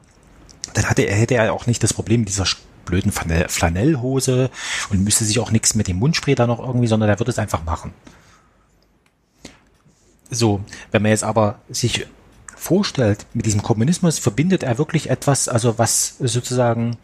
[0.73, 2.45] Dann hatte er, hätte er auch nicht das Problem dieser
[2.87, 4.49] blöden Flanell- Flanellhose
[4.89, 7.39] und müsste sich auch nichts mit dem Mundspray da noch irgendwie, sondern er würde es
[7.39, 7.93] einfach machen.
[10.29, 10.61] So,
[10.91, 12.07] wenn man jetzt aber sich
[12.55, 16.97] vorstellt, mit diesem Kommunismus verbindet er wirklich etwas, also was sozusagen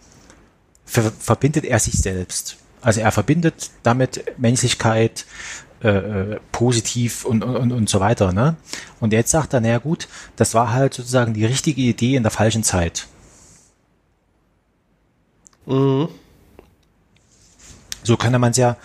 [0.85, 2.57] ver verbindet er sich selbst.
[2.81, 5.25] Also er verbindet damit Menschlichkeit,
[5.83, 8.31] äh, äh, positiv und, und, und so weiter.
[8.31, 8.55] Ne?
[9.01, 10.07] Und jetzt sagt er, naja gut,
[10.37, 13.07] das war halt sozusagen die richtige Idee in der falschen Zeit.
[15.65, 16.07] Mhm.
[18.03, 18.75] So könnte man es ja,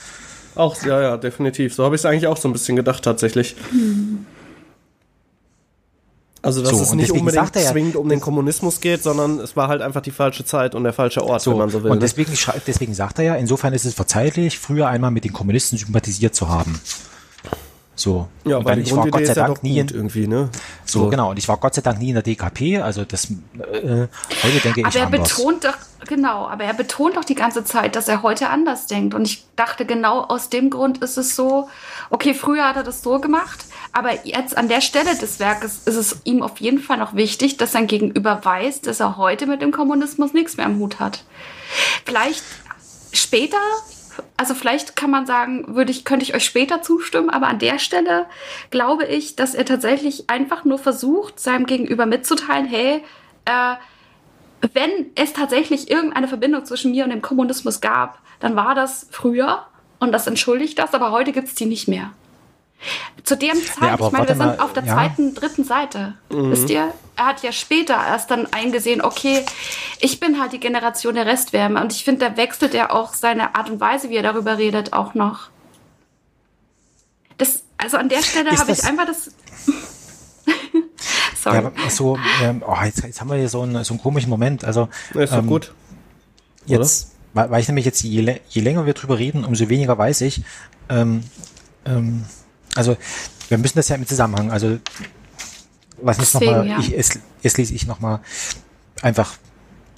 [0.54, 1.74] Auch, ja, ja, definitiv.
[1.74, 3.56] So habe ich es eigentlich auch so ein bisschen gedacht, tatsächlich.
[6.40, 9.66] Also, dass So, es nicht unbedingt ja- zwingend um den Kommunismus geht, sondern es war
[9.68, 11.90] halt einfach die falsche Zeit und der falsche Ort, so, wenn man so will.
[11.90, 12.32] und deswegen,
[12.66, 16.48] deswegen sagt er ja, insofern ist es verzeihlich, früher einmal mit den Kommunisten sympathisiert zu
[16.48, 16.80] haben.
[17.98, 18.28] So.
[18.44, 20.50] ja, und weil ich war Gott sei Dank nie in, irgendwie, ne?
[20.84, 24.06] so, genau, und ich war Gott sei Dank nie in der DKP, also das, äh,
[24.44, 25.36] heute denke Aber ich er anders.
[25.36, 25.76] betont doch,
[26.06, 29.14] genau, aber er betont doch die ganze Zeit, dass er heute anders denkt.
[29.14, 31.68] Und ich dachte, genau aus dem Grund ist es so,
[32.10, 35.96] okay, früher hat er das so gemacht, aber jetzt an der Stelle des Werkes ist
[35.96, 39.60] es ihm auf jeden Fall noch wichtig, dass sein Gegenüber weiß, dass er heute mit
[39.60, 41.24] dem Kommunismus nichts mehr am Hut hat.
[42.04, 42.44] Vielleicht
[43.12, 43.58] später,
[44.36, 47.78] also vielleicht kann man sagen, würde ich, könnte ich euch später zustimmen, aber an der
[47.78, 48.26] Stelle
[48.70, 53.02] glaube ich, dass er tatsächlich einfach nur versucht, seinem Gegenüber mitzuteilen, hey,
[53.44, 53.74] äh,
[54.72, 59.64] wenn es tatsächlich irgendeine Verbindung zwischen mir und dem Kommunismus gab, dann war das früher
[59.98, 62.12] und das entschuldigt das, aber heute gibt es die nicht mehr.
[63.24, 64.94] Zu dem Zeit, Ja, ich meine, wir warte sind mal, auf der ja.
[64.94, 66.14] zweiten, dritten Seite.
[66.30, 66.92] Wisst ihr?
[67.16, 69.44] Er hat ja später erst dann eingesehen, okay,
[70.00, 71.80] ich bin halt die Generation der Restwärme.
[71.80, 74.92] Und ich finde, da wechselt er auch seine Art und Weise, wie er darüber redet,
[74.92, 75.50] auch noch.
[77.36, 79.26] Das, also an der Stelle habe ich einfach das.
[81.42, 81.62] Sorry.
[81.62, 84.64] Ja, so, ähm, oh, jetzt, jetzt haben wir hier so einen, so einen komischen Moment.
[84.64, 85.72] Also Ja, ist doch ähm, gut.
[86.66, 90.22] Jetzt, weil, weil ich nämlich jetzt, je, je länger wir drüber reden, umso weniger weiß
[90.22, 90.42] ich.
[90.88, 91.22] Ähm,
[91.84, 92.24] ähm,
[92.78, 92.96] also,
[93.48, 94.78] wir müssen das ja im Zusammenhang, also,
[96.00, 96.78] was ist nochmal, ja.
[96.78, 98.20] ich, es, es lese ich nochmal
[99.02, 99.36] einfach,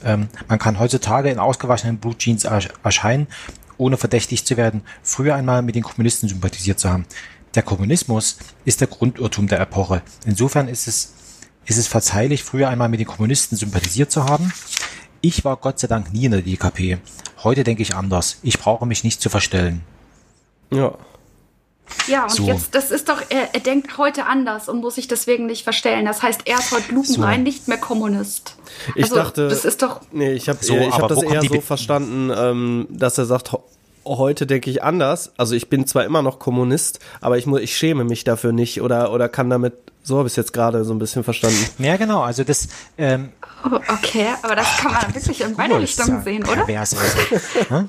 [0.03, 3.27] ähm, man kann heutzutage in ausgewaschenen Blue Jeans ersch- erscheinen,
[3.77, 7.05] ohne verdächtig zu werden, früher einmal mit den Kommunisten sympathisiert zu haben.
[7.55, 10.03] Der Kommunismus ist der Grundirrtum der Epoche.
[10.25, 11.13] Insofern ist es,
[11.67, 14.53] ist es verzeihlich, früher einmal mit den Kommunisten sympathisiert zu haben.
[15.21, 16.99] Ich war Gott sei Dank nie in der DKP.
[17.43, 18.39] Heute denke ich anders.
[18.43, 19.83] Ich brauche mich nicht zu verstellen.
[20.73, 20.95] Ja.
[22.07, 22.45] Ja, und So.
[22.47, 26.05] jetzt, das ist doch, er, er denkt heute anders und muss sich deswegen nicht verstellen.
[26.07, 27.43] Das heißt, er ist heute lupenrein So.
[27.43, 28.57] nicht mehr Kommunist.
[28.95, 30.01] Ich also, dachte, Das ist doch.
[30.13, 33.53] nee, ich habe So, ich hab das eher so verstanden, ähm, dass er sagt,
[34.05, 35.33] heute denke ich anders.
[35.37, 38.81] Also ich bin zwar immer noch Kommunist, aber ich muss, ich schäme mich dafür nicht
[38.81, 39.75] oder oder kann damit.
[40.03, 41.59] So habe ich es jetzt gerade so ein bisschen verstanden.
[41.79, 42.23] Ja, genau.
[42.23, 43.31] Also das, ähm,
[43.63, 46.67] Oh, okay, aber das kann man wirklich in beide Richtungen ja sehen, oder?
[46.67, 47.89] Hm?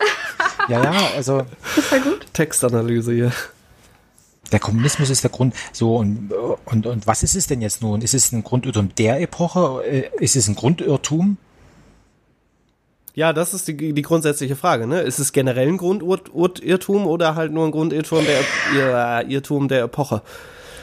[0.68, 1.44] ja, ja, also
[1.78, 2.26] Das war gut.
[2.34, 3.32] Textanalyse hier.
[4.52, 5.54] Der Kommunismus ist der Grund.
[5.72, 6.32] So und,
[6.66, 8.02] und und was ist es denn jetzt nun?
[8.02, 9.84] Ist es ein Grundirrtum der Epoche?
[9.86, 11.38] Äh, Ist es ein Grundirrtum?
[13.14, 14.88] Ja, das ist die, die grundsätzliche Frage.
[14.88, 15.02] Ne?
[15.02, 18.40] Ist es generell ein Grundirrtum oder halt nur ein Grundirrtum der,
[19.24, 20.22] Ir- Irrtum der Epoche?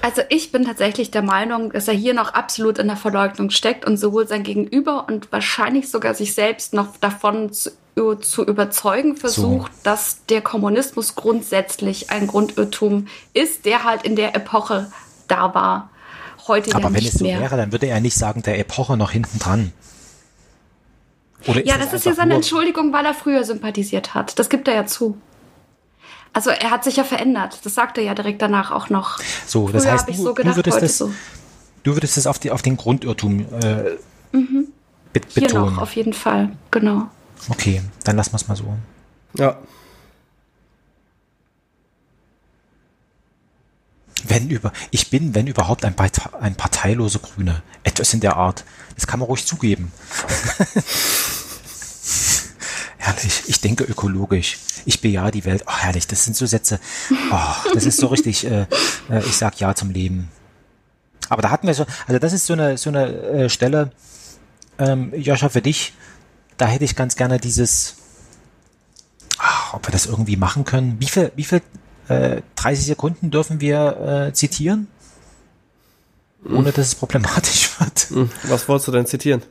[0.09, 3.85] Also ich bin tatsächlich der Meinung, dass er hier noch absolut in der Verleugnung steckt
[3.85, 7.72] und sowohl sein Gegenüber und wahrscheinlich sogar sich selbst noch davon zu,
[8.18, 14.90] zu überzeugen versucht, dass der Kommunismus grundsätzlich ein Grundirrtum ist, der halt in der Epoche
[15.26, 15.90] da war.
[16.47, 17.40] Heute Aber ja wenn es so mehr.
[17.40, 19.72] wäre, dann würde er nicht sagen, der Epoche noch hinten dran.
[21.47, 24.39] Oder Ja, das ist ja seine Entschuldigung, weil er früher sympathisiert hat.
[24.39, 25.18] Das gibt er ja zu.
[26.39, 27.59] Also er hat sich ja verändert.
[27.65, 29.19] Das sagt er ja direkt danach auch noch.
[29.44, 31.12] So, das Früher heißt, habe ich du, so gedacht, du würdest heute das, so.
[31.82, 33.97] du würdest das auf, die, auf den Grundirrtum äh,
[34.31, 34.69] Hier
[35.35, 35.74] betonen.
[35.74, 36.51] noch, auf jeden Fall.
[36.70, 37.09] Genau.
[37.48, 38.73] Okay, dann lassen wir es mal so.
[39.36, 39.59] Ja.
[44.23, 47.62] Wenn über, ich bin, wenn überhaupt, ein, Partei, ein parteilose Grüne.
[47.82, 48.65] Etwas in der Art.
[48.94, 49.90] Das kann man ruhig zugeben.
[53.09, 53.43] herrlich.
[53.47, 54.59] Ich denke ökologisch.
[54.85, 55.64] Ich bejahe die Welt.
[55.66, 56.06] Oh, herrlich.
[56.06, 56.80] Das sind so Sätze.
[57.30, 58.47] Oh, das ist so richtig.
[58.47, 58.66] Äh,
[59.10, 60.28] äh, ich sag Ja zum Leben.
[61.28, 63.93] Aber da hatten wir so, also das ist so eine, so eine äh, Stelle,
[64.78, 65.93] ähm, Joscha, für dich.
[66.56, 67.97] Da hätte ich ganz gerne dieses,
[69.39, 70.97] ach, ob wir das irgendwie machen können.
[71.01, 71.62] Wie viel, wie viel
[72.09, 74.89] äh, 30 Sekunden dürfen wir äh, zitieren?
[76.44, 78.10] Ohne dass es problematisch wird.
[78.10, 79.43] Hm, Was wolltest du denn zitieren?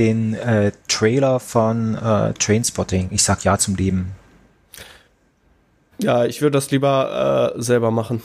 [0.00, 3.08] Den äh, Trailer von äh, Trainspotting.
[3.10, 4.12] Ich sag Ja zum Leben.
[5.98, 8.22] Ja, ich würde das lieber äh, selber machen.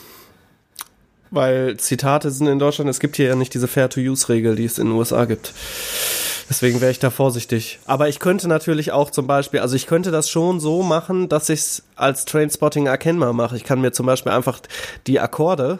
[1.32, 4.88] Weil Zitate sind in Deutschland, es gibt hier ja nicht diese Fair-to-Use-Regel, die es in
[4.88, 5.54] den USA gibt.
[6.50, 7.80] Deswegen wäre ich da vorsichtig.
[7.86, 11.50] Aber ich könnte natürlich auch zum Beispiel, also ich könnte das schon so machen, dass
[11.50, 13.58] ich es als Trainspotting erkennbar mache.
[13.58, 14.62] Ich kann mir zum Beispiel einfach
[15.08, 15.80] die Akkorde,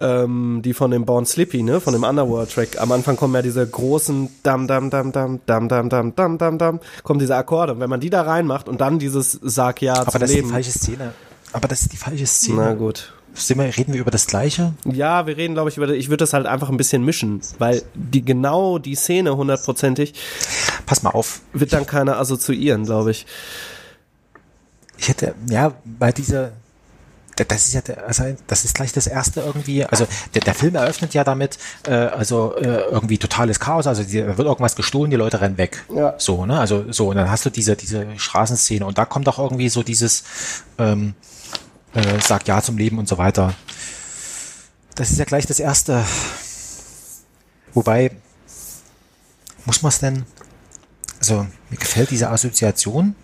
[0.00, 3.66] ähm, die von dem Born Slippy, ne, von dem Underworld-Track, am Anfang kommen ja diese
[3.66, 7.72] großen Dam, Dam, Dam, Dam, Dam, Dam, Dam, Dam, Dam, Dam, kommen diese Akkorde.
[7.74, 10.34] Und wenn man die da reinmacht und dann dieses Sag ja Aber zum das ist
[10.36, 10.50] die Leben.
[10.50, 11.12] falsche Szene.
[11.52, 12.56] Aber das ist die falsche Szene.
[12.58, 13.12] Na gut.
[13.34, 14.72] Sind wir, reden wir über das Gleiche?
[14.84, 15.88] Ja, wir reden, glaube ich, über.
[15.90, 20.14] Ich würde das halt einfach ein bisschen mischen, weil die genau die Szene hundertprozentig
[20.86, 21.40] Pass mal auf.
[21.52, 23.26] wird dann keiner assoziieren, glaube ich.
[24.96, 26.52] Ich hätte, ja, bei dieser,
[27.44, 31.14] das ist ja, also das ist gleich das erste irgendwie, also der, der Film eröffnet
[31.14, 35.16] ja damit, äh, also äh, irgendwie totales Chaos, also die, da wird irgendwas gestohlen, die
[35.16, 35.84] Leute rennen weg.
[35.94, 36.14] Ja.
[36.18, 39.38] So, ne, also so, und dann hast du diese, diese Straßenszene und da kommt auch
[39.38, 40.24] irgendwie so dieses,
[40.78, 41.14] ähm,
[41.94, 43.54] äh, sag Ja zum Leben und so weiter.
[44.94, 46.04] Das ist ja gleich das erste.
[47.72, 48.10] Wobei,
[49.64, 50.24] muss man es denn,
[51.20, 53.14] also mir gefällt diese Assoziation,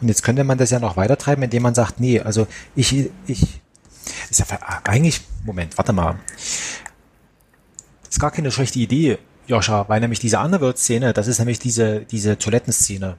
[0.00, 3.10] und jetzt könnte man das ja noch weiter treiben, indem man sagt, nee, also ich,
[3.26, 3.60] ich,
[4.30, 4.46] ist ja
[4.84, 6.16] eigentlich, Moment, warte mal.
[8.08, 12.38] Ist gar keine schlechte Idee, Joscha, weil nämlich diese Underworld-Szene, das ist nämlich diese, diese
[12.38, 13.16] Toilettenszene.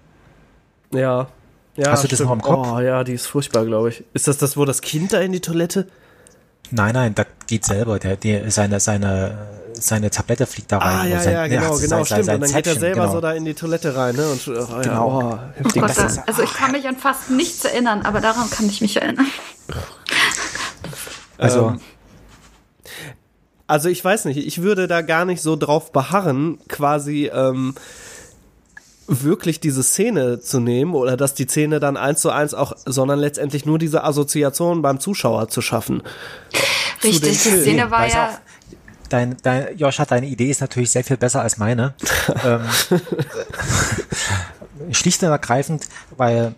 [0.94, 1.28] Ja.
[1.76, 2.30] ja Hast du das stimmt.
[2.30, 2.68] noch im Kopf?
[2.72, 4.04] Oh ja, die ist furchtbar, glaube ich.
[4.14, 5.88] Ist das das, wo das Kind da in die Toilette?
[6.72, 10.96] Nein, nein, da geht selber, der, der, seine, seine, seine Tablette fliegt da rein.
[11.00, 12.26] Ah, ja, sein, ja, nee, genau, ach, genau, sein- stimmt.
[12.26, 13.12] sein Und dann geht er Zäpfchen, selber genau.
[13.14, 14.30] so da in die Toilette rein, ne?
[14.30, 15.08] Und, oh, ja, Genau.
[15.08, 15.82] oh, Oh heftig.
[15.82, 18.82] Gott, das ist- also ich kann mich an fast nichts erinnern, aber daran kann ich
[18.82, 19.28] mich erinnern.
[21.38, 21.80] Also, Ähm,
[23.68, 27.76] Also ich weiß nicht, ich würde da gar nicht so drauf beharren, quasi ähm,
[29.08, 33.20] wirklich diese Szene zu nehmen oder dass die Szene dann eins zu eins auch, sondern
[33.20, 36.02] letztendlich nur diese Assoziation beim Zuschauer zu schaffen.
[37.04, 37.62] Richtig, den die.
[37.62, 38.30] Szene war ja.
[38.30, 38.42] auf.
[39.10, 41.94] Dein, dein, Joscha, deine Idee ist natürlich sehr viel besser als meine.
[42.46, 42.62] ähm,
[44.92, 46.56] schlicht und ergreifend, weil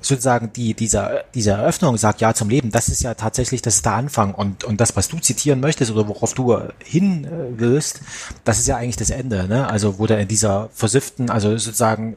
[0.00, 3.84] sozusagen die, dieser, diese Eröffnung sagt Ja zum Leben, das ist ja tatsächlich, das ist
[3.84, 8.00] der Anfang und, und das, was du zitieren möchtest oder worauf du hin äh, willst,
[8.44, 9.68] das ist ja eigentlich das Ende, ne?
[9.68, 12.16] Also, wo der in dieser versifften, also sozusagen,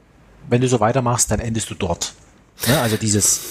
[0.50, 2.14] wenn du so weitermachst, dann endest du dort.
[2.68, 2.80] Ne?
[2.80, 3.42] Also dieses,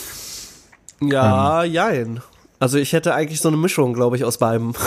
[1.01, 2.21] Ja, jein.
[2.59, 4.75] Also ich hätte eigentlich so eine Mischung, glaube ich, aus beidem.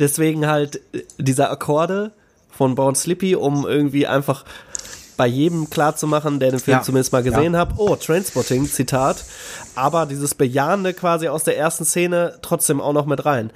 [0.00, 2.12] Deswegen halt äh, diese Akkorde
[2.50, 4.44] von Born Slippy, um irgendwie einfach
[5.16, 6.82] bei jedem klar zu machen, der den Film Ja.
[6.82, 7.60] zumindest mal gesehen Ja.
[7.60, 9.24] hat, oh, Trainspotting, Zitat,
[9.74, 13.50] aber dieses Bejahende quasi aus der ersten Szene trotzdem auch noch mit rein.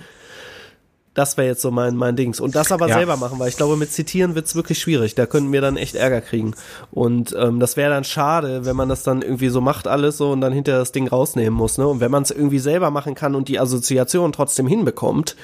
[1.15, 2.41] Das wäre jetzt so mein, mein Dings.
[2.41, 2.97] Und das aber Ja.
[2.97, 5.15] selber machen, weil ich glaube, mit Zitieren wird's wirklich schwierig.
[5.15, 6.55] Da könnten wir dann echt Ärger kriegen.
[6.91, 10.33] Und ähm, das wäre dann schade, wenn man das dann irgendwie so macht alles so
[10.33, 11.79] und dann hinterher das Ding rausnehmen muss.
[11.79, 11.87] Ne?
[11.87, 15.37] Und wenn man es irgendwie selber machen kann und die Assoziation trotzdem hinbekommt,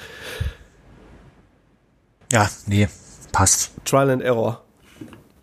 [2.31, 2.87] ja, nee,
[3.31, 3.71] passt.
[3.85, 4.61] Trial and Error,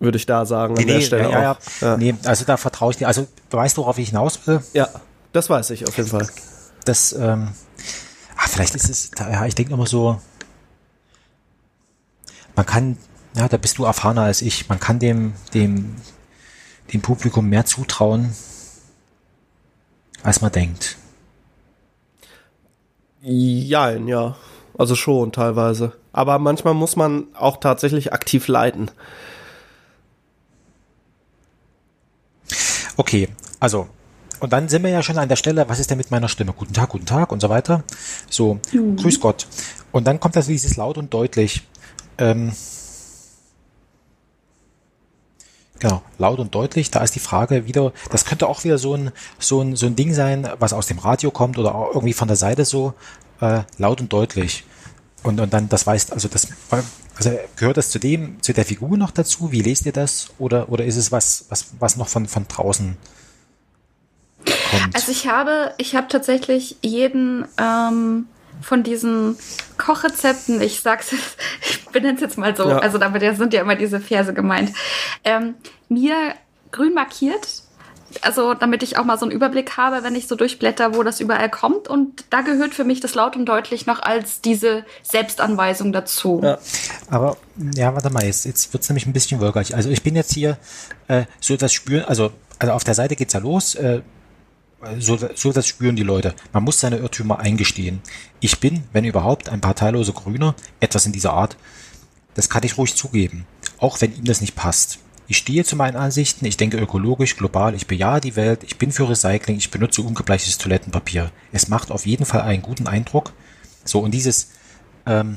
[0.00, 1.58] würde ich da sagen an der Stelle ja, ja.
[1.80, 1.96] Ja.
[1.96, 3.06] Nee, also da vertraue ich dir.
[3.06, 4.60] Also, weißt du, worauf ich hinaus will?
[4.72, 4.88] ja,
[5.32, 6.28] das weiß ich auf jeden Fall.
[6.84, 7.50] das, ähm,
[8.36, 10.20] ah, vielleicht ist es, ja, ich denke immer so,
[12.56, 12.96] man kann,
[13.36, 15.96] ja, da bist du erfahrener als ich, man kann dem, dem,
[16.92, 18.34] dem Publikum mehr zutrauen,
[20.22, 20.96] als man denkt.
[23.20, 24.36] Jein, ja.
[24.76, 25.92] Also schon teilweise.
[26.12, 28.90] Aber manchmal muss man auch tatsächlich aktiv leiten.
[32.96, 33.28] Okay,
[33.60, 33.88] also,
[34.40, 36.52] und dann sind wir ja schon an der Stelle, was ist denn mit meiner Stimme?
[36.52, 37.84] Guten Tag, guten Tag und so weiter.
[38.30, 39.46] So, grüß Gott.
[39.92, 41.62] Und dann kommt das dieses laut und deutlich.
[42.18, 42.52] Ähm,
[45.78, 49.12] genau, laut und deutlich, da ist die Frage wieder, das könnte auch wieder so ein,
[49.38, 52.28] so ein, so ein Ding sein, was aus dem Radio kommt oder auch irgendwie von
[52.28, 52.94] der Seite so,
[53.40, 54.64] äh, laut und deutlich.
[55.22, 56.48] Und, und dann, das weißt, also das,
[57.16, 59.50] also gehört das zu dem, zu der Figur noch dazu?
[59.50, 60.28] Wie lest ihr das?
[60.38, 62.96] Oder, oder ist es was, was, was noch von, von draußen
[64.70, 64.94] kommt?
[64.94, 68.26] Also ich habe, ich habe tatsächlich jeden ähm,
[68.62, 69.36] von diesen
[69.76, 71.36] Kochrezepten, ich sag's jetzt,
[71.68, 72.78] ich benenne es jetzt mal so, Ja.
[72.78, 74.72] also damit sind ja immer diese Verse gemeint,
[75.24, 75.54] ähm,
[75.88, 76.34] mir
[76.70, 77.62] grün markiert,
[78.22, 81.20] also damit ich auch mal so einen Überblick habe, wenn ich so durchblätter, wo das
[81.20, 81.88] überall kommt.
[81.88, 86.40] Und da gehört für mich das laut und deutlich noch als diese Selbstanweisung dazu.
[86.42, 86.58] Ja.
[87.10, 87.36] Aber
[87.74, 89.74] ja, warte mal, jetzt, jetzt wird's nämlich ein bisschen wölkig.
[89.74, 90.58] Also ich bin jetzt hier
[91.08, 94.00] äh, so das Spüren, also, also auf der Seite geht's ja los, äh,
[94.98, 96.34] so, so das spüren die Leute.
[96.52, 98.00] Man muss seine Irrtümer eingestehen.
[98.40, 101.56] Ich bin, wenn überhaupt, ein parteiloser Grüner, etwas in dieser Art.
[102.34, 103.46] Das kann ich ruhig zugeben,
[103.78, 105.00] auch wenn ihm das nicht passt.
[105.30, 108.92] Ich stehe zu meinen Ansichten, ich denke ökologisch, global, ich bejahe die Welt, ich bin
[108.92, 111.30] für Recycling, ich benutze ungebleichtes Toilettenpapier.
[111.52, 113.34] Es macht auf jeden Fall einen guten Eindruck.
[113.84, 114.48] So, und dieses,
[115.04, 115.36] ähm,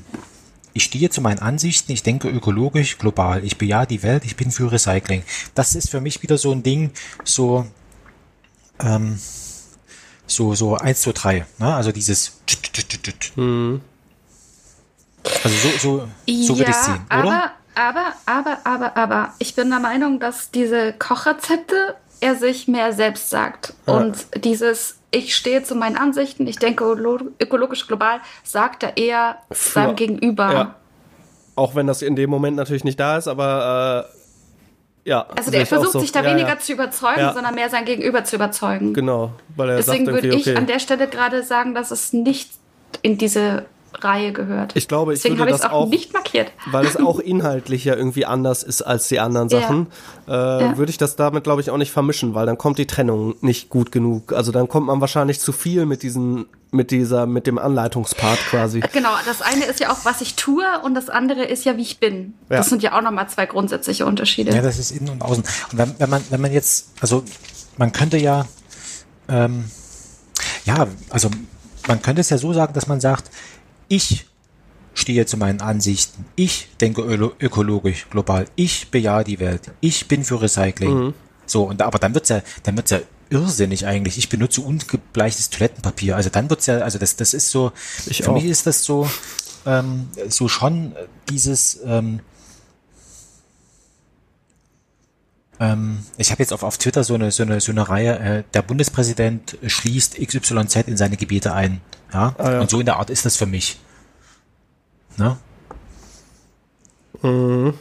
[0.71, 4.51] ich stehe zu meinen Ansichten, ich denke ökologisch, global, ich bejahe die Welt, ich bin
[4.51, 5.23] für Recycling.
[5.55, 6.91] Das ist für mich wieder so ein Ding,
[7.25, 7.67] so,
[8.79, 9.19] ähm,
[10.25, 11.75] so, so eins, zwei, drei, ne?
[11.75, 12.39] Also dieses,
[15.43, 17.53] also so, so, so würde ich ja, sehen, aber, oder?
[17.75, 23.29] Aber, aber, aber, aber, ich bin der Meinung, dass diese Kochrezepte er sich mehr selbst
[23.29, 23.73] sagt.
[23.85, 29.37] Und dieses, ich stehe zu meinen Ansichten, ich denke ökolo- ökologisch global, sagt er eher
[29.49, 30.51] seinem Gegenüber.
[30.53, 30.75] Ja.
[31.55, 34.07] Auch wenn das in dem Moment natürlich nicht da ist, aber
[35.05, 35.25] äh, ja.
[35.35, 35.99] Also der versucht so.
[35.99, 36.59] sich da Ja, weniger ja.
[36.59, 37.33] zu überzeugen, Ja.
[37.33, 38.93] sondern mehr sein Gegenüber zu überzeugen.
[38.93, 40.55] Genau, weil er Deswegen sagt würde ich okay.
[40.55, 42.51] an der Stelle gerade sagen, dass es nicht
[43.01, 44.71] in diese Reihe gehört.
[44.75, 46.51] Ich glaube, ich Deswegen würde habe ich es das auch auch- nicht markiert.
[46.67, 49.61] weil es auch inhaltlich ja irgendwie anders ist als die anderen Ja.
[49.61, 49.87] Sachen,
[50.27, 50.77] äh, Ja.
[50.77, 53.69] würde ich das damit, glaube ich, auch nicht vermischen, weil dann kommt die Trennung nicht
[53.69, 54.33] gut genug.
[54.33, 58.79] Also dann kommt man wahrscheinlich zu viel mit diesen, mit dieser, mit dem Anleitungspart quasi.
[58.93, 61.81] Genau, das eine ist ja auch, was ich tue und das andere ist ja, wie
[61.81, 62.33] ich bin.
[62.49, 62.57] Ja.
[62.57, 64.55] Das sind ja auch nochmal zwei grundsätzliche Unterschiede.
[64.55, 65.43] Ja, das ist innen und außen.
[65.71, 67.23] Und wenn, wenn man, wenn man jetzt, also
[67.77, 68.45] man könnte ja,
[69.27, 69.65] ähm,
[70.65, 71.29] ja, also
[71.87, 73.29] man könnte es ja so sagen, dass man sagt,
[73.91, 74.25] ich
[74.93, 80.23] stehe zu meinen Ansichten, ich denke ölo- ökologisch, global, ich bejahe die Welt, ich bin
[80.23, 81.13] für Recycling.
[81.45, 82.99] So, und aber dann wird's ja, dann wird's ja
[83.29, 84.17] irrsinnig eigentlich.
[84.17, 86.15] Ich benutze ungebleichtes Toilettenpapier.
[86.15, 87.71] Also dann wird's ja, also das, das ist so,
[88.05, 88.33] Ich für auch.
[88.35, 89.09] mich ist das so,
[89.65, 90.93] ähm, so schon
[91.29, 92.19] dieses, ähm,
[95.61, 98.43] ähm, ich habe jetzt auf, auf Twitter so eine, so eine, so eine Reihe, äh,
[98.55, 101.81] der Bundespräsident schließt XYZ in seine Gebiete ein.
[102.11, 102.33] Ja?
[102.39, 102.61] Ah, ja.
[102.61, 103.79] Und so in der Art ist das für mich.
[105.17, 105.37] Ne?
[107.21, 107.75] Mhm.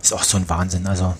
[0.00, 1.14] Ist auch so ein Wahnsinn, also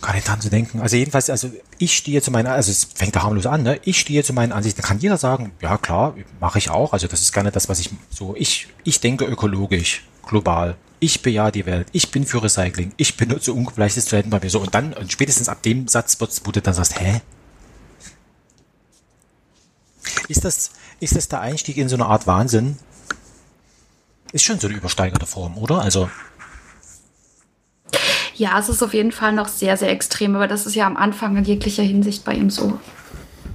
[0.00, 0.80] gar nicht dran zu denken.
[0.80, 3.80] Also jedenfalls, also ich stehe zu meiner, also es fängt da harmlos an, ne?
[3.84, 4.80] Ich stehe zu meinen Ansichten.
[4.80, 6.94] Kann jeder sagen, ja klar, mache ich auch.
[6.94, 10.76] Also das ist gerne das, was ich so, ich, ich denke ökologisch, global.
[10.98, 11.88] Ich bejahe die Welt.
[11.92, 12.92] Ich bin für Recycling.
[12.96, 14.50] Ich benutze ungebleichtes Toilettenpapier.
[14.50, 17.20] So, und dann, und spätestens ab dem Satz wird's, wo du dann sagst, hä?
[20.28, 20.70] Ist das,
[21.00, 22.78] ist das der Einstieg in so eine Art Wahnsinn?
[24.32, 25.80] Ist schon so eine übersteigerte Form, oder?
[25.80, 26.08] Also,
[28.36, 30.96] Ja, es ist auf jeden Fall noch sehr, sehr extrem, aber das ist ja am
[30.96, 32.78] Anfang in jeglicher Hinsicht bei ihm so.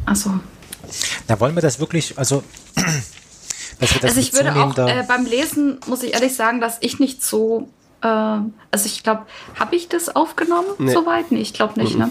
[0.05, 0.39] Also,
[1.27, 2.43] da wollen wir das wirklich, also,
[4.03, 7.69] also ich würde auch äh, beim Lesen, muss ich ehrlich sagen, dass ich nicht so,
[8.01, 9.25] äh, also ich glaube,
[9.59, 10.93] habe ich das aufgenommen Nee.
[10.93, 11.31] soweit?
[11.31, 12.09] Nee, ich glaube nicht, ne?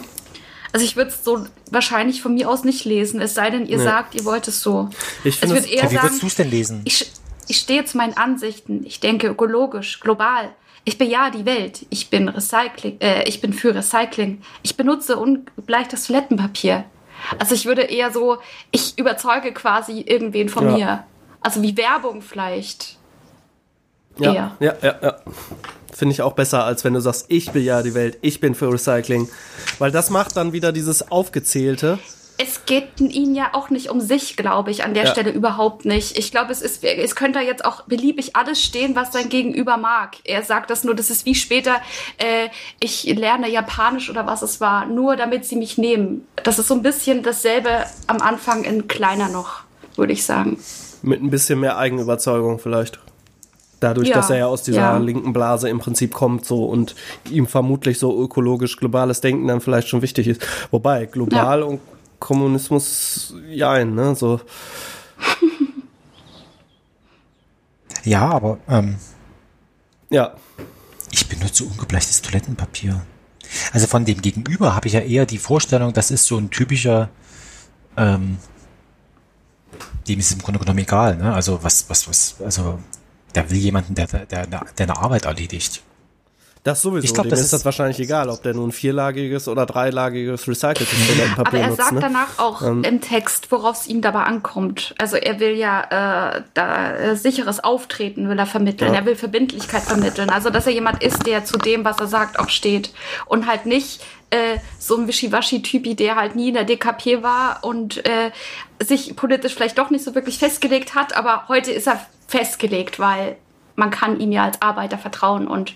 [0.73, 3.79] Also ich würde es so wahrscheinlich von mir aus nicht lesen, es sei denn, ihr
[3.79, 3.85] Nee.
[3.85, 4.89] sagt, ihr wollt es so.
[5.25, 6.81] Ich also finde es- eher Ja, wie sagen, würdest du es denn lesen?
[6.85, 7.11] ich,
[7.49, 8.85] ich stehe zu meinen Ansichten.
[8.87, 10.51] Ich denke ökologisch, global.
[10.85, 11.85] Ich bejahe die Welt.
[11.91, 14.43] Ich bin Recycling, äh, ich bin für Recycling.
[14.63, 16.85] Ich benutze ungebleichtes Toilettenpapier.
[17.39, 18.39] Also ich würde eher so,
[18.71, 20.77] ich überzeuge quasi irgendwen von Ja.
[20.77, 21.05] mir.
[21.41, 22.97] Also wie Werbung vielleicht.
[24.19, 24.57] Ja, Eher.
[24.61, 25.17] ja, ja, ja.
[25.93, 28.73] Finde ich auch besser, als wenn du sagst, ich bejahe die Welt, ich bin für
[28.73, 29.29] Recycling.
[29.79, 31.99] Weil das macht dann wieder dieses Aufgezählte.
[32.43, 35.11] Es geht ihnen ja auch nicht um sich, glaube ich, an der Ja.
[35.11, 36.17] Stelle überhaupt nicht.
[36.17, 39.77] Ich glaube, es ist, es könnte da jetzt auch beliebig alles stehen, was sein Gegenüber
[39.77, 40.17] mag.
[40.25, 41.83] Er sagt das nur, das ist wie später,
[42.17, 42.49] äh,
[42.79, 46.27] ich lerne Japanisch oder was es war, nur damit sie mich nehmen.
[46.43, 49.61] Das ist so ein bisschen dasselbe am Anfang in kleiner noch,
[49.97, 50.59] würde ich sagen.
[51.03, 53.01] Mit ein bisschen mehr Eigenüberzeugung vielleicht.
[53.81, 54.97] Dadurch, Ja, dass er ja aus dieser ja.
[54.99, 56.95] linken Blase im Prinzip kommt so und
[57.31, 60.43] ihm vermutlich so ökologisch globales Denken dann vielleicht schon wichtig ist.
[60.71, 61.65] Wobei, global Ja.
[61.67, 61.81] und
[62.19, 64.41] Kommunismus, ja, ne, so.
[68.05, 68.97] Ja, aber ähm,
[70.11, 70.35] Ja,
[71.11, 73.03] ich benutze ungebleichtes Toilettenpapier.
[73.73, 77.09] Also von dem Gegenüber habe ich ja eher die Vorstellung, das ist so ein typischer,
[77.97, 78.39] ähm,
[80.09, 81.33] dem ist im Grunde genommen egal, ne?
[81.33, 82.79] Also was, was, was, also
[83.35, 85.83] der will jemanden, der, der, der eine Arbeit erledigt.
[86.63, 87.05] Das sowieso.
[87.05, 90.47] Ich glaub, Dem das ist ist- das wahrscheinlich egal, ob der nun vierlagiges oder dreilagiges
[90.47, 91.79] recyceltes Aber Toilettenpapier er nutzt.
[91.81, 92.01] sagt Ne?
[92.01, 92.85] danach auch Ähm.
[92.85, 94.95] im Text, worauf es ihm dabei ankommt.
[94.99, 98.93] Also er will ja äh, da äh, sicheres Auftreten will er vermitteln.
[98.93, 99.01] Ja.
[99.01, 100.29] Er will Verbindlichkeit vermitteln.
[100.31, 102.93] Also dass er jemand ist, der zu dem, was er sagt, auch steht
[103.27, 108.05] und halt nicht äh, so ein Wischiwaschi-Typi, der halt nie in der DKP war und
[108.07, 108.31] äh,
[108.81, 113.37] sich politisch vielleicht doch nicht so wirklich festgelegt hat, aber heute ist er festgelegt, weil
[113.77, 115.75] man kann ihm ja als Arbeiter vertrauen und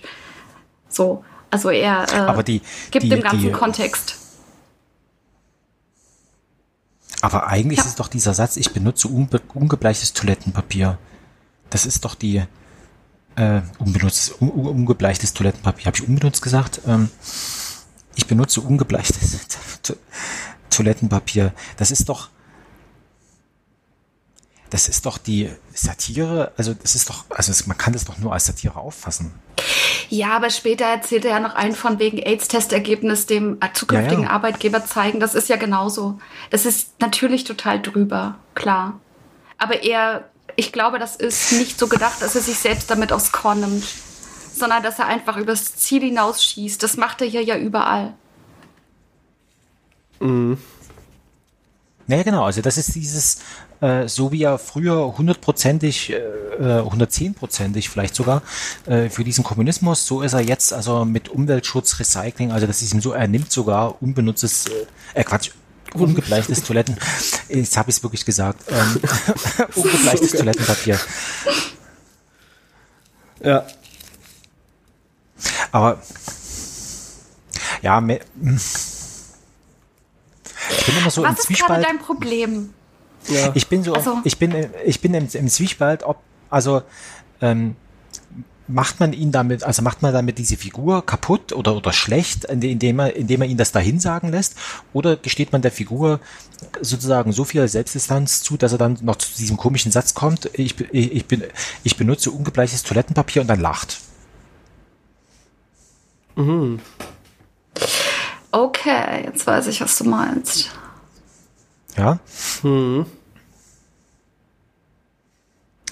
[0.95, 1.25] so.
[1.51, 4.17] Also er äh, Aber die- gibt die- dem ganzen die- Kontext.
[7.21, 7.85] Aber eigentlich Ja.
[7.85, 10.99] ist doch dieser Satz, ich benutze unbe ungebleichtes Toilettenpapier.
[11.71, 12.43] Das ist doch die
[13.37, 15.87] äh, unbenutztes, un un- ungebleichtes Toilettenpapier.
[15.87, 16.83] Habe ich unbenutzt gesagt?
[16.87, 17.11] Ähm,
[18.15, 19.39] ich benutze ungebleichtes
[19.83, 19.95] to
[20.71, 21.53] Toilettenpapier.
[21.77, 22.29] Das ist doch
[24.75, 28.19] das ist doch die Satire, also das ist doch, also es, man kann das doch
[28.19, 29.33] nur als Satire auffassen.
[30.09, 34.31] Ja, aber später erzählt er ja noch einen von wegen AIDS-Testergebnis dem äh, zukünftigen Ja,
[34.31, 34.35] ja.
[34.35, 35.21] Arbeitgeber zeigen.
[35.21, 36.19] Das ist ja genauso.
[36.51, 38.99] Das ist natürlich total drüber, klar.
[39.59, 43.31] Aber er, ich glaube, das ist nicht so gedacht, dass er sich selbst damit aufs
[43.31, 43.87] Korn nimmt,
[44.57, 46.83] sondern dass er einfach übers Ziel hinausschießt.
[46.83, 48.15] Das macht er hier ja überall.
[50.19, 50.57] Naja,
[52.25, 53.39] genau, also das ist dieses,
[53.85, 58.43] äh, so wie er früher hundertprozentig, äh, hundertzehnprozentig vielleicht sogar
[58.87, 62.95] äh, für diesen Kommunismus, so ist er jetzt also mit Umweltschutz, Recycling, also das ist
[62.95, 64.87] ihm so, er nimmt sogar unbenutztes, äh,
[65.21, 65.51] äh Quatsch,
[65.93, 66.97] ungebleichtes Toiletten,
[67.49, 69.01] jetzt habe ich es wirklich gesagt, ähm,
[69.75, 70.99] ungebleichtes Toilettenpapier.
[73.43, 73.67] Ja.
[75.73, 76.01] Aber
[77.83, 78.21] ja, me-
[80.71, 82.73] ich bin immer so im Was ist gerade dein Problem?
[83.29, 83.51] Ja.
[83.55, 86.19] Ich bin so, Also- ich bin, ich bin im, im Zwiespalt, ob,
[86.51, 86.83] also,
[87.41, 87.77] ähm,
[88.67, 92.69] macht man ihn damit, also macht man damit diese Figur kaputt oder, oder schlecht, inde-
[92.71, 94.57] indem er, indem er ihn das dahin sagen lässt,
[94.95, 96.19] oder gesteht man der Figur
[96.81, 100.81] sozusagen so viel Selbstdistanz zu, dass er dann noch zu diesem komischen Satz kommt, ich,
[100.93, 101.43] ich, ich bin,
[101.83, 103.99] ich benutze ungebleichtes Toilettenpapier und dann lacht.
[108.51, 110.71] Okay, jetzt weiß ich, was du meinst.
[111.97, 112.19] Ja?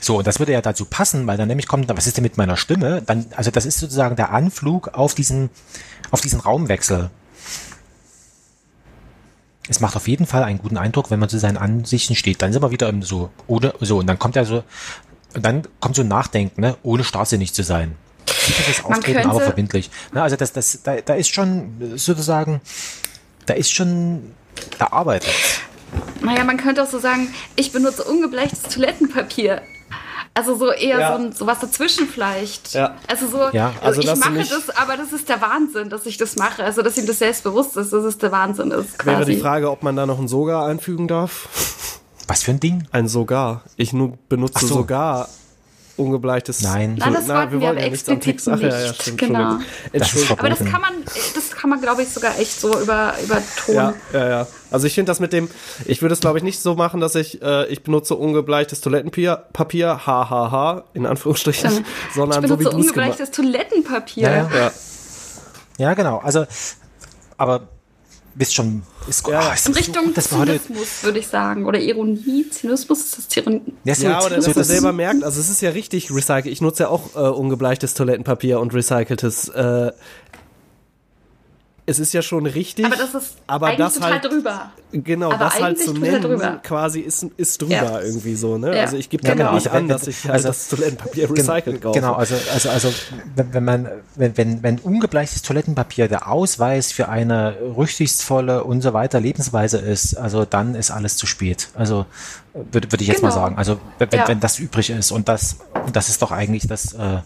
[0.00, 2.36] So, und das würde ja dazu passen, weil dann nämlich kommt, was ist denn mit
[2.36, 3.02] meiner Stimme?
[3.02, 5.50] Dann, also das ist sozusagen der Anflug auf diesen,
[6.10, 7.10] auf diesen Raumwechsel.
[9.68, 12.42] Es macht auf jeden Fall einen guten Eindruck, wenn man zu seinen Ansichten steht.
[12.42, 14.64] Dann sind wir wieder im so, ohne, so, und dann kommt ja so,
[15.34, 17.94] und dann kommt so ein Nachdenken, ne, ohne starrsinnig zu sein.
[18.26, 19.90] Man Auftreten, aber verbindlich.
[20.12, 22.60] Ne, also das, das, da, da ist schon sozusagen,
[23.46, 24.34] da ist schon
[24.80, 25.32] erarbeitet.
[26.20, 29.62] Naja, man könnte auch so sagen, ich benutze ungebleichtes Toilettenpapier.
[30.34, 31.16] Also so eher Ja.
[31.16, 32.72] so, ein, so was dazwischen vielleicht.
[32.72, 32.96] Ja.
[33.06, 33.72] Also so, Ja.
[33.82, 36.64] Also, ich dass du mache das, aber das ist der Wahnsinn, dass ich das mache.
[36.64, 38.98] Also dass ihm das selbstbewusst ist, dass es der Wahnsinn ist.
[38.98, 39.16] Quasi.
[39.16, 41.48] Wäre die Frage, ob man da noch ein Sogar einfügen darf.
[42.28, 42.88] Was für ein Ding?
[42.92, 43.62] Ein Sogar.
[43.76, 44.74] Ich nur benutze so.
[44.76, 45.28] sogar
[45.96, 46.62] ungebleichtes.
[46.62, 46.96] Nein.
[46.98, 48.48] Nein, das wollten wir wollen aber nichts am Text.
[48.48, 49.02] Ach, ja, ja, nicht.
[49.02, 49.18] stimmt.
[49.18, 49.58] Genau.
[49.92, 50.36] Entschuldigung.
[50.36, 50.92] Das aber das kann man,
[51.34, 53.74] das kann man, glaube ich, sogar echt so über, über Ton.
[53.74, 54.46] Ja, ja, ja.
[54.70, 55.50] Also ich finde das mit dem,
[55.84, 59.44] ich würde es glaube ich nicht so machen, dass ich, äh, ich benutze ungebleichtes Toilettenpapier,
[59.52, 64.22] Papier, hahaha, in Anführungsstrichen, Ich sondern so wie benutze es gemacht ungebleichtes Toilettenpapier.
[64.22, 64.48] Ja, ja.
[64.54, 64.72] Ja,
[65.78, 66.18] Ja, genau.
[66.18, 66.46] Also,
[67.36, 67.68] aber
[68.34, 70.06] bist schon, ist, Ja, ah, ist In das so Richtung
[70.40, 71.66] heute, Zynismus, würde ich sagen.
[71.66, 72.48] Oder Ironie.
[72.50, 73.60] Zynismus ist das Ironie.
[73.84, 76.10] ja, so, ja oder so dass er das- selber merkt, also es ist ja richtig
[76.10, 76.46] recycelt.
[76.46, 79.48] Ich nutze ja auch äh, ungebleichtes Toilettenpapier und recyceltes.
[79.48, 79.92] Äh,
[81.92, 84.72] es ist ja schon richtig, Aber das ist aber eigentlich das total halt, drüber.
[84.92, 86.60] Genau, Aber das halt zu nennen, drüber.
[86.62, 88.00] quasi ist, ist drüber Ja.
[88.00, 88.74] irgendwie so, ne?
[88.76, 88.82] Ja.
[88.82, 91.30] Also ich gebe Ja, damit genau, nicht also an, dass ich halt also- das Toilettenpapier
[91.30, 91.98] recycelt kaufe.
[91.98, 92.92] Genau, also, also, also
[93.36, 99.20] wenn, man, wenn, wenn, wenn ungebleichtes Toilettenpapier der Ausweis für eine rücksichtsvolle und so weiter
[99.20, 101.68] Lebensweise ist, also dann ist alles zu spät.
[101.74, 102.06] Also
[102.54, 103.40] würde, würde ich jetzt mal Genau.
[103.40, 103.56] sagen.
[103.58, 104.28] Also wenn, wenn, Ja.
[104.28, 105.56] wenn das übrig ist und das,
[105.92, 107.18] das ist doch eigentlich das, äh,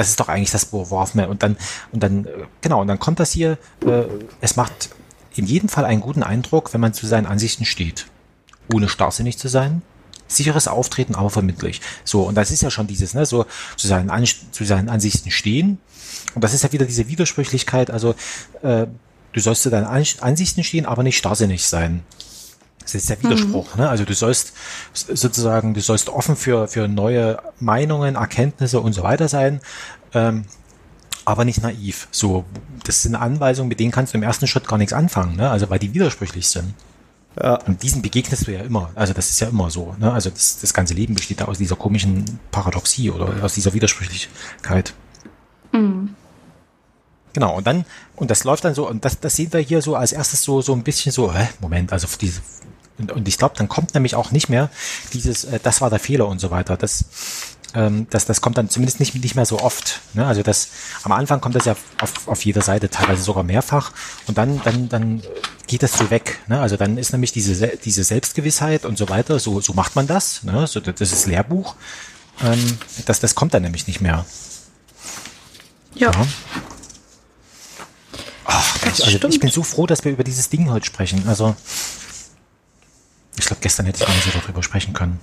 [0.00, 1.58] das ist doch eigentlich das, man, und dann,
[1.92, 2.30] und dann, äh,
[2.62, 4.04] genau, und dann kommt das hier, äh,
[4.40, 4.88] es macht
[5.36, 8.06] in jedem Fall einen guten Eindruck, wenn man zu seinen Ansichten steht.
[8.72, 9.82] Ohne starrsinnig zu sein,
[10.26, 11.82] sicheres Auftreten, aber verbindlich.
[12.04, 13.44] So, und das ist ja schon dieses, ne, so
[13.76, 15.78] zu seinen, An zu seinen Ansichten stehen.
[16.34, 18.14] Und das ist ja wieder diese Widersprüchlichkeit, also
[18.62, 18.86] äh,
[19.32, 22.02] du sollst zu deinen An Ansichten stehen, aber nicht starrsinnig sein.
[22.82, 23.88] Das ist der Widerspruch, ne?
[23.88, 24.52] Also du sollst
[24.92, 29.60] sozusagen, du sollst offen für, für neue Meinungen, Erkenntnisse und so weiter sein,
[30.14, 30.44] ähm,
[31.24, 32.08] aber nicht naiv.
[32.10, 32.44] So,
[32.84, 35.50] das sind Anweisungen, mit denen kannst du im ersten Schritt gar nichts anfangen, ne?
[35.50, 36.74] Also weil die widersprüchlich sind.
[37.40, 37.54] Ja.
[37.66, 38.90] Und diesen begegnest du ja immer.
[38.94, 39.94] Also das ist ja immer so.
[39.98, 40.12] Ne?
[40.12, 44.94] Also das, das ganze Leben besteht ja aus dieser komischen Paradoxie oder aus dieser Widersprüchlichkeit.
[47.32, 47.84] Genau, und dann,
[48.16, 50.62] und das läuft dann so, und das, das sehen wir hier so als erstes so,
[50.62, 52.40] so ein bisschen so, hä, Moment, also diese,
[52.98, 54.70] und, und ich glaube, dann kommt nämlich auch nicht mehr
[55.12, 56.76] dieses, äh, das war der Fehler und so weiter.
[56.76, 57.04] Das,
[57.74, 60.00] ähm, das, das kommt dann zumindest nicht, nicht mehr so oft.
[60.14, 60.26] Ne?
[60.26, 60.68] Also das,
[61.02, 63.92] am Anfang kommt das ja auf, auf jeder Seite, teilweise sogar mehrfach,
[64.26, 65.22] und dann, dann, dann
[65.66, 66.40] geht das so weg.
[66.48, 66.60] Ne?
[66.60, 70.06] Also dann ist nämlich diese, Se- diese Selbstgewissheit und so weiter, so, so macht man
[70.06, 70.66] das, ne?
[70.66, 71.76] so, das ist Lehrbuch.
[72.42, 74.24] Ähm, das, das kommt dann nämlich nicht mehr.
[75.94, 76.10] Ja.
[76.10, 76.26] Ja.
[78.44, 81.28] Ach, Mensch, also ich bin so froh, dass wir über dieses Ding heute sprechen.
[81.28, 81.54] Also,
[83.38, 85.20] ich glaube, gestern hätte ich gar nicht so darüber sprechen können.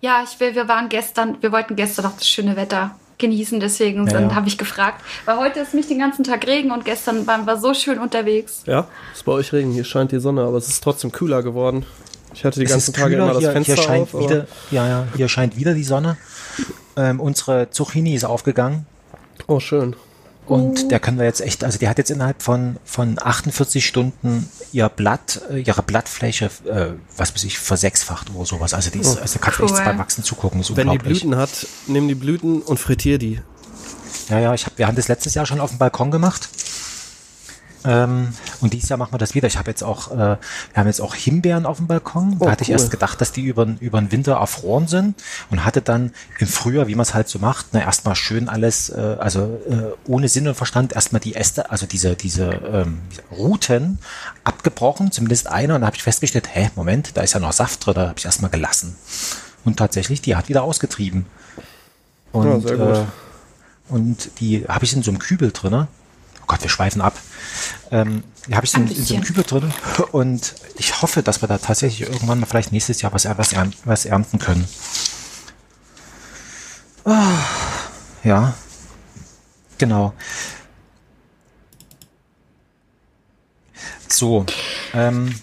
[0.00, 4.06] Ja, ich will, wir waren gestern, wir wollten gestern noch das schöne Wetter genießen, deswegen
[4.06, 4.34] Ja, ja.
[4.34, 5.02] habe ich gefragt.
[5.24, 8.64] Weil heute ist nicht den ganzen Tag Regen und gestern waren wir so schön unterwegs.
[8.66, 11.86] Ja, ist bei euch Regen, hier scheint die Sonne, aber es ist trotzdem kühler geworden.
[12.34, 14.20] Ich hatte die Es ganzen ist Tage kühler, immer das hier, Fenster hier scheint auf.
[14.20, 16.16] wieder, ja, ja, hier scheint wieder die Sonne.
[16.96, 18.86] Ähm, unsere Zucchini ist aufgegangen
[19.46, 19.94] Oh, schön.
[20.46, 24.48] Und der können wir jetzt echt, also die hat jetzt innerhalb von, von 48 Stunden
[24.72, 28.74] ihr Blatt, äh, ihre Blattfläche, äh, was weiß ich, versechsfacht oder sowas.
[28.74, 29.84] Also die ist, also kannst du echt Cool.
[29.84, 30.98] beim Wachsen zugucken, ist Wenn die.
[30.98, 33.40] Blüten hat, nimm die Blüten und frittier die.
[34.28, 36.48] Ja, ja, ich hab, wir haben das letztes Jahr schon auf dem Balkon gemacht.
[37.86, 38.28] Ähm,
[38.62, 39.46] und dieses Jahr machen wir das wieder.
[39.46, 40.38] Ich habe jetzt auch, äh, wir
[40.74, 42.38] haben jetzt auch Himbeeren auf dem Balkon.
[42.38, 42.72] Da Oh, hatte ich cool.
[42.74, 46.86] erst gedacht, dass die über, über den Winter erfroren sind und hatte dann im Frühjahr,
[46.86, 50.48] wie man es halt so macht, ne, erstmal schön alles, äh, also äh, ohne Sinn
[50.48, 53.00] und Verstand, erstmal die Äste, also diese, diese ähm,
[53.30, 53.98] Ruten
[54.44, 55.74] abgebrochen, zumindest eine.
[55.74, 58.18] Und da habe ich festgestellt, hä, Moment, da ist ja noch Saft drin, da habe
[58.18, 58.96] ich erstmal gelassen.
[59.64, 61.26] Und tatsächlich, die hat wieder ausgetrieben.
[62.32, 62.96] Und, Ja, sehr gut.
[62.96, 63.04] Äh,
[63.92, 65.88] und die habe ich in so einem Kübel drinne.
[66.40, 67.14] Oh Gott, wir schweifen ab.
[67.90, 69.24] Ähm, die habe ich in, in so einem.
[69.24, 69.72] Kübel drin
[70.12, 73.54] und ich hoffe, dass wir da tatsächlich irgendwann mal vielleicht nächstes Jahr was, was,
[73.84, 74.66] was ernten können.
[77.04, 77.38] Ah,
[78.22, 78.54] ja,
[79.78, 80.14] genau.
[84.08, 84.46] So,
[84.92, 85.34] ähm,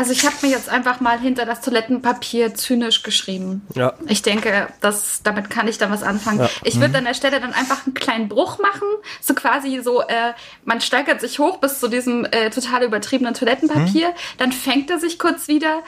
[0.00, 3.66] Also ich habe mir jetzt einfach mal hinter das Toilettenpapier zynisch geschrieben.
[3.74, 3.92] Ja.
[4.06, 6.40] Ich denke, das, damit kann ich dann was anfangen.
[6.40, 6.48] Ja.
[6.64, 8.88] Ich würde an der Stelle dann einfach einen kleinen Bruch machen.
[9.20, 10.32] So quasi so, äh,
[10.64, 14.14] man steigert sich hoch bis zu diesem äh, total übertriebenen Toilettenpapier.
[14.38, 15.82] Dann fängt er sich kurz wieder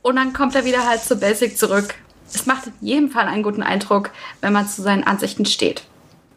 [0.00, 1.96] und dann kommt er wieder halt zu Basic zurück.
[2.32, 4.10] Es macht in jedem Fall einen guten Eindruck,
[4.42, 5.82] wenn man zu seinen Ansichten steht.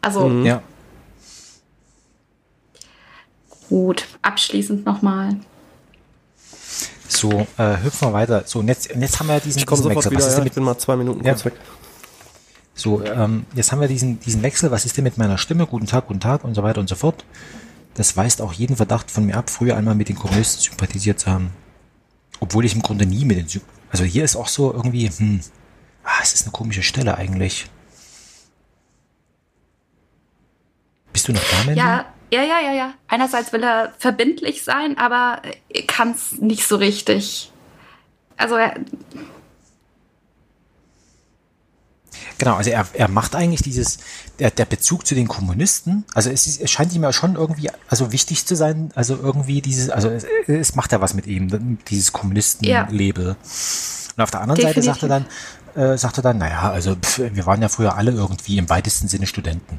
[0.02, 0.64] Also Ja.
[3.70, 5.38] gut, abschließend nochmal.
[7.20, 8.44] So, äh, hüpfen wir weiter.
[8.46, 10.12] So, und jetzt, und jetzt haben wir ja diesen, Ich komme diesen sofort Wechsel.
[10.12, 10.38] wieder, Was ist ja.
[10.38, 11.34] denn Ich mit, bin mal zwei Minuten Ja.
[11.34, 11.54] kurz weg.
[12.76, 14.72] so, ähm, jetzt haben wir diesen, diesen Wechsel.
[14.72, 15.66] Was ist denn mit meiner Stimme?
[15.68, 17.26] Guten Tag, guten Tag und so weiter und so fort.
[17.96, 21.30] Das weist auch jeden Verdacht von mir ab, früher einmal mit den Kommunisten sympathisiert zu
[21.30, 21.50] haben.
[22.40, 25.42] Obwohl ich im Grunde nie mit den, Sy- also hier ist auch so irgendwie, hm,
[26.06, 27.66] ah, es ist eine komische Stelle eigentlich.
[31.12, 31.80] Bist du noch da, Mandy?
[31.80, 32.94] Ja, ja, ja, ja, ja.
[33.08, 35.42] Einerseits will er verbindlich sein, aber
[35.88, 37.52] kann es nicht so richtig.
[38.38, 38.76] Also er,
[42.40, 44.00] Genau, also er, er macht eigentlich dieses,
[44.40, 47.70] der, der Bezug zu den Kommunisten, also es, ist, es scheint ihm ja schon irgendwie,
[47.90, 51.78] also wichtig zu sein, also irgendwie dieses, also es, es macht ja was mit ihm,
[51.90, 53.36] dieses Kommunistenlabel.
[54.16, 55.26] Und auf der anderen Seite sagt er dann,
[55.76, 59.10] äh, sagt er dann, naja, also pf, wir waren ja früher alle irgendwie im weitesten
[59.10, 59.78] Sinne Studenten.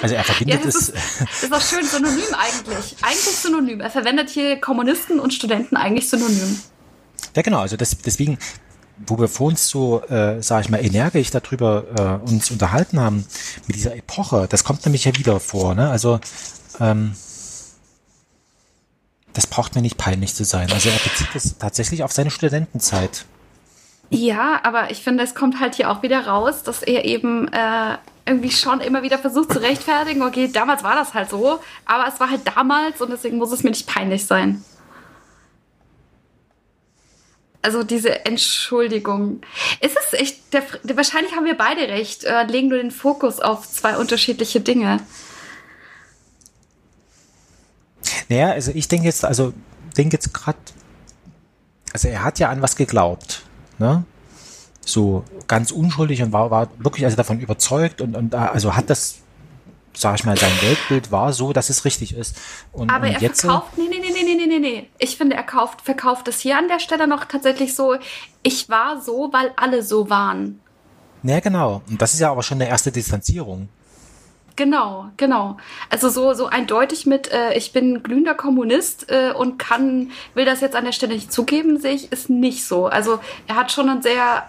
[0.00, 2.96] Also er ja, verbindet das es, ist, das ist auch schön synonym eigentlich.
[3.02, 3.80] Eigentlich synonym.
[3.80, 6.60] Er verwendet hier Kommunisten und Studenten eigentlich synonym.
[7.34, 8.38] Ja, genau, also das, deswegen,
[9.06, 13.26] wo wir vor uns so, äh, sag ich mal, energisch darüber äh, uns unterhalten haben,
[13.66, 15.90] mit dieser Epoche, das kommt nämlich ja wieder vor, ne?
[15.90, 16.20] Also,
[16.80, 17.14] ähm,
[19.32, 20.70] das braucht mir nicht peinlich zu sein.
[20.70, 23.24] Also er bezieht es tatsächlich auf seine Studentenzeit.
[24.10, 27.98] Ja, aber ich finde, es kommt halt hier auch wieder raus, dass er eben äh,
[28.26, 32.18] irgendwie schon immer wieder versucht zu rechtfertigen, okay, damals war das halt so, aber es
[32.20, 34.64] war halt damals und deswegen muss es mir nicht peinlich sein.
[37.60, 39.40] Also diese Entschuldigung.
[39.80, 43.40] Es ist echt, der, der, wahrscheinlich haben wir beide recht, äh, legen nur den Fokus
[43.40, 45.00] auf zwei unterschiedliche Dinge.
[48.28, 49.54] Naja, also ich denke jetzt, also
[49.96, 50.58] denke jetzt gerade,
[51.94, 53.44] also er hat ja an was geglaubt,
[53.78, 54.04] ne?
[54.86, 58.90] So ganz unschuldig und war, war wirklich also davon überzeugt und, und da- also hat
[58.90, 59.16] das,
[59.94, 62.36] sag ich mal, sein Weltbild war so, dass es richtig ist.
[62.72, 64.90] Und, Aber und er jetzt, verkauft, nee, nee, nee, nee, nee, nee, nee.
[64.98, 67.96] Ich finde, er kauft, verkauft es hier an der Stelle noch tatsächlich so,
[68.42, 70.60] ich war so, weil alle so waren.
[71.22, 71.80] Ja, genau.
[71.88, 73.68] Und das ist ja aber schon eine erste Distanzierung.
[74.56, 75.56] Genau, genau.
[75.90, 80.60] Also so, so eindeutig mit, äh, ich bin glühender Kommunist äh, und kann, will das
[80.60, 82.86] jetzt an der Stelle nicht zugeben, sehe ich, ist nicht so.
[82.86, 84.44] Also er hat schon ein sehr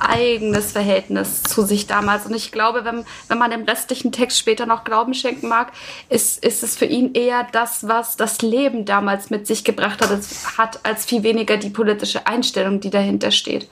[0.00, 2.26] eigenes Verhältnis zu sich damals.
[2.26, 5.72] Und ich glaube, wenn, wenn man dem restlichen Text später noch Glauben schenken mag,
[6.08, 10.10] ist, ist es für ihn eher das, was das Leben damals mit sich gebracht hat,
[10.58, 13.68] hat als viel weniger die politische Einstellung, die dahinter steht.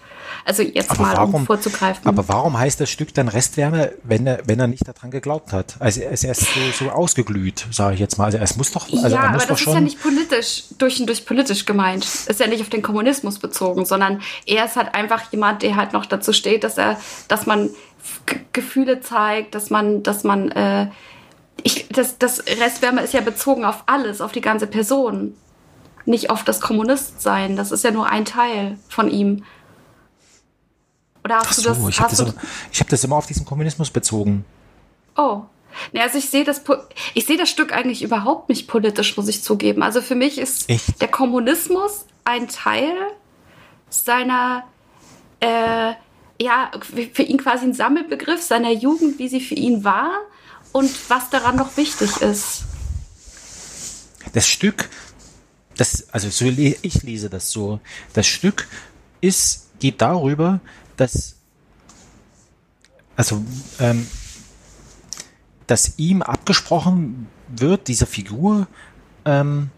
[0.50, 2.04] Also jetzt Aber mal, um warum, vorzugreifen.
[2.04, 5.76] aber warum heißt das Stück dann Restwärme, wenn er, wenn er nicht daran geglaubt hat?
[5.78, 8.24] Also er ist erst so, so ausgeglüht, sage ich jetzt mal.
[8.24, 10.64] Also es muss doch, also ja, er aber muss das doch ist ja nicht politisch,
[10.76, 12.04] durch und durch politisch gemeint.
[12.04, 15.92] Ist ja nicht auf den Kommunismus bezogen, sondern er ist halt einfach jemand, der halt
[15.92, 16.98] noch dazu steht, dass er,
[17.28, 17.70] dass man
[18.26, 20.88] G Gefühle zeigt, dass man, dass man, äh,
[21.62, 25.36] ich, das, das Restwärme ist ja bezogen auf alles, auf die ganze Person.
[26.06, 27.54] Nicht auf das Kommunistsein.
[27.54, 29.44] Das ist ja nur ein Teil von ihm.
[31.24, 31.88] Oder hast Ach du so, das?
[31.88, 34.44] ich habe das, hab das immer auf diesen Kommunismus bezogen.
[35.16, 35.42] Oh.
[35.92, 36.62] Ne, also ich sehe das,
[37.14, 39.82] ich sehe das Stück eigentlich überhaupt nicht politisch, muss ich zugeben.
[39.82, 41.00] Also für mich ist Echt?
[41.00, 42.94] der Kommunismus ein Teil
[43.88, 44.64] seiner,
[45.40, 45.92] äh,
[46.40, 46.70] ja,
[47.12, 50.10] für ihn quasi ein Sammelbegriff seiner Jugend, wie sie für ihn war
[50.72, 52.64] und was daran noch wichtig ist.
[54.32, 54.88] Das Stück,
[55.76, 57.80] das, also so, ich lese das so,
[58.12, 58.68] das Stück
[59.20, 60.60] ist, geht darüber,
[61.00, 61.36] dass,
[63.16, 63.42] also,
[63.78, 64.06] ähm,
[65.66, 68.66] dass ihm abgesprochen wird, dieser Figur,
[69.24, 69.70] ähm,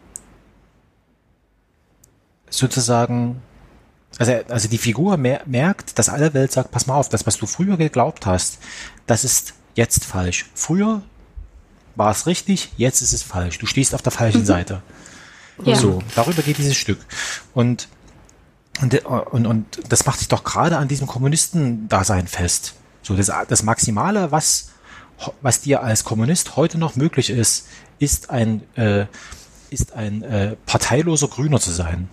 [2.51, 3.41] sozusagen,
[4.19, 7.37] also, also die Figur mer merkt, dass alle Welt sagt, pass mal auf, das, was
[7.39, 8.59] du früher geglaubt hast,
[9.07, 10.51] das ist jetzt falsch.
[10.55, 11.03] Früher
[11.95, 13.59] war es richtig, jetzt ist es falsch.
[13.59, 14.83] Du stehst auf der falschen Seite.
[15.65, 15.77] Ja.
[15.77, 16.99] So, darüber geht dieses Stück.
[17.55, 17.89] Und,
[18.81, 22.75] und, und, und das macht sich doch gerade an diesem Kommunistendasein fest.
[23.03, 24.71] So, das, das Maximale, was,
[25.41, 27.69] was dir als Kommunist heute noch möglich ist,
[27.99, 29.07] ist ein, äh,
[29.71, 32.09] ist ein äh, parteiloser Grüner zu sein.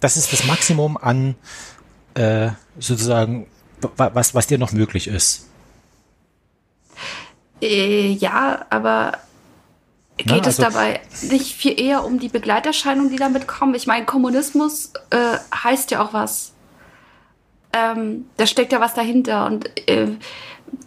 [0.00, 1.34] Das ist das Maximum an
[2.14, 3.46] äh, sozusagen,
[3.96, 5.48] wa- was, was dir noch möglich ist.
[7.60, 9.18] Äh, ja, aber
[10.16, 13.74] Geht Ne, es also- dabei nicht viel eher um die Begleiterscheinungen, die damit kommen?
[13.74, 16.52] Ich meine, Kommunismus äh, heißt ja auch was.
[17.72, 20.08] Ähm, da steckt ja was dahinter und äh,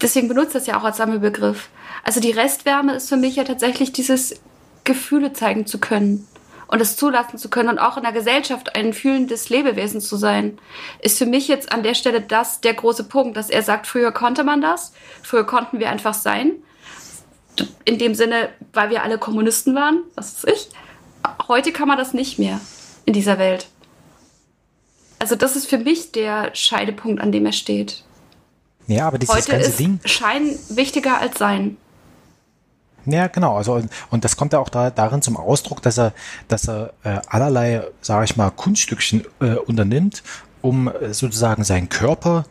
[0.01, 1.69] deswegen benutzt das ja auch als Sammelbegriff.
[2.03, 4.41] Also die Restwärme ist für mich ja tatsächlich dieses
[4.84, 6.27] Gefühle zeigen zu können
[6.68, 10.57] und es zulassen zu können und auch in der Gesellschaft ein fühlendes Lebewesen zu sein,
[11.01, 14.11] ist für mich jetzt an der Stelle das der große Punkt, dass er sagt, früher
[14.11, 14.91] konnte man das,
[15.22, 16.53] früher konnten wir einfach sein
[17.86, 20.70] in dem Sinne, weil wir alle Kommunisten waren, was weiß ich.
[21.48, 22.60] Heute kann man das nicht mehr
[23.06, 23.68] in dieser Welt.
[25.20, 28.04] Also das ist für mich der Scheidepunkt, an dem er steht.
[28.88, 30.00] Ja, aber dieses Heute ganze ist Ding.
[30.06, 31.78] Schein wichtiger als Sein.
[33.06, 33.56] Ja, genau.
[33.56, 36.14] Also und, das kommt ja auch da, darin zum Ausdruck, dass er,
[36.48, 40.24] dass er äh, allerlei, sage ich mal, Kunststückchen äh, unternimmt,
[40.62, 42.46] um äh, sozusagen seinen Körper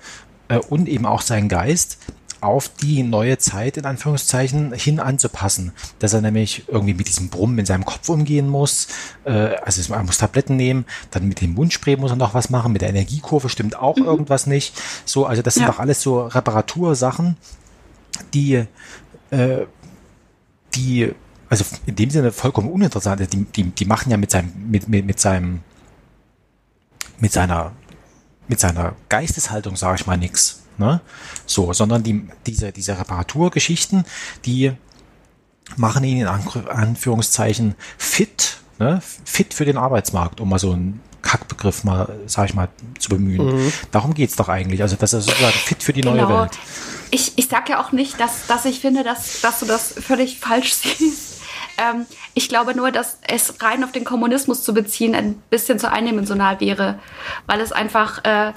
[0.48, 1.98] äh, und eben auch seinen Geist
[2.40, 5.72] auf die neue Zeit in Anführungszeichen hin anzupassen.
[5.98, 8.88] Dass er nämlich irgendwie mit diesem Brummen in seinem Kopf umgehen muss.
[9.24, 12.72] Äh, also er muss Tabletten nehmen, dann mit dem Mundspray muss er noch was machen,
[12.72, 14.74] mit der Energiekurve stimmt auch irgendwas nicht.
[15.04, 15.70] So, also das sind Ja.
[15.70, 17.36] doch alles so Reparatursachen,
[18.34, 18.64] die
[19.30, 19.66] äh,
[20.74, 21.12] die,
[21.48, 25.06] also in dem Sinne vollkommen uninteressant, die, die, die machen ja mit seinem, mit, mit,
[25.06, 25.60] mit seinem,
[27.18, 27.72] mit seiner,
[28.48, 30.62] mit seiner Geisteshaltung, sage ich mal, nix.
[30.78, 31.00] Ne?
[31.46, 34.04] So, sondern die, diese, diese Reparaturgeschichten,
[34.44, 34.72] die
[35.76, 39.00] machen ihn in Anf- Anführungszeichen fit, ne?
[39.24, 42.68] fit für den Arbeitsmarkt, um mal so einen Kackbegriff mal, sag ich mal,
[42.98, 43.72] zu bemühen.
[43.90, 44.82] Darum geht's doch eigentlich.
[44.82, 46.52] Also, dass er sozusagen fit für die neue Welt.
[47.10, 50.38] Ich, ich sag ja auch nicht, dass, dass ich finde, dass, dass du das völlig
[50.38, 51.40] falsch siehst.
[51.76, 55.90] Ähm, ich glaube nur, dass es rein auf den Kommunismus zu beziehen ein bisschen zu
[55.90, 56.98] eindimensional wäre,
[57.46, 58.52] weil es einfach, äh,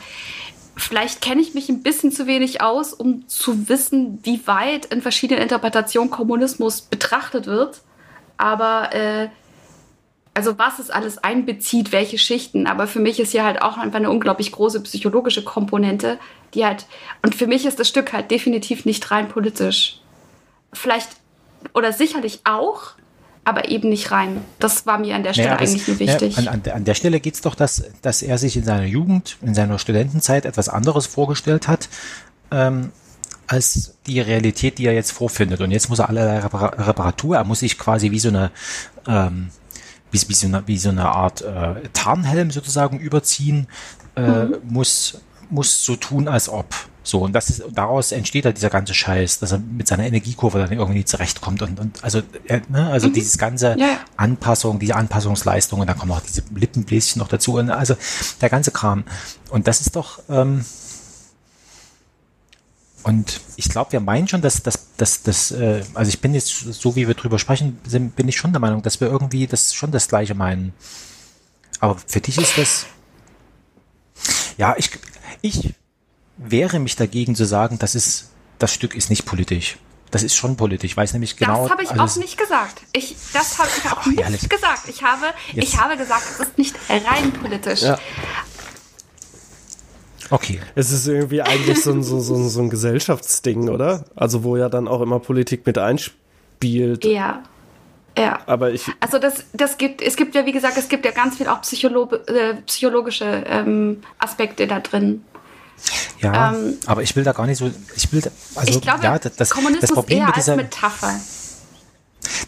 [0.75, 5.01] vielleicht kenne ich mich ein bisschen zu wenig aus, um zu wissen, wie weit in
[5.01, 7.81] verschiedenen Interpretationen Kommunismus betrachtet wird.
[8.37, 9.29] Aber äh,
[10.33, 12.67] also was es alles einbezieht, welche Schichten.
[12.67, 16.17] Aber für mich ist hier halt auch einfach eine unglaublich große psychologische Komponente,
[16.53, 16.85] die halt,
[17.21, 19.99] und für mich ist das Stück halt definitiv nicht rein politisch.
[20.73, 21.09] Vielleicht,
[21.73, 22.93] oder sicherlich auch,
[23.43, 24.37] aber eben nicht rein.
[24.59, 26.37] Das war mir an der Stelle Naja, das- eigentlich nur wichtig.
[26.37, 29.55] Ja, an, an, der- Stelle geht's doch, dass, dass er sich in seiner Jugend, in
[29.55, 31.89] seiner Studentenzeit etwas anderes vorgestellt hat,
[32.51, 32.91] ähm,
[33.47, 35.59] als die Realität, die er jetzt vorfindet.
[35.61, 38.51] Und jetzt muss er alle Repara Reparatur, er muss sich quasi wie so eine,
[39.07, 39.49] ähm,
[40.11, 43.67] wie, wie, so eine, wie so eine Art äh, Tarnhelm sozusagen überziehen,
[44.15, 44.55] äh, Mhm.
[44.69, 45.19] muss,
[45.49, 46.67] muss so tun, als ob.
[47.03, 50.59] So, und das ist, daraus entsteht halt dieser ganze Scheiß, dass er mit seiner Energiekurve
[50.59, 53.79] dann irgendwie zurechtkommt und, und also, äh, ne, also dieses ganze Mhm.
[53.79, 53.99] Ja.
[54.17, 57.95] Anpassung, diese Anpassungsleistung und dann kommen auch diese Lippenbläschen noch dazu und also
[58.39, 59.03] der ganze Kram.
[59.49, 60.63] Und das ist doch, ähm,
[63.03, 66.49] und ich glaube, wir meinen schon, dass dass, dass, dass äh, also ich bin jetzt,
[66.49, 69.73] so wie wir drüber sprechen, sind, bin ich schon der Meinung, dass wir irgendwie das
[69.73, 70.73] schon das Gleiche meinen.
[71.79, 72.85] Aber für dich ist das,
[74.57, 74.91] ja, ich,
[75.41, 75.73] ich
[76.43, 79.77] wehre mich dagegen zu sagen, das ist, das Stück ist nicht politisch.
[80.11, 81.63] Das ist schon politisch, weil es nämlich genau.
[81.63, 82.81] das habe ich also auch nicht gesagt.
[82.91, 84.49] Ich, das habe ich auch Ach, nicht ehrlich.
[84.49, 84.89] gesagt.
[84.89, 87.81] Ich habe, Jetzt- ich habe gesagt, es ist nicht rein politisch.
[87.83, 87.97] Ja.
[90.29, 90.59] Okay.
[90.75, 94.05] Es ist irgendwie eigentlich so ein, so, so, so ein Gesellschaftsding, oder?
[94.15, 97.05] Also wo ja dann auch immer Politik mit einspielt.
[97.05, 97.43] Ja.
[98.17, 98.39] Ja.
[98.45, 101.37] Aber ich, Also das, das gibt, es gibt ja, wie gesagt, es gibt ja ganz
[101.37, 105.23] viel auch Psycholo äh, psychologische ähm, Aspekte da drin.
[106.19, 109.03] Ja, Ähm, aber ich will da gar nicht so, ich will, da- also ich glaube,
[109.03, 111.19] ja, das, das, Kommunismus das Problem eher mit als dieser, Metapher.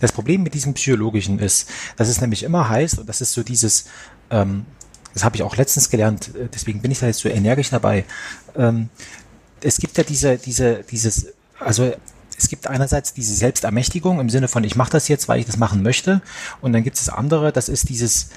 [0.02, 3.42] Das Problem mit diesem Psychologischen ist, dass es nämlich immer heißt, und das ist so
[3.44, 3.86] dieses,
[4.30, 4.66] ähm,
[5.14, 8.06] das habe ich auch letztens gelernt, äh, deswegen bin ich da jetzt so energisch dabei.
[8.56, 8.90] Ähm,
[9.62, 11.28] es gibt ja diese, diese, dieses,
[11.60, 11.92] also
[12.38, 15.58] es gibt einerseits diese Selbstermächtigung im Sinne von, ich mache das jetzt, weil ich das
[15.58, 16.22] machen möchte,
[16.62, 18.30] und dann gibt es das andere, das ist dieses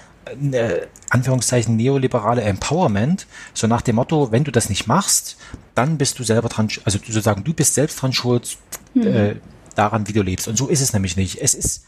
[0.53, 5.37] äh, Anführungszeichen neoliberale Empowerment, so nach dem Motto, wenn du das nicht machst,
[5.75, 8.59] dann bist du selber dran, also sozusagen, du bist selbst dran schuld
[8.95, 9.37] äh,
[9.75, 10.49] daran, wie du lebst.
[10.49, 11.41] Und so ist es nämlich nicht.
[11.41, 11.85] Es ist,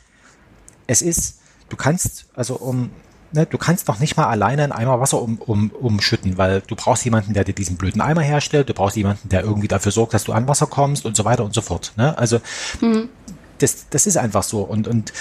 [0.86, 1.38] es ist,
[1.68, 2.90] du kannst, also um,
[3.32, 6.76] ne, du kannst noch nicht mal alleine einen Eimer Wasser um, um, umschütten, weil du
[6.76, 10.14] brauchst jemanden, der dir diesen blöden Eimer herstellt, du brauchst jemanden, der irgendwie dafür sorgt,
[10.14, 11.92] dass du an Wasser kommst und so weiter und so fort.
[11.96, 12.16] Ne?
[12.16, 12.40] Also
[13.58, 14.62] das, das ist einfach so.
[14.62, 15.12] Und, und,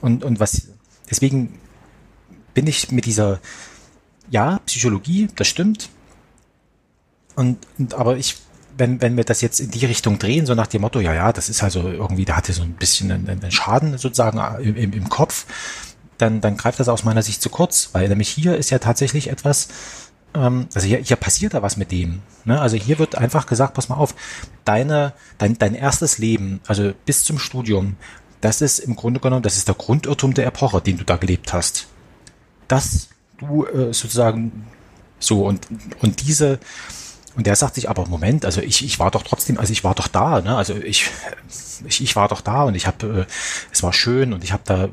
[0.00, 0.68] und, und was,
[1.10, 1.58] deswegen
[2.56, 3.38] bin ich mit dieser,
[4.30, 5.90] ja, Psychologie, das stimmt.
[7.34, 8.38] Und, und aber ich,
[8.78, 11.34] wenn, wenn wir das jetzt in die Richtung drehen, so nach dem Motto, ja, ja,
[11.34, 14.92] das ist also irgendwie, da hatte so ein bisschen einen, einen Schaden sozusagen im, im,
[14.94, 15.44] im Kopf,
[16.16, 19.28] dann, dann greift das aus meiner Sicht zu kurz, weil nämlich hier ist ja tatsächlich
[19.28, 19.68] etwas,
[20.32, 22.22] ähm, also hier, hier passiert da was mit dem.
[22.46, 22.58] Ne?
[22.58, 24.14] Also hier wird einfach gesagt, pass mal auf,
[24.64, 27.96] deine, dein, dein erstes Leben, also bis zum Studium,
[28.40, 31.52] das ist im Grunde genommen, das ist der Grundirrtum der Epoche, den du da gelebt
[31.52, 31.88] hast.
[32.68, 34.66] Dass du äh, sozusagen
[35.18, 35.66] so und,
[36.02, 36.58] und diese,
[37.36, 39.94] und der sagt sich aber, Moment, also ich, ich war doch trotzdem, also ich war
[39.94, 40.56] doch da, ne?
[40.56, 41.10] Also ich,
[41.86, 43.32] ich, ich war doch da und ich habe, äh,
[43.72, 44.88] es war schön und ich habe da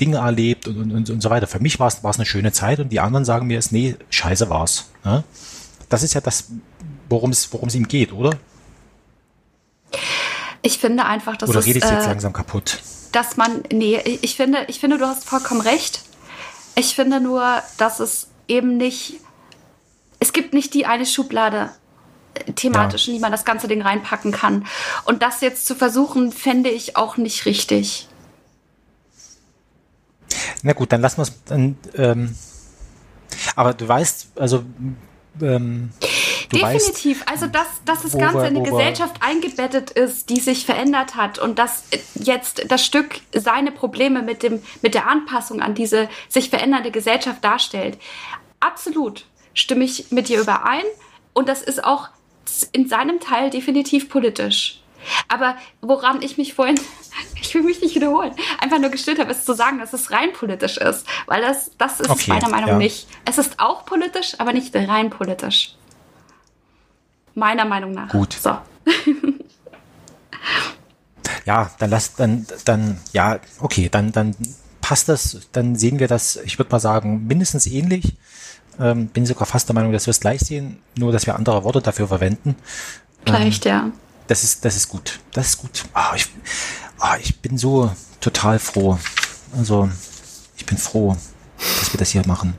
[0.00, 1.46] Dinge erlebt und, und, und so weiter.
[1.46, 4.48] Für mich war es, eine schöne Zeit und die anderen sagen mir es, nee, scheiße
[4.48, 4.90] war's.
[5.04, 5.24] Ne?
[5.88, 6.46] Das ist ja das,
[7.08, 8.30] worum es, worum es ihm geht, oder?
[10.62, 12.80] Ich finde einfach, dass Oder es, rede ich jetzt äh, langsam kaputt?
[13.12, 16.02] dass man, nee, ich finde, ich finde, du hast vollkommen recht.
[16.74, 19.20] Ich finde nur, dass es eben nicht,
[20.18, 21.70] es gibt nicht die eine Schublade
[22.34, 24.66] äh, thematisch, in die man das ganze Ding reinpacken kann.
[25.04, 28.08] Und das jetzt zu versuchen, fände ich auch nicht richtig.
[30.62, 31.32] Na gut, dann lassen wir es.
[31.96, 32.36] Ähm,
[33.56, 34.64] aber du weißt, also
[35.40, 35.90] ähm,
[36.50, 37.24] du weißt, Definitiv.
[37.26, 41.58] Also, dass, dass das Ganze in eine Gesellschaft eingebettet ist, die sich verändert hat und
[41.58, 46.90] dass jetzt das Stück seine Probleme mit, dem, mit der Anpassung an diese sich verändernde
[46.90, 47.98] Gesellschaft darstellt.
[48.60, 49.24] Absolut
[49.54, 50.84] stimme ich mit dir überein
[51.32, 52.08] und das ist auch
[52.72, 54.80] in seinem Teil definitiv politisch.
[55.28, 56.78] Aber woran ich mich vorhin,
[57.40, 60.32] ich will mich nicht wiederholen, einfach nur gestört habe, ist zu sagen, dass es rein
[60.32, 61.06] politisch ist.
[61.26, 62.76] Weil das, das ist Okay, meiner Meinung ja.
[62.76, 63.06] nicht.
[63.24, 65.74] Es ist auch politisch, aber nicht rein politisch.
[67.34, 68.10] Meiner Meinung nach.
[68.10, 68.32] Gut.
[68.34, 68.50] So.
[71.44, 74.34] ja, dann lass, dann, dann, ja, okay, dann, dann
[74.80, 78.16] passt das, dann sehen wir das, ich würde mal sagen, mindestens ähnlich.
[78.78, 81.64] Ähm, bin sogar fast der Meinung, dass wir es gleich sehen, nur dass wir andere
[81.64, 82.56] Worte dafür verwenden.
[83.24, 83.90] Vielleicht, ja.
[84.26, 85.20] Das ist, das ist gut.
[85.32, 85.84] Das ist gut.
[85.92, 86.28] Ah, ich,
[86.98, 88.98] ah, ich bin so total froh.
[89.56, 89.90] Also,
[90.56, 91.16] ich bin froh,
[91.80, 92.54] dass wir das hier machen.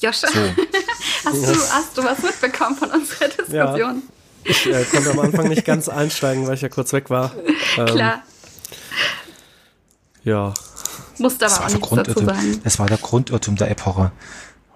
[0.00, 0.40] Joscha, So.
[1.24, 4.02] hast, du, hast du was mitbekommen von unserer Diskussion?
[4.44, 7.32] Ich äh, konnte am Anfang nicht ganz einsteigen, weil ich ja kurz weg war.
[7.76, 8.22] Ähm, Klar.
[10.24, 10.54] Ja.
[11.18, 12.60] Musste Das aber war, auch dazu Grundirrtum, sagen.
[12.64, 14.12] das war der Grundirrtum der Epoche.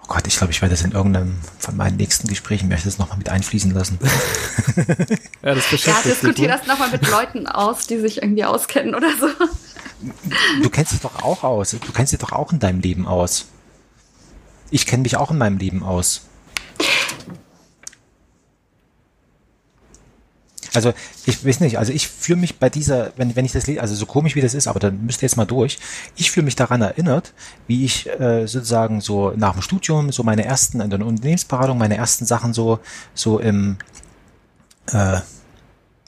[0.02, 2.98] Oh Gott, ich glaube, ich werde das in irgendeinem von meinen nächsten Gesprächen möchte das
[2.98, 3.98] nochmal mit einfließen lassen.
[5.42, 6.04] Ja, das Ja, beschäftigt mich.
[6.04, 6.56] diskutier Ne?
[6.58, 9.28] das nochmal mit Leuten aus, die sich irgendwie auskennen oder so.
[10.62, 11.70] Du kennst dich doch auch aus.
[11.70, 13.46] Du kennst dich doch auch in deinem Leben aus.
[14.74, 16.22] Ich kenne mich auch in meinem Leben aus.
[20.74, 20.92] Also
[21.26, 24.04] ich weiß nicht, also ich fühle mich bei dieser, wenn, wenn ich das also so
[24.04, 25.78] komisch wie das ist, aber dann müsst ihr jetzt mal durch.
[26.16, 27.34] Ich fühle mich daran erinnert,
[27.68, 31.96] wie ich äh, sozusagen so nach dem Studium, so meine ersten, in der Unternehmensberatung, meine
[31.96, 32.80] ersten Sachen so,
[33.14, 33.76] so im,
[34.92, 35.20] äh,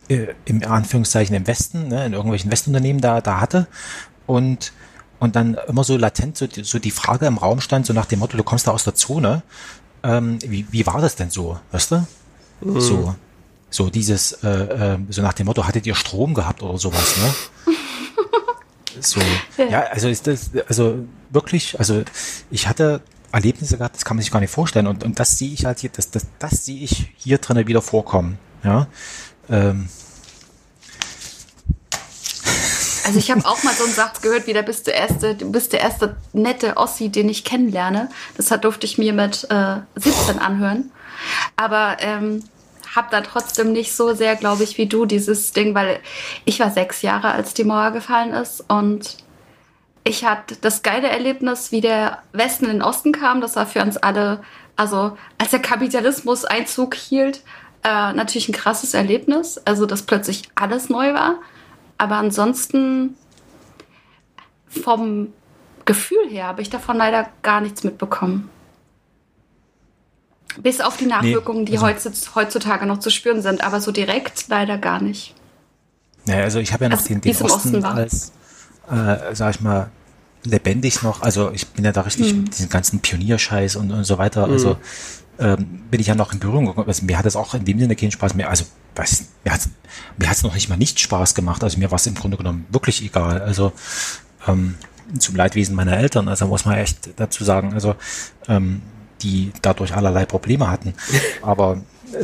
[0.09, 3.69] äh, im Anführungszeichen im Westen, ne, in irgendwelchen Westunternehmen da, da hatte
[4.27, 4.73] und
[5.19, 8.07] und dann immer so latent so, die- so die Frage im Raum stand, so nach
[8.07, 9.43] dem Motto, du kommst da aus der Zone,
[10.03, 12.07] ähm, wie, wie war das denn so, weißt du?
[12.81, 13.15] So,
[13.71, 14.49] so dieses, äh,
[14.95, 17.35] äh, so nach dem Motto, hattet ihr Strom gehabt oder sowas, ne?
[19.01, 19.21] So,
[19.71, 22.03] ja, also ist das, also wirklich, also
[22.51, 25.53] ich hatte Erlebnisse gehabt, das kann man sich gar nicht vorstellen und, und das sehe
[25.53, 28.87] ich halt hier, das, das, das sehe ich hier drinnen wieder vorkommen, ja.
[29.51, 29.89] Ähm,
[33.07, 35.53] Also ich habe auch mal so einen Satz gehört, wie da bist du erste, du
[35.53, 38.11] bist der erste nette Ossi, den ich kennenlerne.
[38.37, 40.91] Das hat, durfte ich mir mit äh, 17 anhören.
[41.55, 42.43] Aber ähm,
[42.97, 46.01] habe da trotzdem nicht so sehr, glaube ich, wie du dieses Ding, weil
[46.45, 49.19] ich war sechs Jahre, als die Mauer gefallen ist und
[50.03, 53.41] ich hatte das geile Erlebnis, wie der Westen in den Osten kam.
[53.41, 54.41] Das war für uns alle,
[54.75, 57.43] also als der Kapitalismus Einzug hielt,
[57.85, 59.61] äh, natürlich ein krasses Erlebnis.
[59.65, 61.41] Also, dass plötzlich alles neu war.
[61.99, 63.15] Aber ansonsten
[64.69, 65.29] vom
[65.85, 68.51] Gefühl her habe ich davon leider gar nichts mitbekommen.
[70.63, 74.49] Bis auf die Nachwirkungen, die also- heutz- heutzutage noch zu spüren sind, aber so direkt
[74.49, 75.35] leider gar nicht.
[76.25, 77.95] Naja, also ich habe ja noch Also, den, den Osten, Osten war.
[77.95, 78.33] als,
[78.91, 79.91] äh, sag ich mal,
[80.45, 81.23] lebendig noch.
[81.23, 82.43] Also ich bin ja da richtig Hm.
[82.45, 84.45] mit diesem ganzen Pionierscheiß und, und so weiter.
[84.45, 84.77] Also
[85.39, 86.89] ähm, bin ich ja noch in Berührung gekommen.
[86.89, 88.49] Also mir hat es auch in dem Sinne keinen Spaß mehr.
[88.49, 88.65] Also
[88.95, 89.61] weiß, mir hat
[90.17, 91.63] mir hat's noch nicht mal nicht Spaß gemacht.
[91.63, 93.41] Also mir war es im Grunde genommen wirklich egal.
[93.41, 93.73] Also
[94.47, 94.77] ähm,
[95.19, 96.29] zum Leidwesen meiner Eltern.
[96.29, 97.75] Also muss man echt dazu sagen.
[97.75, 97.95] Also
[98.49, 98.83] ähm,
[99.23, 100.95] die dadurch allerlei Probleme hatten.
[101.43, 101.81] Aber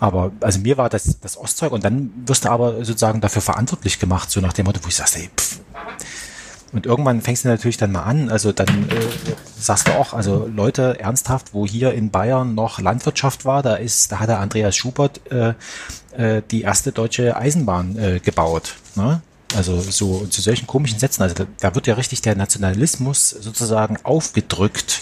[0.00, 3.98] aber also mir war das das Ostzeug und dann wirst du aber sozusagen dafür verantwortlich
[3.98, 5.60] gemacht, so nach dem Motto, wo ich sagst, ey, pff.
[6.72, 8.94] Und irgendwann fängst du natürlich dann mal an, also dann äh,
[9.58, 14.12] sagst du auch, also Leute, ernsthaft, wo hier in Bayern noch Landwirtschaft war, da ist,
[14.12, 15.54] da hat der Andreas Schubert äh,
[16.16, 18.74] äh, die erste deutsche Eisenbahn äh, gebaut.
[18.96, 19.22] Ne?
[19.56, 23.96] Also so zu solchen komischen Sätzen, also da, da wird ja richtig der Nationalismus sozusagen
[24.02, 25.00] aufgedrückt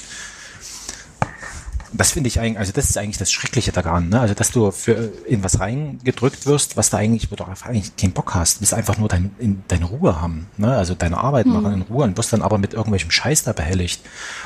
[1.99, 4.21] das finde ich eigentlich, also das ist eigentlich das Schreckliche daran, ne?
[4.21, 8.13] Also dass du für in was reingedrückt wirst, was da eigentlich, wo du eigentlich keinen
[8.13, 10.77] Bock hast, willst einfach nur dein, in, deine Ruhe haben, ne?
[10.77, 14.01] Also deine Arbeit machen in Ruhe und wirst dann aber mit irgendwelchem Scheiß da behelligt.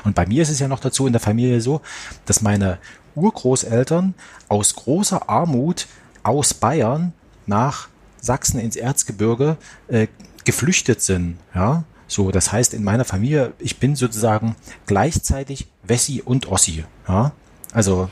[0.05, 1.81] Und bei mir ist es ja noch dazu in der Familie so,
[2.27, 2.79] dass meine
[3.15, 4.15] Urgroßeltern
[4.49, 5.87] aus großer Armut
[6.23, 7.13] aus Bayern
[7.47, 7.89] nach
[8.21, 9.57] Sachsen ins Erzgebirge
[9.89, 10.07] äh,
[10.45, 11.85] geflüchtet sind, ja.
[12.07, 14.57] So, das heißt, in meiner Familie, ich bin sozusagen
[14.87, 17.33] gleichzeitig Wessi und Ossi, ja.
[17.73, 18.09] Also,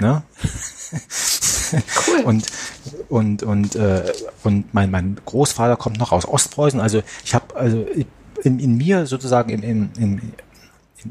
[0.00, 0.22] ne?
[2.06, 2.24] Cool.
[2.24, 2.46] Und
[3.08, 4.12] und und äh,
[4.42, 6.80] und mein mein Großvater kommt noch aus Ostpreußen.
[6.80, 7.86] Also ich habe also
[8.42, 10.32] in, in mir sozusagen in, in, in,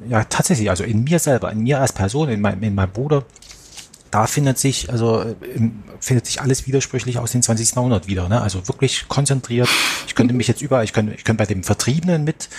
[0.09, 3.23] ja tatsächlich also in mir selber, in mir als Person, in meinem in meinem Bruder,
[4.11, 5.21] da findet sich also
[5.55, 7.75] im- findet sich alles widersprüchlich aus dem 20.
[7.75, 8.27] Jahrhundert wieder.
[8.29, 8.41] Ne?
[8.41, 9.69] Also wirklich konzentriert.
[10.07, 12.49] Ich könnte mich jetzt überall, ich könnte ich könnte bei dem Vertriebenen mit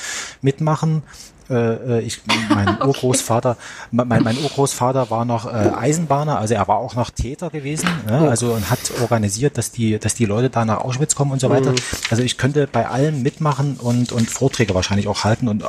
[0.41, 1.03] mitmachen.
[1.51, 3.57] Äh, äh, ich, mein Urgroßvater,
[3.91, 8.29] mein, mein Urgroßvater war noch äh, Eisenbahner, also er war auch noch Täter gewesen, ne?
[8.29, 11.51] also und hat organisiert, dass die, dass die Leute da nach Auschwitz kommen und so
[11.51, 11.75] weiter.
[12.11, 15.65] Also ich könnte bei allem mitmachen und und Vorträge wahrscheinlich auch halten und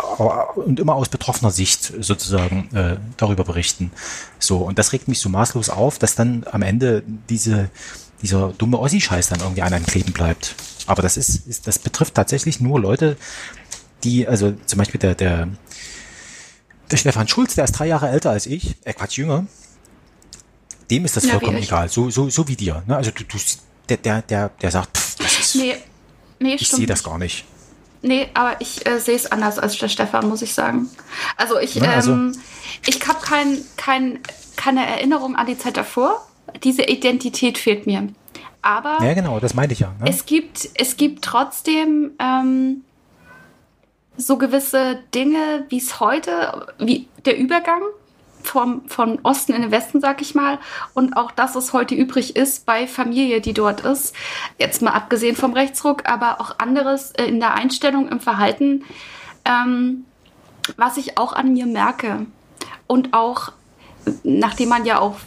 [0.55, 3.91] und immer aus betroffener Sicht sozusagen äh, darüber berichten.
[4.37, 7.69] So und das regt mich so maßlos auf, dass dann am Ende diese
[8.21, 10.55] dieser dumme Ossi-Scheiß dann irgendwie an einem kleben bleibt.
[10.85, 13.17] Aber das ist, ist das betrifft tatsächlich nur Leute,
[14.03, 15.47] die, also zum Beispiel der, der,
[16.91, 19.45] der Stefan Schulz, der ist drei Jahre älter als ich, äh Quatsch, jünger,
[20.89, 22.84] dem ist das Ja, vollkommen egal, so, so, so wie dir.
[22.88, 22.95] Ne?
[22.95, 23.38] Also du, du,
[23.89, 25.76] der, der, der, der sagt, pff, das ist, Nee,
[26.39, 27.45] nee, ich sehe das gar nicht.
[28.03, 30.89] Nee, aber ich äh, sehe es anders als der Stefan, muss ich sagen.
[31.38, 32.35] Also ich, Na, also- ähm,
[32.88, 34.19] ich habe kein, kein,
[34.55, 36.26] keine Erinnerung an die Zeit davor.
[36.63, 38.07] Diese Identität fehlt mir.
[38.63, 39.93] Aber Ja, genau, das meinte ich ja.
[39.99, 40.09] Ne?
[40.09, 42.84] es gibt, es gibt trotzdem ähm,
[44.22, 47.81] so gewisse Dinge, wie es heute, wie der Übergang
[48.43, 50.60] vom, von Osten in den Westen, sag ich mal,
[50.93, 54.15] und auch das, was heute übrig ist bei Familie, die dort ist.
[54.57, 58.84] Jetzt mal abgesehen vom Rechtsruck, aber auch anderes äh, in der Einstellung, im Verhalten,
[59.45, 60.06] ähm,
[60.77, 62.26] was ich auch an mir merke.
[62.88, 63.52] Und auch,
[64.23, 65.18] nachdem man ja auch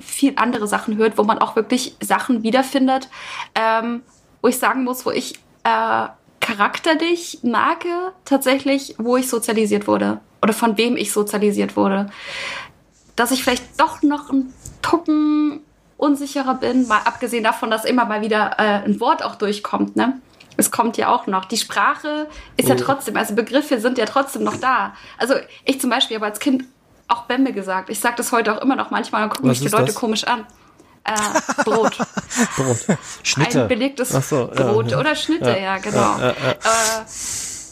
[0.00, 3.08] viel andere Sachen hört, wo man auch wirklich Sachen wiederfindet,
[3.54, 4.02] ähm,
[4.42, 5.34] wo ich sagen muss, wo ich
[5.64, 6.06] äh,
[6.44, 12.10] charakterlich merke, tatsächlich, wo ich sozialisiert wurde oder von wem ich sozialisiert wurde.
[13.16, 14.52] Dass ich vielleicht doch noch ein
[14.82, 15.60] Tucken
[15.96, 20.20] unsicherer bin, mal abgesehen davon, dass immer mal wieder äh, ein Wort auch durchkommt, ne?
[20.56, 21.46] Es kommt ja auch noch.
[21.46, 24.94] Die Sprache ist ja trotzdem, also Begriffe sind ja trotzdem noch da.
[25.18, 25.34] Also
[25.64, 26.64] ich zum Beispiel habe als Kind
[27.08, 27.90] auch Bämme gesagt.
[27.90, 29.96] Ich sage das heute auch immer noch manchmal, gucken Was mich die Leute das?
[29.96, 30.46] komisch an.
[31.04, 31.96] Äh, Brot.
[32.56, 32.88] Brot.
[32.88, 33.66] Ein Schnitte.
[33.66, 34.98] belegtes Ach so, ja, Brot ja.
[34.98, 36.18] oder Schnitte, ja, genau.
[36.18, 36.34] Äh,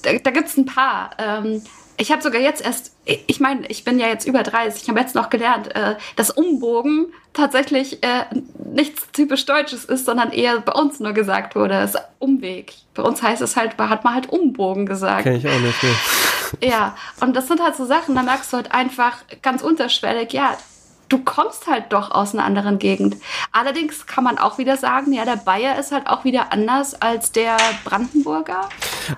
[0.02, 1.10] da da gibt es ein paar.
[1.18, 1.62] Ähm,
[1.96, 5.00] ich habe sogar jetzt erst, ich meine, ich bin ja jetzt über 30, ich habe
[5.00, 8.24] jetzt noch gelernt, äh, dass Umbogen tatsächlich äh,
[8.72, 11.74] nichts typisch Deutsches ist, sondern eher bei uns nur gesagt wurde.
[11.74, 12.74] Es ist Umweg.
[12.94, 15.22] Bei uns heißt es halt, hat man halt Umbogen gesagt.
[15.22, 15.82] Kenn ich auch nicht.
[15.82, 16.68] Nee.
[16.68, 20.56] Ja, und das sind halt so Sachen, da merkst du halt einfach ganz unterschwellig, ja,
[21.12, 23.16] du kommst halt doch aus einer anderen Gegend.
[23.52, 27.32] Allerdings kann man auch wieder sagen, ja, der Bayer ist halt auch wieder anders als
[27.32, 28.68] der Brandenburger.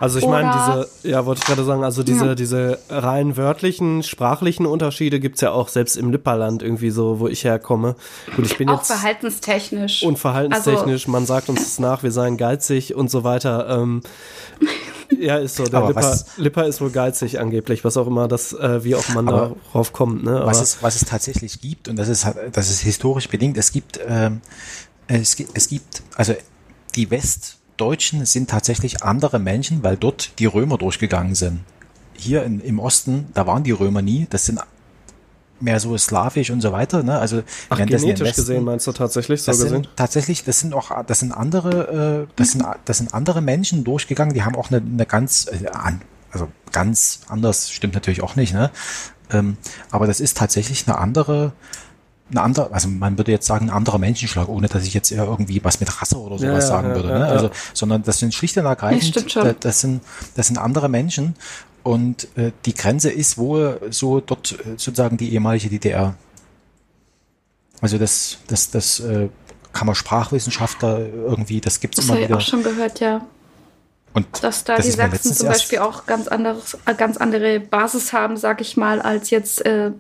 [0.01, 2.35] Also ich meine, diese, ja, wollte ich gerade sagen, also diese, Ja.
[2.35, 7.45] diese rein wörtlichen, sprachlichen Unterschiede gibt's ja auch selbst im Lipperland irgendwie so, wo ich
[7.45, 7.95] herkomme.
[8.35, 10.03] Gut, ich bin Auch jetzt verhaltenstechnisch.
[10.03, 13.69] und verhaltenstechnisch, man sagt uns es nach, wir seien geizig und so weiter.
[13.79, 14.03] Ähm,
[15.19, 15.65] ja, ist so.
[15.65, 18.95] Der Aber Lipper, was- Lipper ist wohl geizig angeblich, was auch immer das, äh, wie
[18.95, 20.25] auch man Aber darauf kommt.
[20.25, 20.33] Ne?
[20.45, 23.73] was Aber- es, was es tatsächlich gibt, und das ist, das ist historisch bedingt, es
[23.73, 24.41] gibt, ähm,
[25.09, 26.35] es, gibt- es gibt, also
[26.95, 31.61] die Westdeutschen sind tatsächlich andere Menschen, weil dort die Römer durchgegangen sind.
[32.17, 34.61] Hier in, im Osten, da waren die Römer nie, das sind
[35.61, 37.19] mehr so slawisch und so weiter, ne?
[37.19, 39.85] Also Ach, genetisch Westen- gesehen meinst du tatsächlich so das gesehen?
[39.85, 43.85] sind tatsächlich, das sind auch, das sind andere, äh, das sind, das sind andere Menschen
[43.85, 45.67] durchgegangen, die haben auch eine, eine ganz, äh,
[46.31, 48.71] also ganz anders, stimmt natürlich auch nicht, ne?
[49.31, 49.57] Ähm,
[49.91, 51.53] aber das ist tatsächlich eine andere,
[52.31, 55.25] eine andere, also man würde jetzt sagen, ein anderer Menschenschlag, ohne dass ich jetzt eher
[55.25, 57.25] irgendwie was mit Rasse oder sowas Ja, ja, sagen ja, würde, ja, ne?
[57.27, 57.31] ja.
[57.31, 59.45] Also, sondern das sind schlicht und ergreifend, stimmt schon.
[59.45, 60.03] da- das sind,
[60.35, 61.37] das sind andere Menschen
[61.85, 66.17] und äh, die Grenze ist wohl so dort äh, sozusagen die ehemalige DDR.
[67.81, 69.29] Also das, das, das äh,
[69.75, 72.39] kann man Sprachwissenschaftler irgendwie, das gibt's das immer habe ich wieder.
[72.39, 73.27] auch schon gehört, ja.
[74.15, 78.13] Und Dass da das die Sachsen zum Beispiel auch ganz, anderes, äh, ganz andere Basis
[78.13, 79.91] haben, sag ich mal, als jetzt, äh,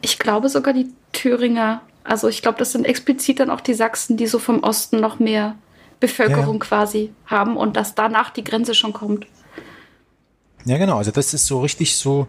[0.00, 1.82] ich glaube sogar die Thüringer.
[2.02, 5.20] Also ich glaube, das sind explizit dann auch die Sachsen, die so vom Osten noch
[5.20, 5.54] mehr
[6.00, 9.26] Bevölkerung Ja, quasi haben und dass danach die Grenze schon kommt.
[10.64, 10.98] Ja, genau.
[10.98, 12.26] Also das ist so richtig so,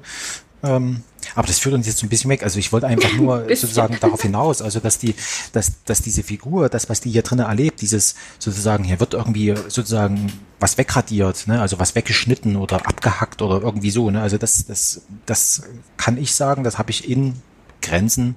[0.64, 1.04] Ähm,
[1.36, 2.44] aber das führt uns jetzt so ein bisschen weg.
[2.44, 5.14] Also ich wollte einfach nur sozusagen darauf hinaus, also dass die,
[5.52, 9.54] dass, dass diese Figur, das, was die hier drinnen erlebt, dieses sozusagen, hier wird irgendwie
[9.68, 11.60] sozusagen was wegradiert, ne?
[11.60, 14.10] also was weggeschnitten oder abgehackt oder irgendwie so.
[14.10, 14.22] Ne?
[14.22, 15.64] Also das, das, das
[15.98, 17.36] kann ich sagen, das habe ich in
[17.82, 18.36] Grenzen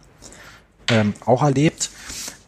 [0.88, 1.90] ähm, auch erlebt.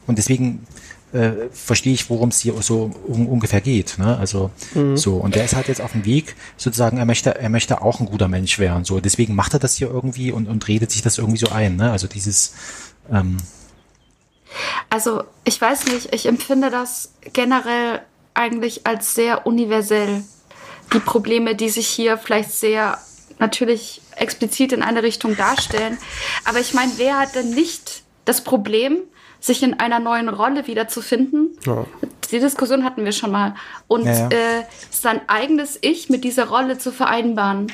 [0.06, 0.66] Und deswegen
[1.12, 3.98] äh, verstehe ich, worum es hier so un ungefähr geht.
[3.98, 4.16] Ne?
[4.18, 4.50] Also
[4.94, 8.00] so und der ist halt jetzt auf dem Weg, sozusagen, er möchte, er möchte auch
[8.00, 8.84] ein guter Mensch werden.
[8.84, 11.76] So deswegen macht er das hier irgendwie und, und redet sich das irgendwie so ein.
[11.76, 11.90] Ne?
[11.90, 12.54] Also dieses
[13.10, 13.38] ähm,
[14.90, 18.00] Also, ich weiß nicht, ich empfinde das generell
[18.34, 20.22] eigentlich als sehr universell.
[20.92, 22.98] Die Probleme, die sich hier vielleicht sehr
[23.38, 25.98] natürlich explizit in eine Richtung darstellen.
[26.44, 28.98] Aber ich meine, wer hat denn nicht das Problem,
[29.40, 31.50] sich in einer neuen Rolle wiederzufinden?
[31.64, 31.86] Ja.
[32.30, 33.54] Die Diskussion hatten wir schon mal.
[33.86, 34.28] Und Ja, ja.
[34.28, 37.72] Äh, sein eigenes Ich mit dieser Rolle zu vereinbaren.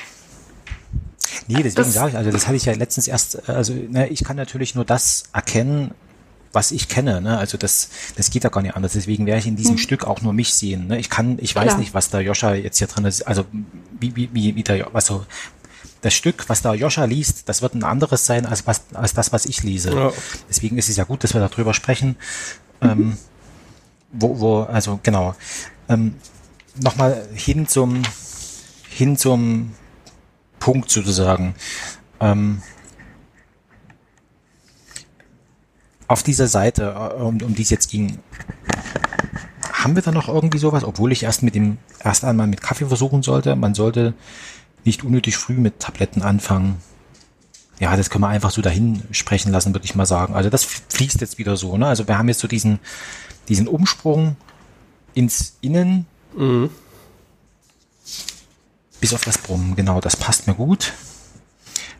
[1.48, 4.36] Nee, deswegen sage ich, also das hatte ich ja letztens erst, also ne, ich kann
[4.36, 5.92] natürlich nur das erkennen,
[6.54, 7.36] was ich kenne, ne?
[7.36, 8.92] Also das, das geht ja gar nicht anders.
[8.92, 10.86] Deswegen werde ich in diesem Stück auch nur mich sehen.
[10.86, 10.98] Ne?
[10.98, 11.64] Ich kann, ich weiß.
[11.64, 11.78] Klar.
[11.78, 13.44] nicht, was der Joscha jetzt hier drin ist, also
[13.98, 15.26] wie, wie, wie, wie der, was so,
[16.04, 19.32] das Stück, was da Joscha liest, das wird ein anderes sein als was, als das,
[19.32, 19.94] was ich lese.
[19.94, 20.12] Ja.
[20.48, 22.16] Deswegen ist es ja gut, dass wir darüber sprechen.
[22.82, 23.16] Ähm,
[24.12, 25.34] wo, wo, also genau.
[25.88, 26.16] Ähm,
[26.82, 28.02] Nochmal hin zum,
[28.88, 29.72] hin zum
[30.58, 31.54] Punkt sozusagen.
[32.20, 32.62] Ähm,
[36.08, 38.18] auf dieser Seite, äh, um, um die es jetzt ging,
[39.72, 42.86] haben wir da noch irgendwie sowas, obwohl ich erst mit dem, erst einmal mit Kaffee
[42.86, 43.54] versuchen sollte.
[43.56, 44.14] Man sollte
[44.84, 46.80] nicht unnötig früh mit Tabletten anfangen.
[47.80, 50.34] Ja, das können wir einfach so dahin sprechen lassen, würde ich mal sagen.
[50.34, 51.86] Also das fließt jetzt wieder so, ne?
[51.86, 52.78] Also wir haben jetzt so diesen,
[53.48, 54.36] diesen Umsprung
[55.14, 56.06] ins Innen.
[59.00, 60.92] Bis auf das Brummen, genau, das passt mir gut.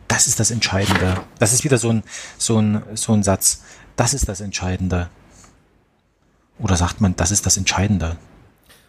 [0.07, 1.21] Das ist das Entscheidende.
[1.39, 2.03] Das ist wieder so ein,
[2.37, 3.63] so ein, so ein Satz.
[3.95, 5.09] Das ist das Entscheidende.
[6.59, 8.17] Oder sagt man, das ist das Entscheidende?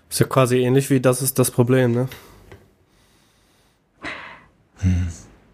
[0.09, 2.09] Ist ja quasi ähnlich wie das ist das Problem, ne?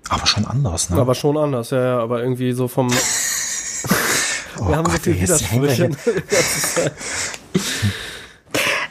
[0.08, 0.98] Aber schon anders, ne?
[0.98, 2.88] Aber schon anders, ja, ja, aber irgendwie so vom.
[4.58, 6.92] oh wir haben so viel jetzt hängen wir Widersprüche.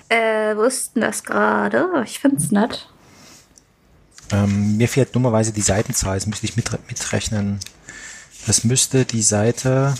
[0.09, 1.87] Äh, wo ist denn das gerade?
[2.03, 2.89] Ich finde es nett.
[4.31, 7.61] Ähm, mir fehlt dummerweise die Seitenzahl, das müsste ich mit, mitrechnen.
[8.45, 9.93] Das müsste die Seite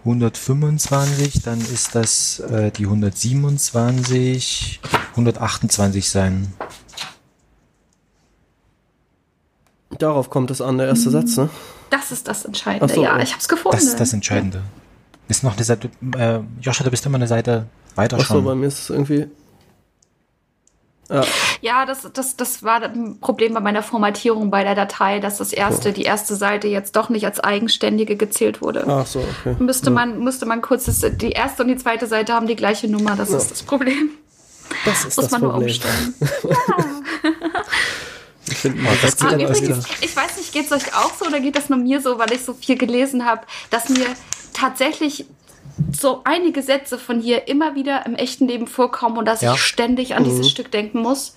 [0.00, 4.80] 125, dann ist das äh, die 127,
[5.12, 6.52] 128 sein.
[9.98, 11.48] Darauf kommt es an, der erste Satz, ne?
[11.90, 12.92] Das ist das Entscheidende.
[12.92, 13.76] Ach so, ja, ich habe es gefunden.
[13.76, 14.62] Das ist das Entscheidende.
[15.28, 18.60] Ist noch eine Seite, äh, Joscha, du bist immer eine Seite weiter Achso, bei schon.
[18.60, 19.28] mir ist es irgendwie.
[21.60, 25.52] Ja, das, das, das war ein Problem bei meiner Formatierung bei der Datei, dass das
[25.52, 28.84] erste, die erste Seite jetzt doch nicht als eigenständige gezählt wurde.
[28.88, 29.54] Ach so, okay.
[29.58, 32.88] Müsste man, müsste man kurz, das, die erste und die zweite Seite haben die gleiche
[32.88, 34.10] Nummer, das ist das Problem.
[34.86, 35.68] Das ist Muss das man nur Problem.
[35.68, 36.14] umstellen.
[37.24, 37.53] Ich
[38.52, 41.26] finde, Oh, das das geht Ah, übrigens, ich weiß nicht, geht es euch auch so
[41.26, 44.06] oder geht das nur mir so, weil ich so viel gelesen habe, dass mir
[44.52, 45.26] tatsächlich
[45.92, 49.54] so einige Sätze von hier immer wieder im echten Leben vorkommen und dass Ja.
[49.54, 51.36] ich ständig an dieses Stück denken muss.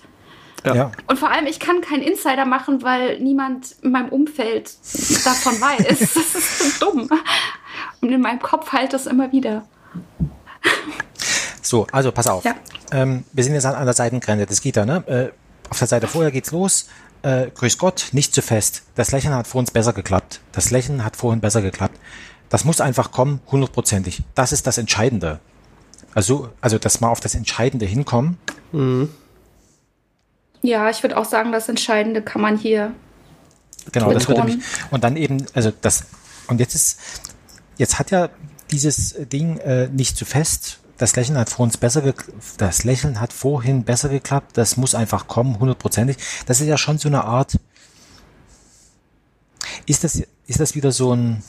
[0.64, 0.74] Ja.
[0.74, 0.92] Ja.
[1.06, 4.70] Und vor allem, ich kann keinen Insider machen, weil niemand in meinem Umfeld
[5.24, 5.98] davon weiß.
[6.14, 7.08] Das ist so dumm.
[8.00, 9.66] Und in meinem Kopf halt das immer wieder.
[11.62, 12.44] So, also pass auf.
[12.44, 12.54] Ja.
[12.92, 14.46] Ähm, wir sind jetzt an, an der Seitengrenze.
[14.46, 15.04] Das geht da, ne?
[15.06, 15.32] Äh,
[15.70, 16.88] auf der Seite vorher geht's los.
[17.22, 18.82] Äh, grüß Gott, nicht zu fest.
[18.94, 20.40] Das Lächeln hat vor uns besser geklappt.
[20.52, 21.98] Das Lächeln hat vorhin besser geklappt.
[22.48, 24.22] Das muss einfach kommen, hundertprozentig.
[24.34, 25.40] Das ist das Entscheidende.
[26.14, 28.38] Also, also, dass wir auf das Entscheidende hinkommen.
[30.62, 32.92] Ja, ich würde auch sagen, das Entscheidende kann man hier.
[33.92, 34.58] Genau, das würde mich.
[34.90, 36.04] Und dann eben, also das,
[36.46, 36.98] und jetzt ist,
[37.76, 38.28] jetzt hat ja
[38.70, 40.80] dieses Ding äh, nicht zu fest.
[40.98, 42.12] Das Lächeln hat vor uns besser.
[42.58, 44.56] Das Lächeln hat vorhin besser geklappt.
[44.56, 46.16] Das muss einfach kommen, hundertprozentig.
[46.46, 47.58] Das ist ja schon so eine Art.
[49.86, 51.42] Ist das, ist das wieder so ein,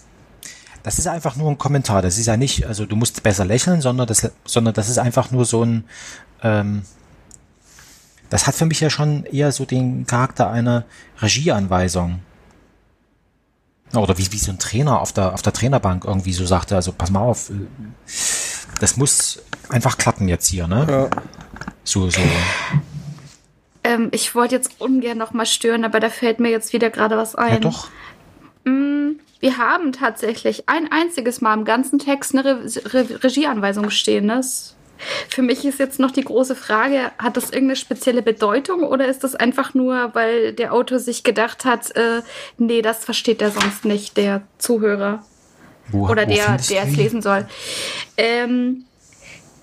[0.83, 2.01] das ist einfach nur ein Kommentar.
[2.03, 5.31] Das ist ja nicht, also du musst besser lächeln, sondern das, sondern das ist einfach
[5.31, 5.83] nur so ein,
[6.43, 6.83] ähm,
[8.29, 10.85] das hat für mich ja schon eher so den Charakter einer
[11.21, 12.21] Regieanweisung.
[13.95, 16.91] Oder wie, wie so ein Trainer auf der, auf der Trainerbank irgendwie so sagte, also
[16.91, 17.53] pass mal auf, äh,
[18.79, 20.85] das muss einfach klappen jetzt hier, ne?
[20.89, 21.09] Ja.
[21.83, 22.21] So, so.
[23.83, 27.17] Ähm, ich wollte jetzt ungern noch mal stören, aber da fällt mir jetzt wieder gerade
[27.17, 27.53] was ein.
[27.53, 27.89] Ja, doch.
[29.39, 34.27] Wir haben tatsächlich ein einziges Mal im ganzen Text eine Re Re Regieanweisung stehen.
[34.27, 34.75] Das
[35.29, 39.23] Für mich ist jetzt noch die große Frage, hat das irgendeine spezielle Bedeutung oder ist
[39.23, 42.21] das einfach nur, weil der Autor sich gedacht hat, äh,
[42.57, 45.23] nee, das versteht er sonst nicht, der Zuhörer
[45.91, 47.47] Wo, oder wo der, der es lesen soll?
[48.17, 48.85] Ähm,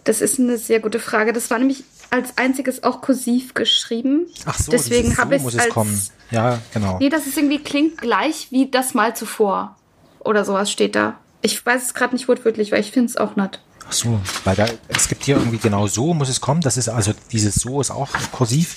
[0.04, 1.32] das ist eine sehr gute Frage.
[1.32, 4.26] Das war nämlich als einziges auch kursiv geschrieben.
[4.44, 6.02] Ach so, deswegen dieses habe so ich muss als es kommen.
[6.30, 6.98] Ja, genau.
[6.98, 9.76] Nee, das ist irgendwie klingt gleich wie das Mal zuvor.
[10.20, 11.18] Oder sowas steht da.
[11.42, 13.60] Ich weiß es gerade nicht wortwörtlich, weil ich finde es auch nicht.
[13.88, 16.60] Ach so, weil da, es gibt hier irgendwie genau so muss es kommen.
[16.60, 18.76] Das ist also, dieses so ist auch kursiv.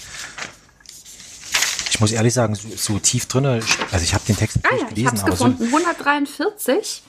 [1.90, 3.62] Ich muss ehrlich sagen, so, so tief drinne,
[3.92, 5.66] also ich habe den Text Ah natürlich ja, ich habe gelesen, es aber so, gefunden.
[5.66, 7.04] 143.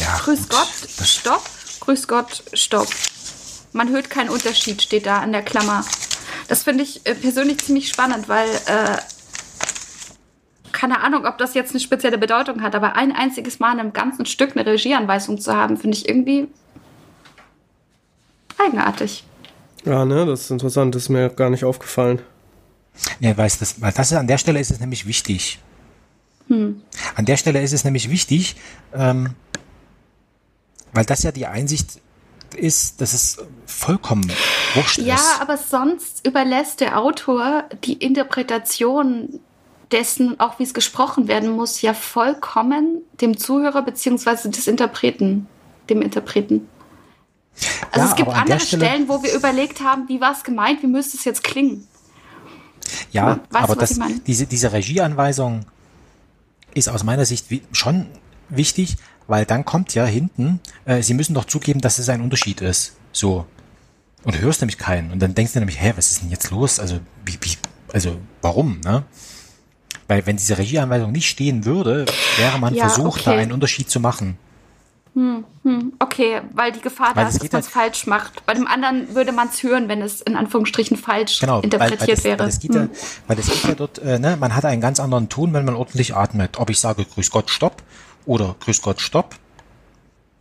[0.00, 1.42] ja, Grüß gut, Gott, Das, stopp.
[1.80, 2.88] Grüß Gott, stopp.
[3.72, 5.84] Man hört keinen Unterschied, steht da an der Klammer.
[6.48, 8.98] Das finde ich äh, persönlich ziemlich spannend, weil äh,
[10.72, 13.92] keine Ahnung, ob das jetzt eine spezielle Bedeutung hat, aber ein einziges Mal in einem
[13.92, 16.48] ganzen Stück eine Regieanweisung zu haben, finde ich irgendwie
[18.58, 19.24] eigenartig.
[19.84, 22.20] Ja, ne, das ist interessant, das ist mir gar nicht aufgefallen.
[23.20, 25.58] Nee, weiß das, weil das ist, an der Stelle ist es nämlich wichtig.
[26.50, 28.56] An der Stelle ist es nämlich wichtig,
[28.92, 29.34] ähm,
[30.92, 32.00] weil das ja die Einsicht
[32.56, 34.30] ist, dass es vollkommen
[34.74, 35.40] wurscht Ja, ist.
[35.40, 39.40] aber sonst überlässt der Autor die Interpretation
[39.92, 45.46] dessen, auch wie es gesprochen werden muss, ja vollkommen dem Zuhörer beziehungsweise des Interpreten,
[45.88, 46.68] dem Interpreten.
[47.92, 50.82] Also Ja, es gibt andere Stelle- Stellen, wo wir überlegt haben, wie war es gemeint,
[50.82, 51.86] wie müsste es jetzt klingen.
[53.12, 55.66] Ja, Weißt aber das, diese, diese Regieanweisung
[56.74, 58.06] ist aus meiner Sicht wi- schon
[58.48, 58.96] wichtig,
[59.30, 62.96] weil dann kommt ja hinten, äh, Sie müssen doch zugeben, dass es ein Unterschied ist.
[63.12, 63.46] So.
[64.24, 65.12] Und du hörst nämlich keinen.
[65.12, 66.78] Und dann denkst du nämlich, hä, was ist denn jetzt los?
[66.78, 67.56] Also, wie, wie,
[67.92, 69.04] also, warum, ne?
[70.08, 72.04] Weil wenn diese Regieanweisung nicht stehen würde,
[72.36, 73.30] wäre man Ja, versucht, okay.
[73.36, 74.36] da einen Unterschied zu machen.
[75.98, 78.46] Okay, weil die Gefahr Weil da ist, dass geht man es halt- falsch macht.
[78.46, 82.00] Bei dem anderen würde man es hören, wenn es in Anführungsstrichen falsch Genau, weil, interpretiert
[82.08, 82.38] weil, das, wäre.
[82.38, 82.90] weil, das geht ja, Hm.
[83.26, 85.74] weil das geht ja dort, äh, ne, man hat einen ganz anderen Ton, wenn man
[85.74, 86.58] ordentlich atmet.
[86.58, 87.82] Ob ich sage Grüß Gott, Stopp
[88.26, 89.36] oder Grüß Gott, Stopp.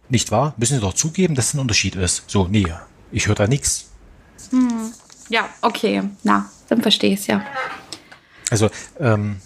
[0.09, 0.53] Nicht wahr?
[0.57, 2.23] Müssen Sie doch zugeben, dass es ein Unterschied ist.
[2.27, 2.65] So, nee,
[3.11, 3.89] ich höre da nichts.
[5.29, 6.03] Ja, okay.
[6.23, 7.45] Na, dann verstehe ich es ja.
[8.49, 8.69] Also,
[8.99, 9.39] ähm,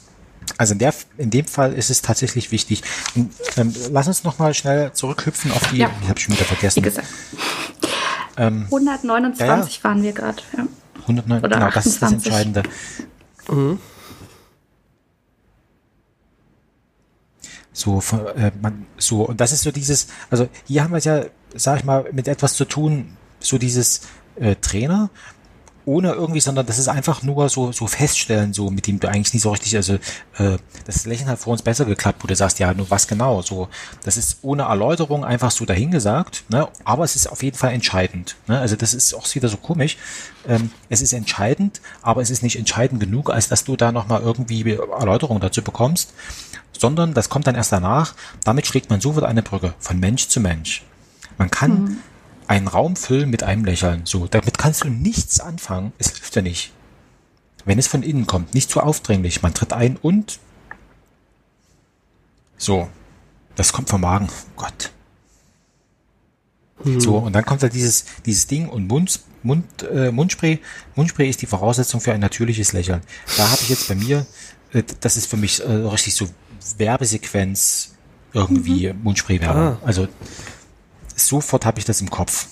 [0.58, 2.84] also in, der, in dem Fall ist es tatsächlich wichtig.
[3.16, 5.90] Und, ähm, lass uns noch mal schnell zurückhüpfen auf die, Ja.
[6.02, 7.08] ich habe schon wieder Wie vergessen, gesagt.
[8.38, 10.42] Ähm, 129 waren wir gerade.
[10.58, 10.66] Ja.
[11.02, 12.32] 109, oder genau, das ist das 28.
[12.32, 12.64] Entscheidende.
[17.74, 18.02] So,
[18.36, 21.26] äh, man, so, und das ist so dieses, also hier haben wir es ja,
[21.56, 24.02] sag ich mal, mit etwas zu tun, so dieses
[24.36, 25.10] äh, Trainer,
[25.86, 29.34] ohne irgendwie, sondern das ist einfach nur so, so feststellen, so, mit dem du eigentlich
[29.34, 29.96] nicht so richtig, also,
[30.38, 33.42] äh, das Lächeln hat vor uns besser geklappt, wo du sagst, ja, nur was genau,
[33.42, 33.68] so,
[34.04, 38.36] das ist ohne Erläuterung einfach so dahingesagt, ne, aber es ist auf jeden Fall entscheidend,
[38.48, 39.98] ne, also das ist auch wieder so komisch,
[40.48, 44.22] ähm, es ist entscheidend, aber es ist nicht entscheidend genug, als dass du da nochmal
[44.22, 46.14] irgendwie Erläuterung dazu bekommst,
[46.78, 50.40] sondern das kommt dann erst danach, damit schlägt man sofort eine Brücke von Mensch zu
[50.40, 50.84] Mensch.
[51.38, 51.98] Man kann
[52.54, 54.02] einen Raum füllen mit einem Lächeln.
[54.06, 55.92] So, damit kannst du nichts anfangen.
[55.98, 56.72] Es hilft ja nicht.
[57.66, 59.42] Wenn es von innen kommt, nicht zu aufdringlich.
[59.42, 60.40] Man tritt ein und
[62.58, 62.88] so.
[63.56, 64.30] Das kommt vom Magen.
[64.56, 64.92] Gott.
[67.00, 70.60] So, und dann kommt halt dieses, dieses Ding und Mund, Mund, äh, Mundspray.
[70.96, 73.02] Mundspray ist die Voraussetzung für ein natürliches Lächeln.
[73.38, 74.26] Da habe ich jetzt bei mir,
[74.74, 76.28] äh, das ist für mich äh, richtig so
[76.78, 77.94] Werbesequenz
[78.34, 79.78] irgendwie Mundspray-Werbung.
[79.84, 80.08] Also
[81.16, 82.48] sofort habe ich das im Kopf.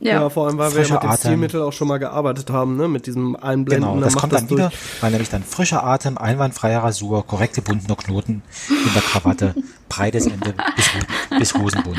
[0.00, 0.30] Ja, Ja.
[0.30, 1.20] vor allem, weil wir ja Frischer mit dem Atem.
[1.20, 2.88] Stilmittel auch schon mal gearbeitet haben, ne?
[2.88, 3.82] Mit diesem Einblenden.
[3.88, 7.62] Genau, dann das macht kommt dann wieder, weil nämlich dann frischer Atem, einwandfreier Rasur, korrekte
[7.62, 9.54] bunter Knoten in der Krawatte,
[9.88, 10.90] breites Ende bis,
[11.38, 11.98] bis Hosenbund.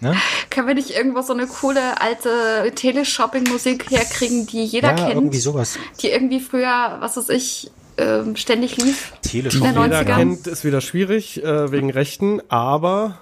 [0.00, 0.16] Ne?
[0.48, 5.14] Können wir nicht irgendwo so eine coole alte Teleshopping-Musik herkriegen, die jeder Ja, kennt?
[5.14, 5.78] irgendwie sowas.
[6.00, 9.12] Die irgendwie früher, was weiß ich, ähm, ständig lief.
[9.22, 9.62] Teleshop.
[9.68, 10.16] In der Jeder 90er.
[10.16, 13.18] kennt, ist wieder schwierig, äh, wegen Rechten, aber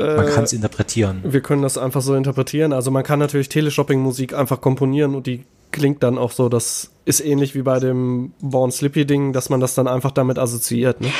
[0.00, 1.20] Man äh, kann es interpretieren.
[1.24, 2.72] wir können das einfach so interpretieren.
[2.72, 7.20] Also man kann natürlich Teleshopping-Musik einfach komponieren und die klingt dann auch so, das ist
[7.20, 11.00] ähnlich wie bei dem Born Slippy-Ding, dass man das dann einfach damit assoziiert.
[11.00, 11.12] Ne?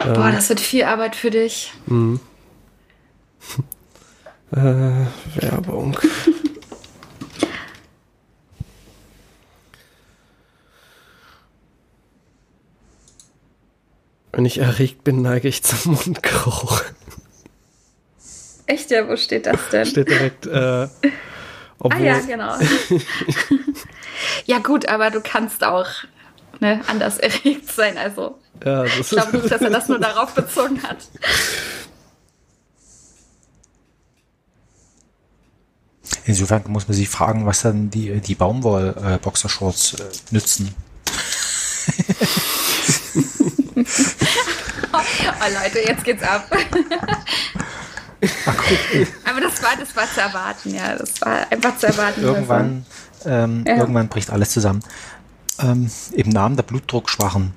[0.00, 1.72] Boah, das wird viel Arbeit für dich.
[4.50, 5.98] Äh, Werbung.
[14.32, 16.82] Wenn ich erregt bin, neige ich zum Mundgeruch.
[18.68, 19.86] Echt, ja, wo steht das denn?
[19.86, 20.50] Steht direkt, äh,
[21.80, 22.54] ah ja, genau.
[24.44, 25.88] ja gut, aber du kannst auch
[26.60, 27.96] ne, anders erregt sein.
[27.96, 30.98] Also ja, das ich glaube nicht, dass er das nur darauf bezogen hat.
[36.24, 40.74] insofern muss man sich fragen, was dann die, die Baumwoll-Boxershorts äh, nützen.
[44.92, 46.50] Oh Leute, jetzt geht's ab.
[49.24, 50.96] Aber das war, das war zu erwarten, ja.
[50.96, 52.22] Das war einfach zu erwarten.
[52.22, 52.86] Irgendwann,
[53.24, 53.76] ähm, Ja.
[53.76, 54.80] irgendwann bricht alles zusammen.
[55.60, 57.52] Ähm, Im Namen der Blutdruckschwachen.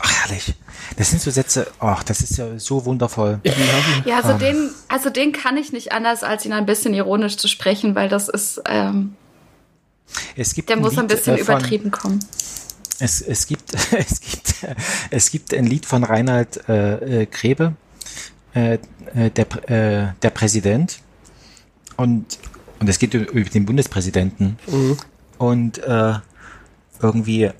[0.00, 0.54] Ach, herrlich.
[0.96, 3.40] Das sind so Sätze, ach, das ist ja so wundervoll.
[4.04, 4.38] Ja, also Ah.
[4.38, 8.08] den, also den kann ich nicht anders, als ihn ein bisschen ironisch zu sprechen, weil
[8.08, 9.16] das ist, ähm,
[10.36, 12.20] Es gibt der muss ein Lied, bisschen äh, von- übertrieben kommen.
[13.00, 14.54] Es, es, gibt, es, gibt,
[15.10, 17.74] es gibt ein Lied von Reinhard äh, äh, Grebe,
[18.58, 18.78] äh,
[19.14, 20.98] äh, der, äh, der Präsident.
[21.96, 22.38] Und,
[22.80, 24.58] und es geht über den Bundespräsidenten.
[25.38, 26.14] Und äh,
[27.00, 27.50] irgendwie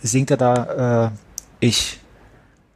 [0.00, 1.10] singt er da, äh,
[1.58, 1.98] ich,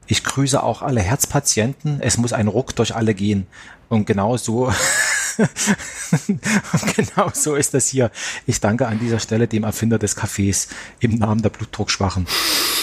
[0.06, 3.46] ich grüße auch alle Herzpatienten, es muss ein Ruck durch alle gehen.
[3.88, 4.66] Und genau so,
[5.38, 8.10] und genau so ist das hier.
[8.46, 10.68] Ich danke an dieser Stelle dem Erfinder des Cafés
[11.00, 12.26] im Namen der Blutdruckschwachen.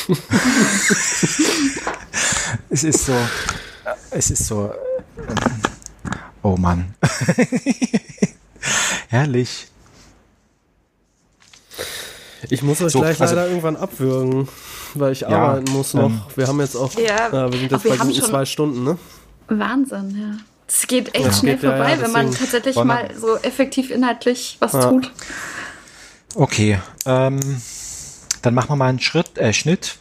[2.70, 3.18] es ist so,
[4.12, 4.72] es ist so,
[5.18, 5.36] ähm,
[6.42, 6.94] oh Mann.
[9.10, 9.68] Herrlich.
[12.50, 14.48] Ich muss euch So, gleich also- leider irgendwann abwürgen,
[14.94, 16.10] weil ich arbeiten muss noch.
[16.10, 18.46] ähm, wir haben jetzt auch, Ja, ja, wir sind jetzt wir bei haben guten zwei
[18.46, 18.98] Stunden, ne?
[19.48, 20.38] Wahnsinn, ja.
[20.68, 21.32] Es geht echt Ja.
[21.32, 24.90] schnell Geht, ja, vorbei, ja, wenn man tatsächlich mal so effektiv inhaltlich was Ja.
[24.90, 25.12] tut.
[26.36, 27.62] Okay, ähm,
[28.42, 29.98] dann machen wir mal einen Schritt, äh, Schnitt.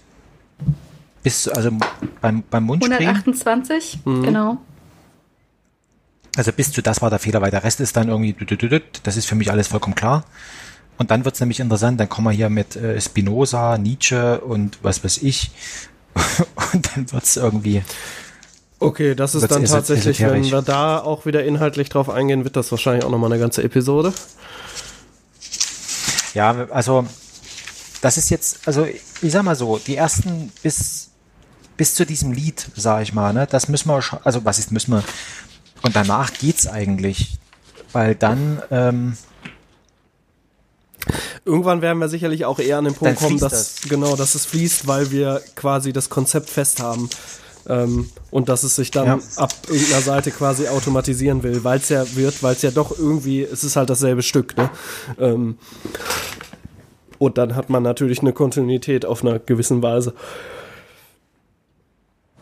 [1.24, 1.70] Bis, also
[2.20, 3.00] beim, beim Mundspringen.
[3.08, 4.22] 128, Mhm.
[4.22, 4.58] genau.
[6.36, 8.36] Also bis zu das war der Fehler, weil der Rest ist dann irgendwie,
[9.02, 10.24] das ist für mich alles vollkommen klar.
[10.98, 15.02] Und dann wird's nämlich interessant, dann kommen wir hier mit äh, Spinoza, Nietzsche und was
[15.02, 15.50] weiß ich.
[16.72, 17.82] Und dann wird's irgendwie,
[18.78, 22.70] Okay, das ist dann tatsächlich, wenn wir da auch wieder inhaltlich drauf eingehen, wird das
[22.70, 24.12] wahrscheinlich auch nochmal eine ganze Episode.
[26.34, 27.06] ja, also
[28.02, 31.10] das ist jetzt, also ich sag mal so, die ersten bis,
[31.76, 34.72] bis zu diesem Lied, sag ich mal, ne, das müssen wir schon, also was ist,
[34.72, 35.02] müssen wir,
[35.82, 37.38] und danach geht's eigentlich,
[37.92, 39.16] weil dann, ähm,
[41.44, 44.86] Irgendwann werden wir sicherlich auch eher an den Punkt kommen, dass genau, dass es fließt,
[44.86, 47.10] weil wir quasi das Konzept fest haben.
[47.66, 49.18] Ähm, und dass es sich dann Ja.
[49.36, 53.42] ab irgendeiner Seite quasi automatisieren will, weil es ja wird, weil es ja doch irgendwie,
[53.42, 54.70] es ist halt dasselbe Stück, ne?
[55.18, 55.58] Ähm,
[57.18, 60.14] und dann hat man natürlich eine Kontinuität auf einer gewissen Weise.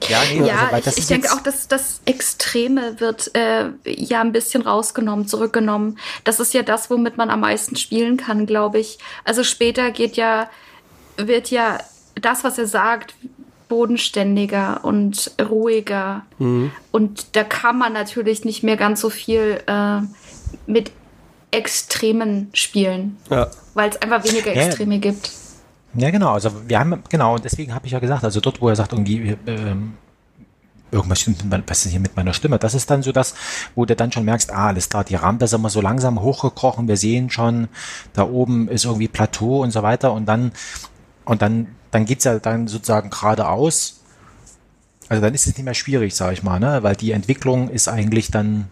[0.08, 4.20] Ja, nee, Ja, also, ich, das ich denke auch, dass das Extreme wird äh, ja
[4.20, 5.98] ein bisschen rausgenommen, zurückgenommen.
[6.24, 8.98] Das ist ja das, womit man am meisten spielen kann, glaube ich.
[9.24, 10.48] Also später geht ja,
[11.16, 11.78] wird ja
[12.20, 13.14] das, was er sagt,
[13.68, 16.26] bodenständiger und ruhiger.
[16.90, 20.00] Und da kann man natürlich nicht mehr ganz so viel äh,
[20.66, 20.92] mit
[21.50, 23.50] Extremen spielen, Ja.
[23.74, 24.66] weil es einfach weniger Ja.
[24.66, 25.30] Extreme gibt.
[25.94, 26.32] Ja, genau.
[26.32, 29.36] Also wir haben, genau, deswegen habe ich ja gesagt, also dort, wo er sagt, irgendwie,
[29.46, 29.94] ähm,
[30.90, 32.58] irgendwas stimmt, was ist hier mit meiner Stimme?
[32.58, 33.34] Das ist dann so das,
[33.74, 36.88] wo du dann schon merkst, ah, alles klar, die das ist immer so langsam hochgekrochen,
[36.88, 37.68] wir sehen schon,
[38.12, 40.52] da oben ist irgendwie Plateau und so weiter und dann,
[41.24, 44.00] und dann, dann geht's ja dann sozusagen geradeaus.
[45.08, 46.82] Also dann ist es nicht mehr schwierig, sage ich mal, ne?
[46.82, 48.68] Weil die Entwicklung ist eigentlich dann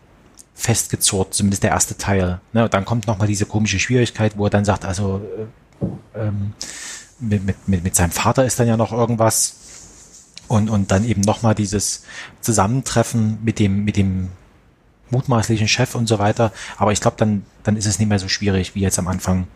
[0.54, 2.40] festgezurrt, zumindest der erste Teil.
[2.52, 2.64] Ne?
[2.64, 5.20] Und dann kommt nochmal diese komische Schwierigkeit, wo er dann sagt, also
[6.14, 6.52] äh, ähm,
[7.20, 9.56] mit, mit, mit, mit seinem Vater ist dann ja noch irgendwas
[10.48, 12.04] und, und dann eben nochmal dieses
[12.40, 14.30] Zusammentreffen mit dem, mit dem
[15.10, 16.52] mutmaßlichen Chef und so weiter.
[16.76, 19.46] Aber ich glaube, dann, dann ist es nicht mehr so schwierig wie jetzt am Anfang.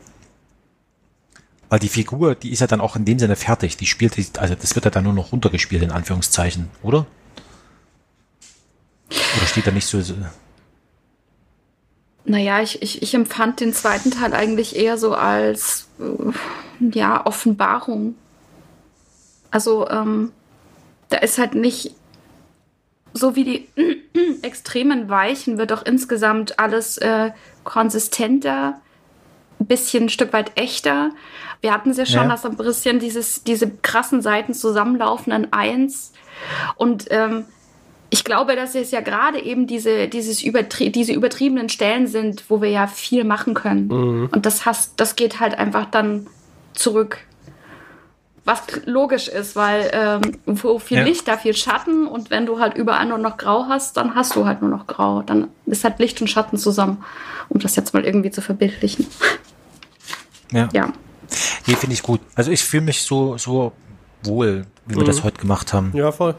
[1.68, 3.76] Weil die Figur, die ist ja dann auch in dem Sinne fertig.
[3.76, 7.06] Die spielt, also das wird ja dann nur noch runtergespielt, in Anführungszeichen, oder?
[9.10, 10.14] Oder steht da nicht so, so
[12.24, 16.32] Naja, ich, ich, ich empfand den zweiten Teil eigentlich eher so als äh,
[16.80, 18.14] ja, Offenbarung.
[19.50, 20.32] Also, ähm,
[21.08, 21.94] da ist halt nicht
[23.12, 23.68] so wie die
[24.42, 27.30] extremen Weichen wird auch insgesamt alles äh,
[27.62, 28.80] konsistenter,
[29.60, 31.10] ein bisschen ein Stück weit echter.
[31.60, 32.28] Wir hatten es ja schon, Ja.
[32.28, 36.12] dass ein bisschen dieses, diese krassen Seiten zusammenlaufen in eins.
[36.74, 37.44] Und ähm,
[38.10, 42.60] ich glaube, dass es ja gerade eben diese, dieses übertrie diese übertriebenen Stellen sind, wo
[42.60, 44.28] wir ja viel machen können.
[44.32, 46.26] Und das, hast, das geht halt einfach dann
[46.74, 47.18] zurück.
[48.46, 51.04] Was logisch ist, weil ähm, wo viel Ja.
[51.04, 54.36] Licht, da viel Schatten und wenn du halt überall nur noch Grau hast, dann hast
[54.36, 55.22] du halt nur noch Grau.
[55.22, 57.02] Dann ist halt Licht und Schatten zusammen,
[57.48, 59.06] um das jetzt mal irgendwie zu verbildlichen.
[60.52, 60.68] ja.
[60.74, 60.92] Ja.
[61.66, 62.20] Nee, finde ich gut.
[62.34, 63.72] Also ich fühle mich so, so
[64.22, 65.90] wohl, wie wir das heute gemacht haben.
[65.94, 66.34] Ja, voll.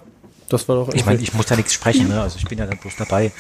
[0.49, 2.21] Das war doch Ich meine, ich muss da nichts sprechen, ne?
[2.21, 3.31] also ich bin ja dann bloß dabei.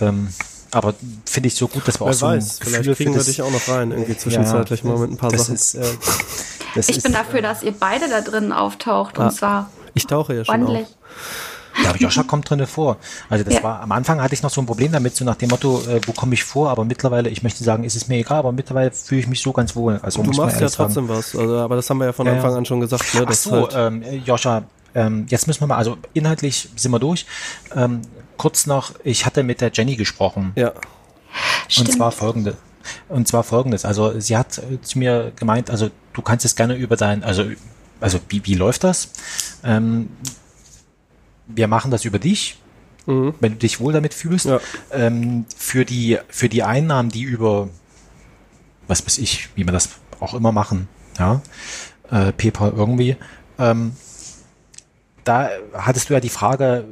[0.00, 0.28] Ähm,
[0.72, 0.94] aber
[1.24, 3.24] finde ich so gut, dass wir Wer auch so ein weiß, Gefühl vielleicht kriegen wir
[3.24, 5.54] dich auch noch rein, irgendwie zwischenzeitlich mal mit ein paar das Sachen.
[5.54, 5.82] Ist, äh,
[6.74, 9.18] das Ich ist, bin dafür, dass ihr beide da drin auftaucht.
[9.18, 10.86] Ah, Und zwar Ich tauche ja schon ordentlich.
[10.86, 10.94] auf.
[11.84, 12.96] Ja, aber Joscha kommt drinne vor.
[13.30, 13.62] Also das Ja.
[13.62, 16.00] war am Anfang hatte ich noch so ein Problem damit, so nach dem Motto, äh,
[16.06, 16.68] wo komme ich vor?
[16.68, 19.52] Aber mittlerweile, ich möchte sagen, ist es mir egal, aber mittlerweile fühle ich mich so
[19.52, 19.98] ganz wohl.
[20.02, 22.38] Also Du machst ja trotzdem was, also, aber das haben wir ja von Ja, ja.
[22.38, 23.14] Anfang an schon gesagt.
[23.14, 24.64] Ne, Ach so, halt, ähm, Joscha,
[24.94, 27.24] ähm, jetzt müssen wir mal, also inhaltlich sind wir durch.
[27.74, 28.02] Ähm,
[28.40, 30.52] kurz noch, ich hatte mit der Jenny gesprochen.
[30.56, 30.72] ja,
[31.68, 31.90] Stimmt.
[31.90, 32.56] Und zwar folgende.
[33.10, 33.84] Und zwar folgendes.
[33.84, 37.44] Also sie hat äh, zu mir gemeint, also du kannst es gerne über dein, also,
[38.00, 39.10] also wie, wie läuft das?
[39.62, 40.08] Ähm,
[41.48, 42.58] wir machen das über dich,
[43.40, 44.46] wenn du dich wohl damit fühlst.
[44.46, 44.58] Ja.
[44.90, 47.68] Ähm, für die, für die Einnahmen, die über,
[48.88, 50.88] was weiß ich, wie wir das auch immer machen,
[51.18, 51.42] ja,
[52.10, 53.16] äh, PayPal irgendwie,
[53.58, 53.92] ähm,
[55.24, 56.84] da hattest du ja die Frage,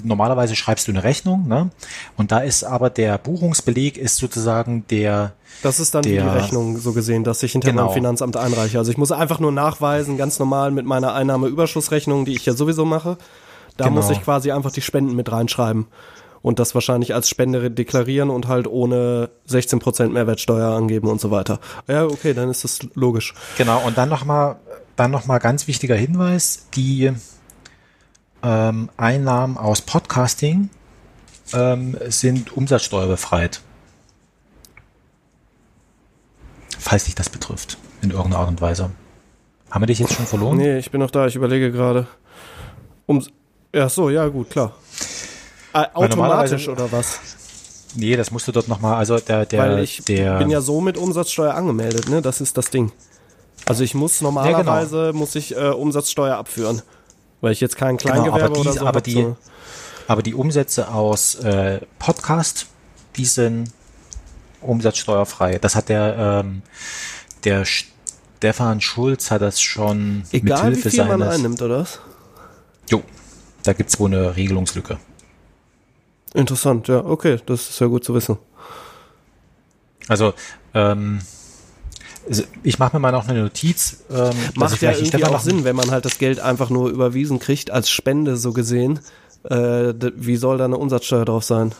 [0.00, 1.70] äh, normalerweise schreibst du eine Rechnung, ne?
[2.16, 5.32] Und da ist aber der Buchungsbeleg ist sozusagen der,
[5.62, 7.86] das ist dann wie die Der- Rechnung so gesehen, dass ich hinter Genau.
[7.86, 8.78] meinem Finanzamt einreiche.
[8.78, 12.84] Also ich muss einfach nur nachweisen, ganz normal mit meiner Einnahmeüberschussrechnung, die ich ja sowieso
[12.84, 13.18] mache.
[13.76, 13.96] Da Genau.
[13.96, 15.86] muss ich quasi einfach die Spenden mit reinschreiben.
[16.42, 21.58] Und das wahrscheinlich als Spende deklarieren und halt ohne 16% Mehrwertsteuer angeben und so weiter.
[21.88, 23.34] Ja, okay, dann ist das logisch.
[23.58, 24.56] Genau, und dann nochmal,
[24.94, 27.12] dann noch mal ganz wichtiger Hinweis, die
[28.46, 30.70] ähm, Einnahmen aus Podcasting
[31.52, 33.60] ähm, sind umsatzsteuerbefreit.
[36.78, 38.90] Falls dich das betrifft, in irgendeiner Art und Weise.
[39.70, 40.58] Haben wir dich jetzt schon verloren?
[40.58, 42.06] Nee, ich bin noch da, ich überlege gerade.
[43.06, 43.24] Um,
[43.74, 44.72] ja, so, ja, gut, klar.
[45.72, 47.20] Äh, automatisch oder was?
[47.96, 50.80] Nee, das musst du dort nochmal, also der, der, Weil ich der, bin ja so
[50.80, 52.22] mit Umsatzsteuer angemeldet, ne?
[52.22, 52.92] Das ist das Ding.
[53.64, 56.82] Also ich muss normalerweise muss ich äh, Umsatzsteuer abführen,
[57.40, 59.36] weil ich jetzt kein Genau, Kleingewerbe aber die- oder so aber die- so.
[60.08, 62.66] aber die Umsätze aus äh, Podcast,
[63.16, 63.70] die sind
[64.60, 65.58] umsatzsteuerfrei.
[65.58, 66.62] Das hat der, ähm,
[67.44, 71.80] der Stefan Schulz hat das schon egal wie mithilfe viel man einnimmt, oder?
[71.80, 72.00] was?
[72.90, 73.02] Jo,
[73.62, 74.98] da gibt's wohl eine Regelungslücke.
[76.34, 78.36] Interessant, ja, okay, das ist ja gut zu wissen.
[80.08, 80.34] Also,
[80.74, 81.20] ähm,
[82.28, 84.04] also ich mache mir mal noch eine Notiz.
[84.10, 87.70] Ähm, Macht ja irgendwie auch Sinn, wenn man halt das Geld einfach nur überwiesen kriegt,
[87.70, 89.00] als Spende so gesehen.
[89.44, 91.72] Äh, wie soll da eine Umsatzsteuer drauf sein?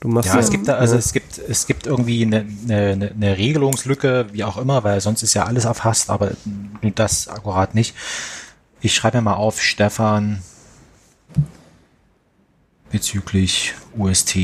[0.00, 0.98] Du machst Ja, es gibt da, also ja.
[0.98, 5.34] es gibt, es gibt irgendwie eine, eine, eine Regelungslücke, wie auch immer, weil sonst ist
[5.34, 6.32] ja alles erfasst, aber
[6.82, 7.94] nur das akkurat nicht.
[8.80, 10.42] Ich schreibe mir mal auf, Stefan
[12.90, 14.36] bezüglich UST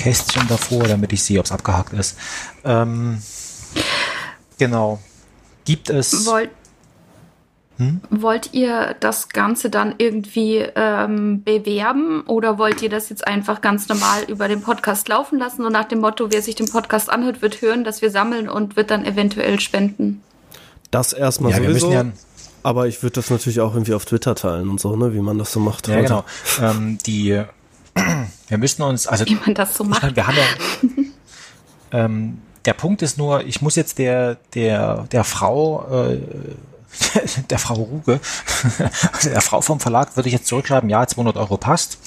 [0.00, 2.16] Kästchen davor, damit ich sehe, ob es abgehakt ist.
[2.64, 3.22] Ähm,
[4.58, 4.98] genau.
[5.64, 6.26] Gibt es.
[6.26, 6.50] Wollt,
[7.76, 8.00] Hm?
[8.10, 13.88] wollt ihr das Ganze dann irgendwie ähm, bewerben oder wollt ihr das jetzt einfach ganz
[13.88, 17.40] normal über den Podcast laufen lassen und nach dem Motto, wer sich den Podcast anhört,
[17.40, 20.22] wird hören, dass wir sammeln und wird dann eventuell spenden?
[20.90, 21.86] das erstmal ja, wir sowieso.
[21.88, 22.12] müssen ja.
[22.64, 25.38] aber ich würde das natürlich auch irgendwie auf Twitter teilen und so, ne, wie man
[25.38, 25.88] das so macht.
[25.88, 26.02] Ja, heute.
[26.02, 26.24] genau.
[26.60, 27.42] Ähm, die,
[28.48, 30.02] wir müssen uns, also Wie man das so macht.
[30.02, 30.44] meine, wir haben ja.
[32.04, 36.20] ähm, der Punkt ist nur, ich muss jetzt der, der, der Frau, äh,
[37.50, 38.20] der Frau Ruge,
[39.12, 41.98] also der Frau vom Verlag, würde ich jetzt zurückschreiben, ja, 200 Euro passt.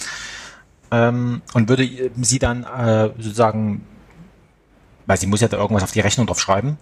[0.91, 1.89] Ähm, und würde
[2.21, 3.83] sie dann äh, sozusagen,
[5.07, 6.77] weil sie muss ja da irgendwas auf die Rechnung drauf schreiben,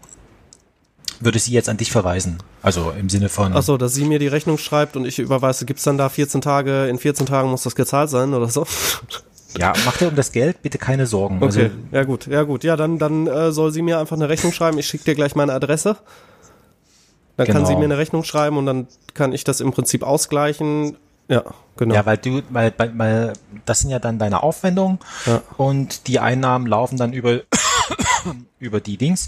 [1.24, 2.38] würde sie jetzt an dich verweisen.
[2.62, 3.54] Also im Sinne von.
[3.56, 6.42] Ach so, dass sie mir die Rechnung schreibt und ich überweise, gibt's dann da 14
[6.42, 8.66] Tage, in 14 Tagen muss das gezahlt sein oder so?
[9.58, 11.38] Ja, mach dir um das Geld bitte keine Sorgen.
[11.38, 11.62] Okay, Also,
[11.92, 12.64] ja gut, ja gut.
[12.64, 14.78] Ja, dann, dann äh, soll sie mir einfach eine Rechnung schreiben.
[14.78, 15.98] Ich schicke dir gleich meine Adresse.
[17.38, 17.68] Dann kann Genau.
[17.68, 20.96] sie mir eine Rechnung schreiben und dann kann ich das im Prinzip ausgleichen.
[21.28, 21.44] Ja,
[21.78, 21.96] genau.
[21.96, 23.34] Ja, weil du, weil, weil, weil
[23.66, 25.42] das sind ja dann deine Aufwendungen Ja.
[25.58, 27.40] und die Einnahmen laufen dann über
[28.60, 29.28] über die Dings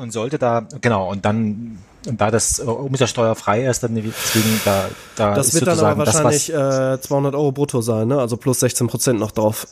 [0.00, 4.88] und sollte da genau und dann und da das äh, umsatzsteuerfrei ist, dann deswegen da
[5.16, 8.18] da das ist wird dann aber wahrscheinlich das, äh, 200 Euro brutto sein, ne?
[8.18, 9.66] Also plus 16 Prozent noch drauf.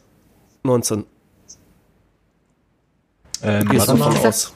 [0.64, 1.04] 19.
[3.40, 4.22] was, ähm, Gehst du mal, aus?
[4.22, 4.52] das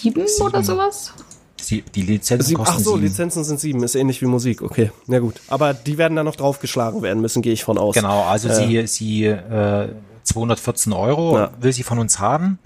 [0.00, 1.12] sieben, oder sowas?
[1.60, 3.02] Sie, die Lizenzen Sieben, ach kosten so, sieben.
[3.02, 4.92] Lizenzen sind sieben, ist ähnlich wie Musik, okay.
[5.08, 5.40] Ja gut.
[5.48, 7.94] Aber die werden dann noch draufgeschlagen werden müssen, gehe ich von aus.
[7.94, 8.54] Genau, also Äh.
[8.54, 9.88] sie sie äh,
[10.22, 11.50] 214 Euro Ja.
[11.60, 12.58] will sie von uns haben.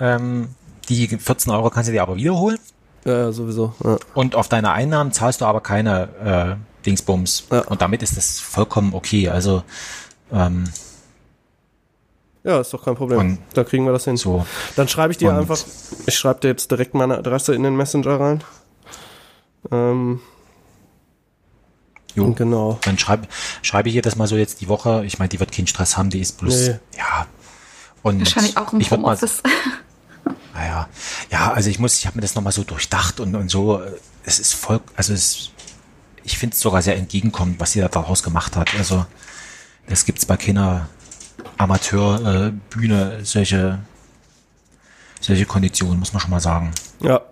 [0.00, 0.48] Ähm,
[0.88, 2.58] die 14 Euro kann sie dir aber wiederholen.
[3.04, 3.74] Ja, sowieso.
[3.84, 3.98] Ja.
[4.14, 7.44] Und auf deine Einnahmen zahlst du aber keine äh, Dingsbums.
[7.52, 7.60] Ja.
[7.62, 9.28] Und damit ist das vollkommen okay.
[9.28, 9.62] Also
[10.32, 10.64] ähm,
[12.44, 13.18] ja, ist doch kein Problem.
[13.18, 14.16] Und da kriegen wir das hin.
[14.16, 14.46] so.
[14.76, 15.58] Dann schreibe ich dir Und- einfach,
[16.06, 18.44] ich schreibe dir jetzt direkt meine Adresse in den Messenger rein.
[19.70, 20.20] Ähm,
[22.14, 22.32] Jo.
[22.32, 22.78] Genau.
[22.82, 23.28] Dann schreibe
[23.60, 25.04] schreibe ich ihr das mal so jetzt die Woche.
[25.04, 26.78] Ich meine, die wird keinen Stress haben, die ist bloß, Nee.
[26.96, 27.26] ja.
[28.02, 29.42] Und Wahrscheinlich auch im ich mal, Homeoffice.
[30.54, 30.88] Naja,
[31.30, 33.92] ja, also ich muss, ich habe mir das nochmal so durchdacht und, und so, äh,
[34.24, 35.50] es ist voll, also es,
[36.24, 38.74] ich finde es sogar sehr entgegenkommend, was sie da daraus gemacht hat.
[38.76, 39.06] Also
[39.88, 40.88] das gibt's bei keiner
[41.58, 43.78] Amateurbühne, äh, solche,
[45.20, 46.72] solche Konditionen, muss man schon mal sagen.
[47.00, 47.22] Ja.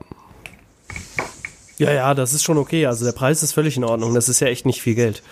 [1.79, 2.87] Ja, ja, das ist schon okay.
[2.87, 4.15] Also der Preis ist völlig in Ordnung.
[4.15, 5.23] Das ist ja echt nicht viel Geld.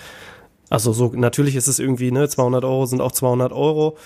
[0.70, 3.96] Also so, natürlich ist es irgendwie, ne, 200 Euro sind auch 200 Euro.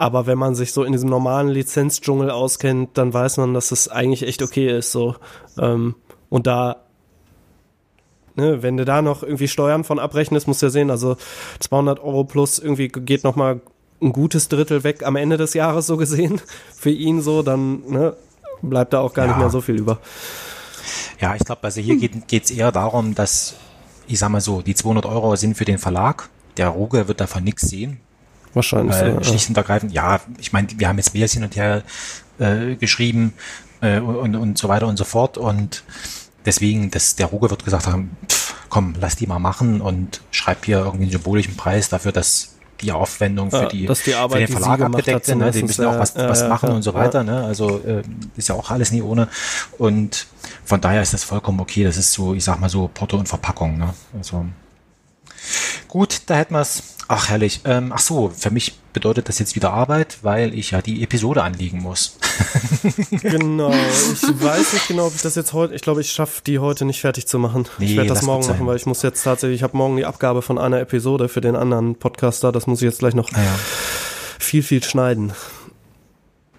[0.00, 3.86] Aber wenn man sich so in diesem normalen Lizenzdschungel auskennt, dann weiß man, dass es
[3.88, 5.14] eigentlich echt okay ist, so.
[5.58, 5.94] Ähm,
[6.30, 6.76] und da,
[8.34, 11.18] ne, wenn du da noch irgendwie Steuern von abrechnest, musst du ja sehen, also
[11.58, 13.60] 200 Euro plus irgendwie geht noch mal
[14.00, 16.40] ein gutes Drittel weg am Ende des Jahres so gesehen
[16.74, 18.16] für ihn so, dann ne,
[18.62, 19.40] bleibt da auch gar nicht Ja.
[19.40, 19.98] mehr so viel über.
[21.20, 23.54] Ja, ich glaube, also hier geht geht's eher darum, dass,
[24.08, 26.30] ich sag mal so, die 200 Euro sind für den Verlag.
[26.56, 28.00] Der Ruge wird davon nichts sehen.
[28.54, 28.96] Wahrscheinlich.
[28.96, 31.82] Äh, so, schlicht und ergreifend, ja, ich meine, wir haben jetzt mehr hin und her
[32.38, 33.34] äh, geschrieben
[33.80, 35.38] äh, und, und so weiter und so fort.
[35.38, 35.84] Und
[36.46, 40.64] deswegen, dass der Ruge wird gesagt haben, pff, komm, lass die mal machen und schreib
[40.64, 44.48] hier irgendwie einen symbolischen Preis dafür, dass die Aufwendung für, Ja, die, dass die Arbeit,
[44.48, 45.38] für den Verlag abgedeckt sind.
[45.38, 45.50] Ne?
[45.50, 47.22] Die müssen auch ja, was, ja, was ja, machen ja, und so weiter.
[47.22, 47.44] Ne?
[47.44, 48.02] Also äh,
[48.36, 49.28] ist ja auch alles nie ohne.
[49.78, 50.26] Und
[50.64, 51.84] von daher ist das vollkommen okay.
[51.84, 53.78] Das ist so, ich sag mal so, Porto und Verpackung.
[53.78, 53.92] Ne?
[54.16, 54.46] Also
[55.88, 56.82] Gut, da hätten wir's.
[57.08, 57.62] Ach, herrlich.
[57.64, 61.42] Ähm, ach so, für mich bedeutet das jetzt wieder Arbeit, weil ich ja die Episode
[61.42, 62.16] anlegen muss.
[63.10, 63.70] Genau.
[63.72, 66.84] Ich weiß nicht genau, ob ich das jetzt heute, ich glaube, ich schaffe die heute
[66.86, 67.66] nicht fertig zu machen.
[67.78, 70.06] ich Nee, werde das morgen machen, weil ich muss jetzt tatsächlich, ich habe morgen die
[70.06, 72.52] Abgabe von einer Episode für den anderen Podcaster.
[72.52, 73.54] Das muss ich jetzt gleich noch Naja,
[74.38, 75.32] viel, viel schneiden.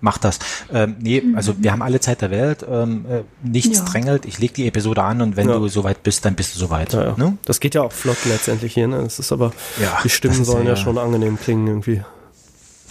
[0.01, 0.39] Mach das.
[0.73, 2.65] Ähm, nee, also wir haben alle Zeit der Welt.
[2.69, 3.85] Ähm, äh, nichts Ja.
[3.85, 4.25] drängelt.
[4.25, 5.57] Ich leg die Episode an und wenn Ja.
[5.57, 6.93] du soweit bist, dann bist du soweit.
[6.93, 7.13] Ja, ja.
[7.17, 7.37] Ne?
[7.45, 9.01] Das geht ja auch flott letztendlich hier, ne?
[9.03, 9.51] Das ist aber,
[9.81, 12.01] Ja, die Stimmen sollen ja, ja- schon angenehm klingen irgendwie.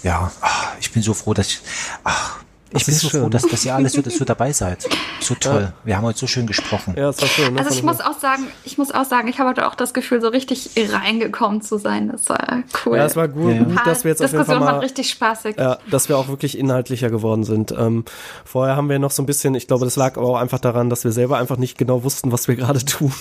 [0.02, 1.60] Ja, ach, ich bin so froh, dass ich.
[2.04, 2.38] Ach,
[2.72, 3.20] Das ich bin so schön.
[3.22, 4.88] froh, dass, dass ihr alles so, so dabei seid.
[5.20, 5.72] So toll.
[5.84, 6.94] Wir haben heute so schön gesprochen.
[6.96, 7.58] Ja, das war schön, ne?
[7.60, 10.20] Also ich muss auch sagen, ich muss auch sagen, ich habe heute auch das Gefühl,
[10.20, 12.08] so richtig reingekommen zu sein.
[12.12, 12.96] Das war cool.
[12.98, 13.62] Ja, es war gut, Ja, ja.
[13.64, 15.56] gut dass wir jetzt auf jeden Fall Diskussion mal richtig spaßig.
[15.58, 17.72] Ja, dass wir auch wirklich inhaltlicher geworden sind.
[17.72, 18.04] Ähm,
[18.44, 20.90] vorher haben wir noch so ein bisschen, ich glaube, das lag aber auch einfach daran,
[20.90, 23.12] dass wir selber einfach nicht genau wussten, was wir gerade tun.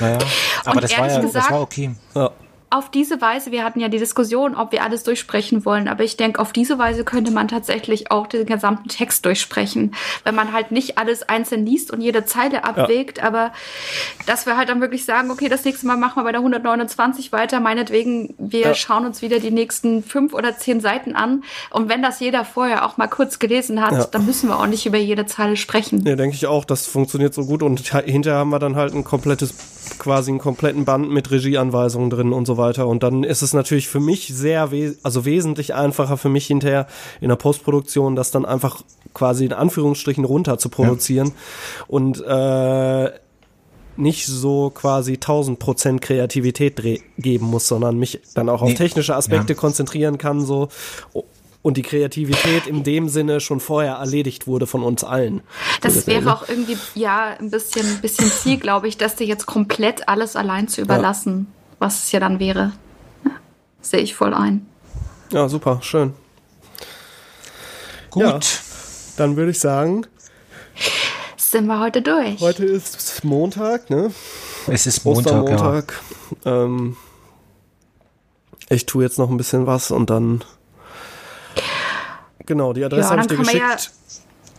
[0.00, 0.18] Naja.
[0.64, 1.90] Aber Und das war ja, das gesagt- war okay.
[2.14, 2.30] ja.
[2.72, 6.16] Auf diese Weise, wir hatten ja die Diskussion, ob wir alles durchsprechen wollen, aber ich
[6.16, 9.94] denke, auf diese Weise könnte man tatsächlich auch den gesamten Text durchsprechen,
[10.24, 13.52] wenn man halt nicht alles einzeln liest und jede Zeile abwägt, aber
[14.24, 17.30] dass wir halt dann wirklich sagen, okay, das nächste Mal machen wir bei der 129
[17.30, 18.74] weiter, meinetwegen, wir Ja.
[18.74, 22.86] schauen uns wieder die nächsten fünf oder zehn Seiten an und wenn das jeder vorher
[22.86, 24.04] auch mal kurz gelesen hat, Ja.
[24.06, 26.06] dann müssen wir auch nicht über jede Zeile sprechen.
[26.06, 29.04] Ja, denke ich auch, das funktioniert so gut und hinterher haben wir dann halt ein
[29.04, 29.52] komplettes,
[29.98, 33.88] quasi einen kompletten Band mit Regieanweisungen drin und so weiter und dann ist es natürlich
[33.88, 36.86] für mich sehr, we also wesentlich einfacher für mich hinterher
[37.20, 38.82] in der Postproduktion, das dann einfach
[39.14, 41.32] quasi in Anführungsstrichen runter zu produzieren
[41.88, 43.10] und äh,
[43.96, 46.80] nicht so quasi 1000 Prozent Kreativität
[47.18, 48.74] geben muss, sondern mich dann auch auf Nee.
[48.74, 49.58] technische Aspekte Ja.
[49.58, 50.68] konzentrieren kann, so.
[51.62, 55.42] Und die Kreativität in dem Sinne schon vorher erledigt wurde von uns allen.
[55.80, 59.26] Das So wäre auch irgendwie, ja, ein bisschen, ein bisschen Ziel, glaube ich, dass dir
[59.28, 61.46] jetzt komplett alles allein zu überlassen,
[61.78, 62.72] was es ja dann wäre.
[63.24, 63.30] Ja,
[63.80, 64.66] Sehe ich voll ein.
[65.32, 66.14] Ja, super, schön.
[68.10, 68.22] Gut.
[68.24, 68.40] Ja.
[69.16, 70.06] Dann würde ich sagen,
[71.36, 72.40] Sind wir heute durch?
[72.40, 74.10] heute ist Montag, ne?
[74.66, 75.40] Es ist Montag, ja.
[75.54, 76.00] Ostermontag.
[76.44, 76.96] Ähm,
[78.68, 80.42] ich tue jetzt noch ein bisschen was und dann.
[82.46, 83.94] Genau, die Adresse Ja, habe ich dann dir können wir ja- geschickt.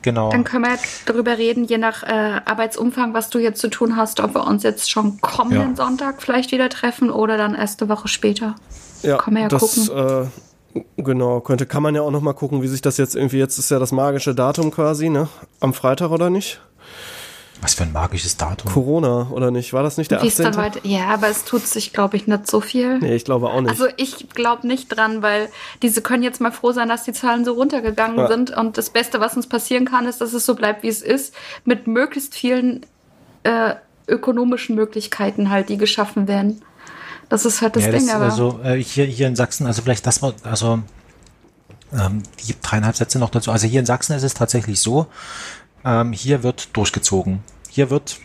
[0.02, 0.32] Genau.
[0.32, 4.20] Dann können wir darüber reden, je nach äh, Arbeitsumfang, was du jetzt zu tun hast,
[4.20, 5.76] ob wir uns jetzt schon kommenden Ja.
[5.78, 8.56] Sonntag vielleicht wieder treffen oder dann erst eine Woche später.
[9.02, 10.26] Ja, Kann man ja das, Äh,
[10.98, 13.58] genau, könnte, kann man ja auch noch mal gucken, wie sich das jetzt irgendwie, jetzt
[13.58, 15.30] ist ja das magische Datum quasi, ne?
[15.62, 16.60] Am Freitag oder nicht?
[17.64, 18.72] Was für ein magisches Datum.
[18.72, 19.72] Corona oder nicht?
[19.72, 20.52] War das nicht der Wie es 18.?
[20.52, 20.80] dann weiter.
[20.84, 23.00] Ja, aber es tut sich, glaube ich, nicht so viel.
[23.00, 23.70] Nee, ich glaube auch nicht.
[23.70, 25.48] Also ich glaube nicht dran, weil
[25.82, 28.28] diese können jetzt mal froh sein, dass die Zahlen so runtergegangen Ja.
[28.28, 28.52] sind.
[28.52, 31.34] Und das Beste, was uns passieren kann, ist, dass es so bleibt, wie es ist,
[31.64, 32.86] mit möglichst vielen
[33.44, 33.76] äh,
[34.10, 36.62] ökonomischen Möglichkeiten halt, die geschaffen werden.
[37.30, 39.82] Das ist halt das ja, Ding, das, aber also äh, hier, hier in Sachsen, also
[39.82, 40.80] vielleicht das war, also
[41.94, 43.52] ähm, die dreieinhalb Sätze noch dazu.
[43.52, 45.08] Also hier in Sachsen ist es tatsächlich so,
[45.86, 47.44] ähm, hier wird durchgezogen.
[47.70, 48.20] Hier wird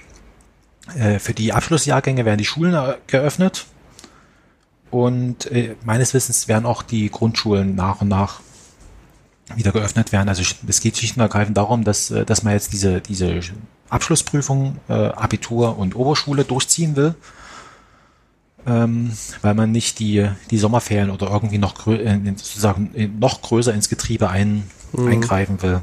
[0.96, 3.66] äh, für die Abschlussjahrgänge werden die Schulen äh, geöffnet
[4.90, 8.40] und äh, meines Wissens werden auch die Grundschulen nach und nach
[9.54, 10.28] wieder geöffnet werden.
[10.28, 13.40] Also es geht schlicht und ergreifend darum, dass, äh, dass man jetzt diese, diese
[13.88, 17.14] Abschlussprüfung, äh, Abitur und Oberschule durchziehen will,
[18.66, 19.12] ähm,
[19.42, 24.28] weil man nicht die, die Sommerferien oder irgendwie noch, äh, sozusagen noch größer ins Getriebe
[24.28, 25.80] ein, eingreifen will.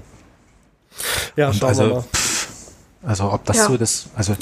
[1.35, 2.01] Ja, Und schauen also, wir mal.
[2.01, 2.47] pff,
[3.03, 3.67] also ob das Ja.
[3.67, 4.35] so das, also,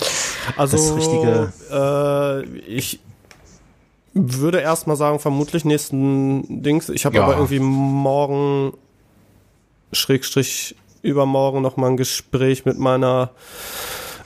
[0.56, 2.99] Also, das richtige, äh, ich
[4.14, 6.90] würde erstmal sagen, vermutlich nächsten Dings.
[6.90, 7.23] Ich habe Ja.
[7.23, 8.73] aber irgendwie morgen,
[9.91, 13.32] Schrägstrich, übermorgen nochmal ein Gespräch mit meiner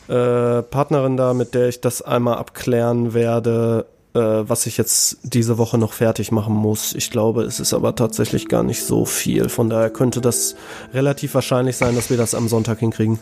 [0.07, 3.85] äh, Partnerin da, mit der ich das einmal abklären werde,
[4.17, 6.93] äh, was ich jetzt diese Woche noch fertig machen muss.
[6.93, 9.49] Ich glaube, es ist aber tatsächlich gar nicht so viel.
[9.49, 10.55] Von daher könnte das
[10.93, 13.19] relativ wahrscheinlich sein, dass wir das am Sonntag hinkriegen.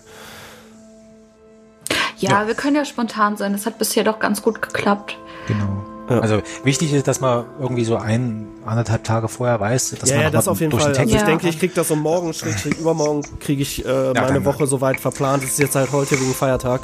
[2.18, 3.52] Ja, wir können ja spontan sein.
[3.52, 5.18] Das hat bisher doch ganz gut geklappt.
[5.48, 5.86] genau.
[6.08, 6.20] Ja.
[6.20, 10.26] Also wichtig ist, dass man irgendwie so ein, anderthalb Tage vorher weiß, dass ja, man
[10.26, 10.94] ja, das auf jeden durch Fall.
[10.94, 11.26] den Also ich Ja.
[11.26, 15.44] denke, ich krieg das so morgen, schrägstrich übermorgen kriege ich äh, meine Woche soweit verplant.
[15.44, 16.82] Es ist jetzt halt heute wegen Feiertag.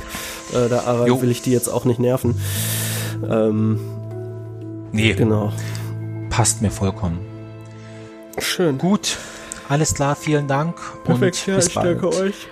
[0.54, 2.42] Äh, da will ich die jetzt auch nicht nerven.
[3.30, 3.80] Ähm,
[4.92, 5.52] Nee, genau.
[6.30, 7.20] passt mir vollkommen.
[8.40, 8.78] Schön.
[8.78, 9.18] Gut,
[9.70, 12.02] alles klar, vielen Dank Perfekt, und ja, bis ich bald.
[12.04, 12.48] danke euch.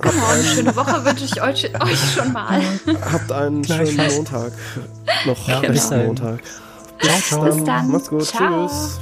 [0.00, 2.60] Genau, eine schöne Woche wünsche ich euch, euch schon mal.
[3.12, 3.96] Habt einen schönen.
[4.16, 4.52] Montag.
[5.24, 6.06] Noch Ja, bis nächsten dahin.
[6.08, 6.40] Montag.
[7.00, 7.44] Ciao, ciao.
[7.44, 7.90] Bis dann.
[7.90, 8.24] Macht's gut.
[8.24, 8.66] Ciao.
[8.68, 9.00] Tschüss.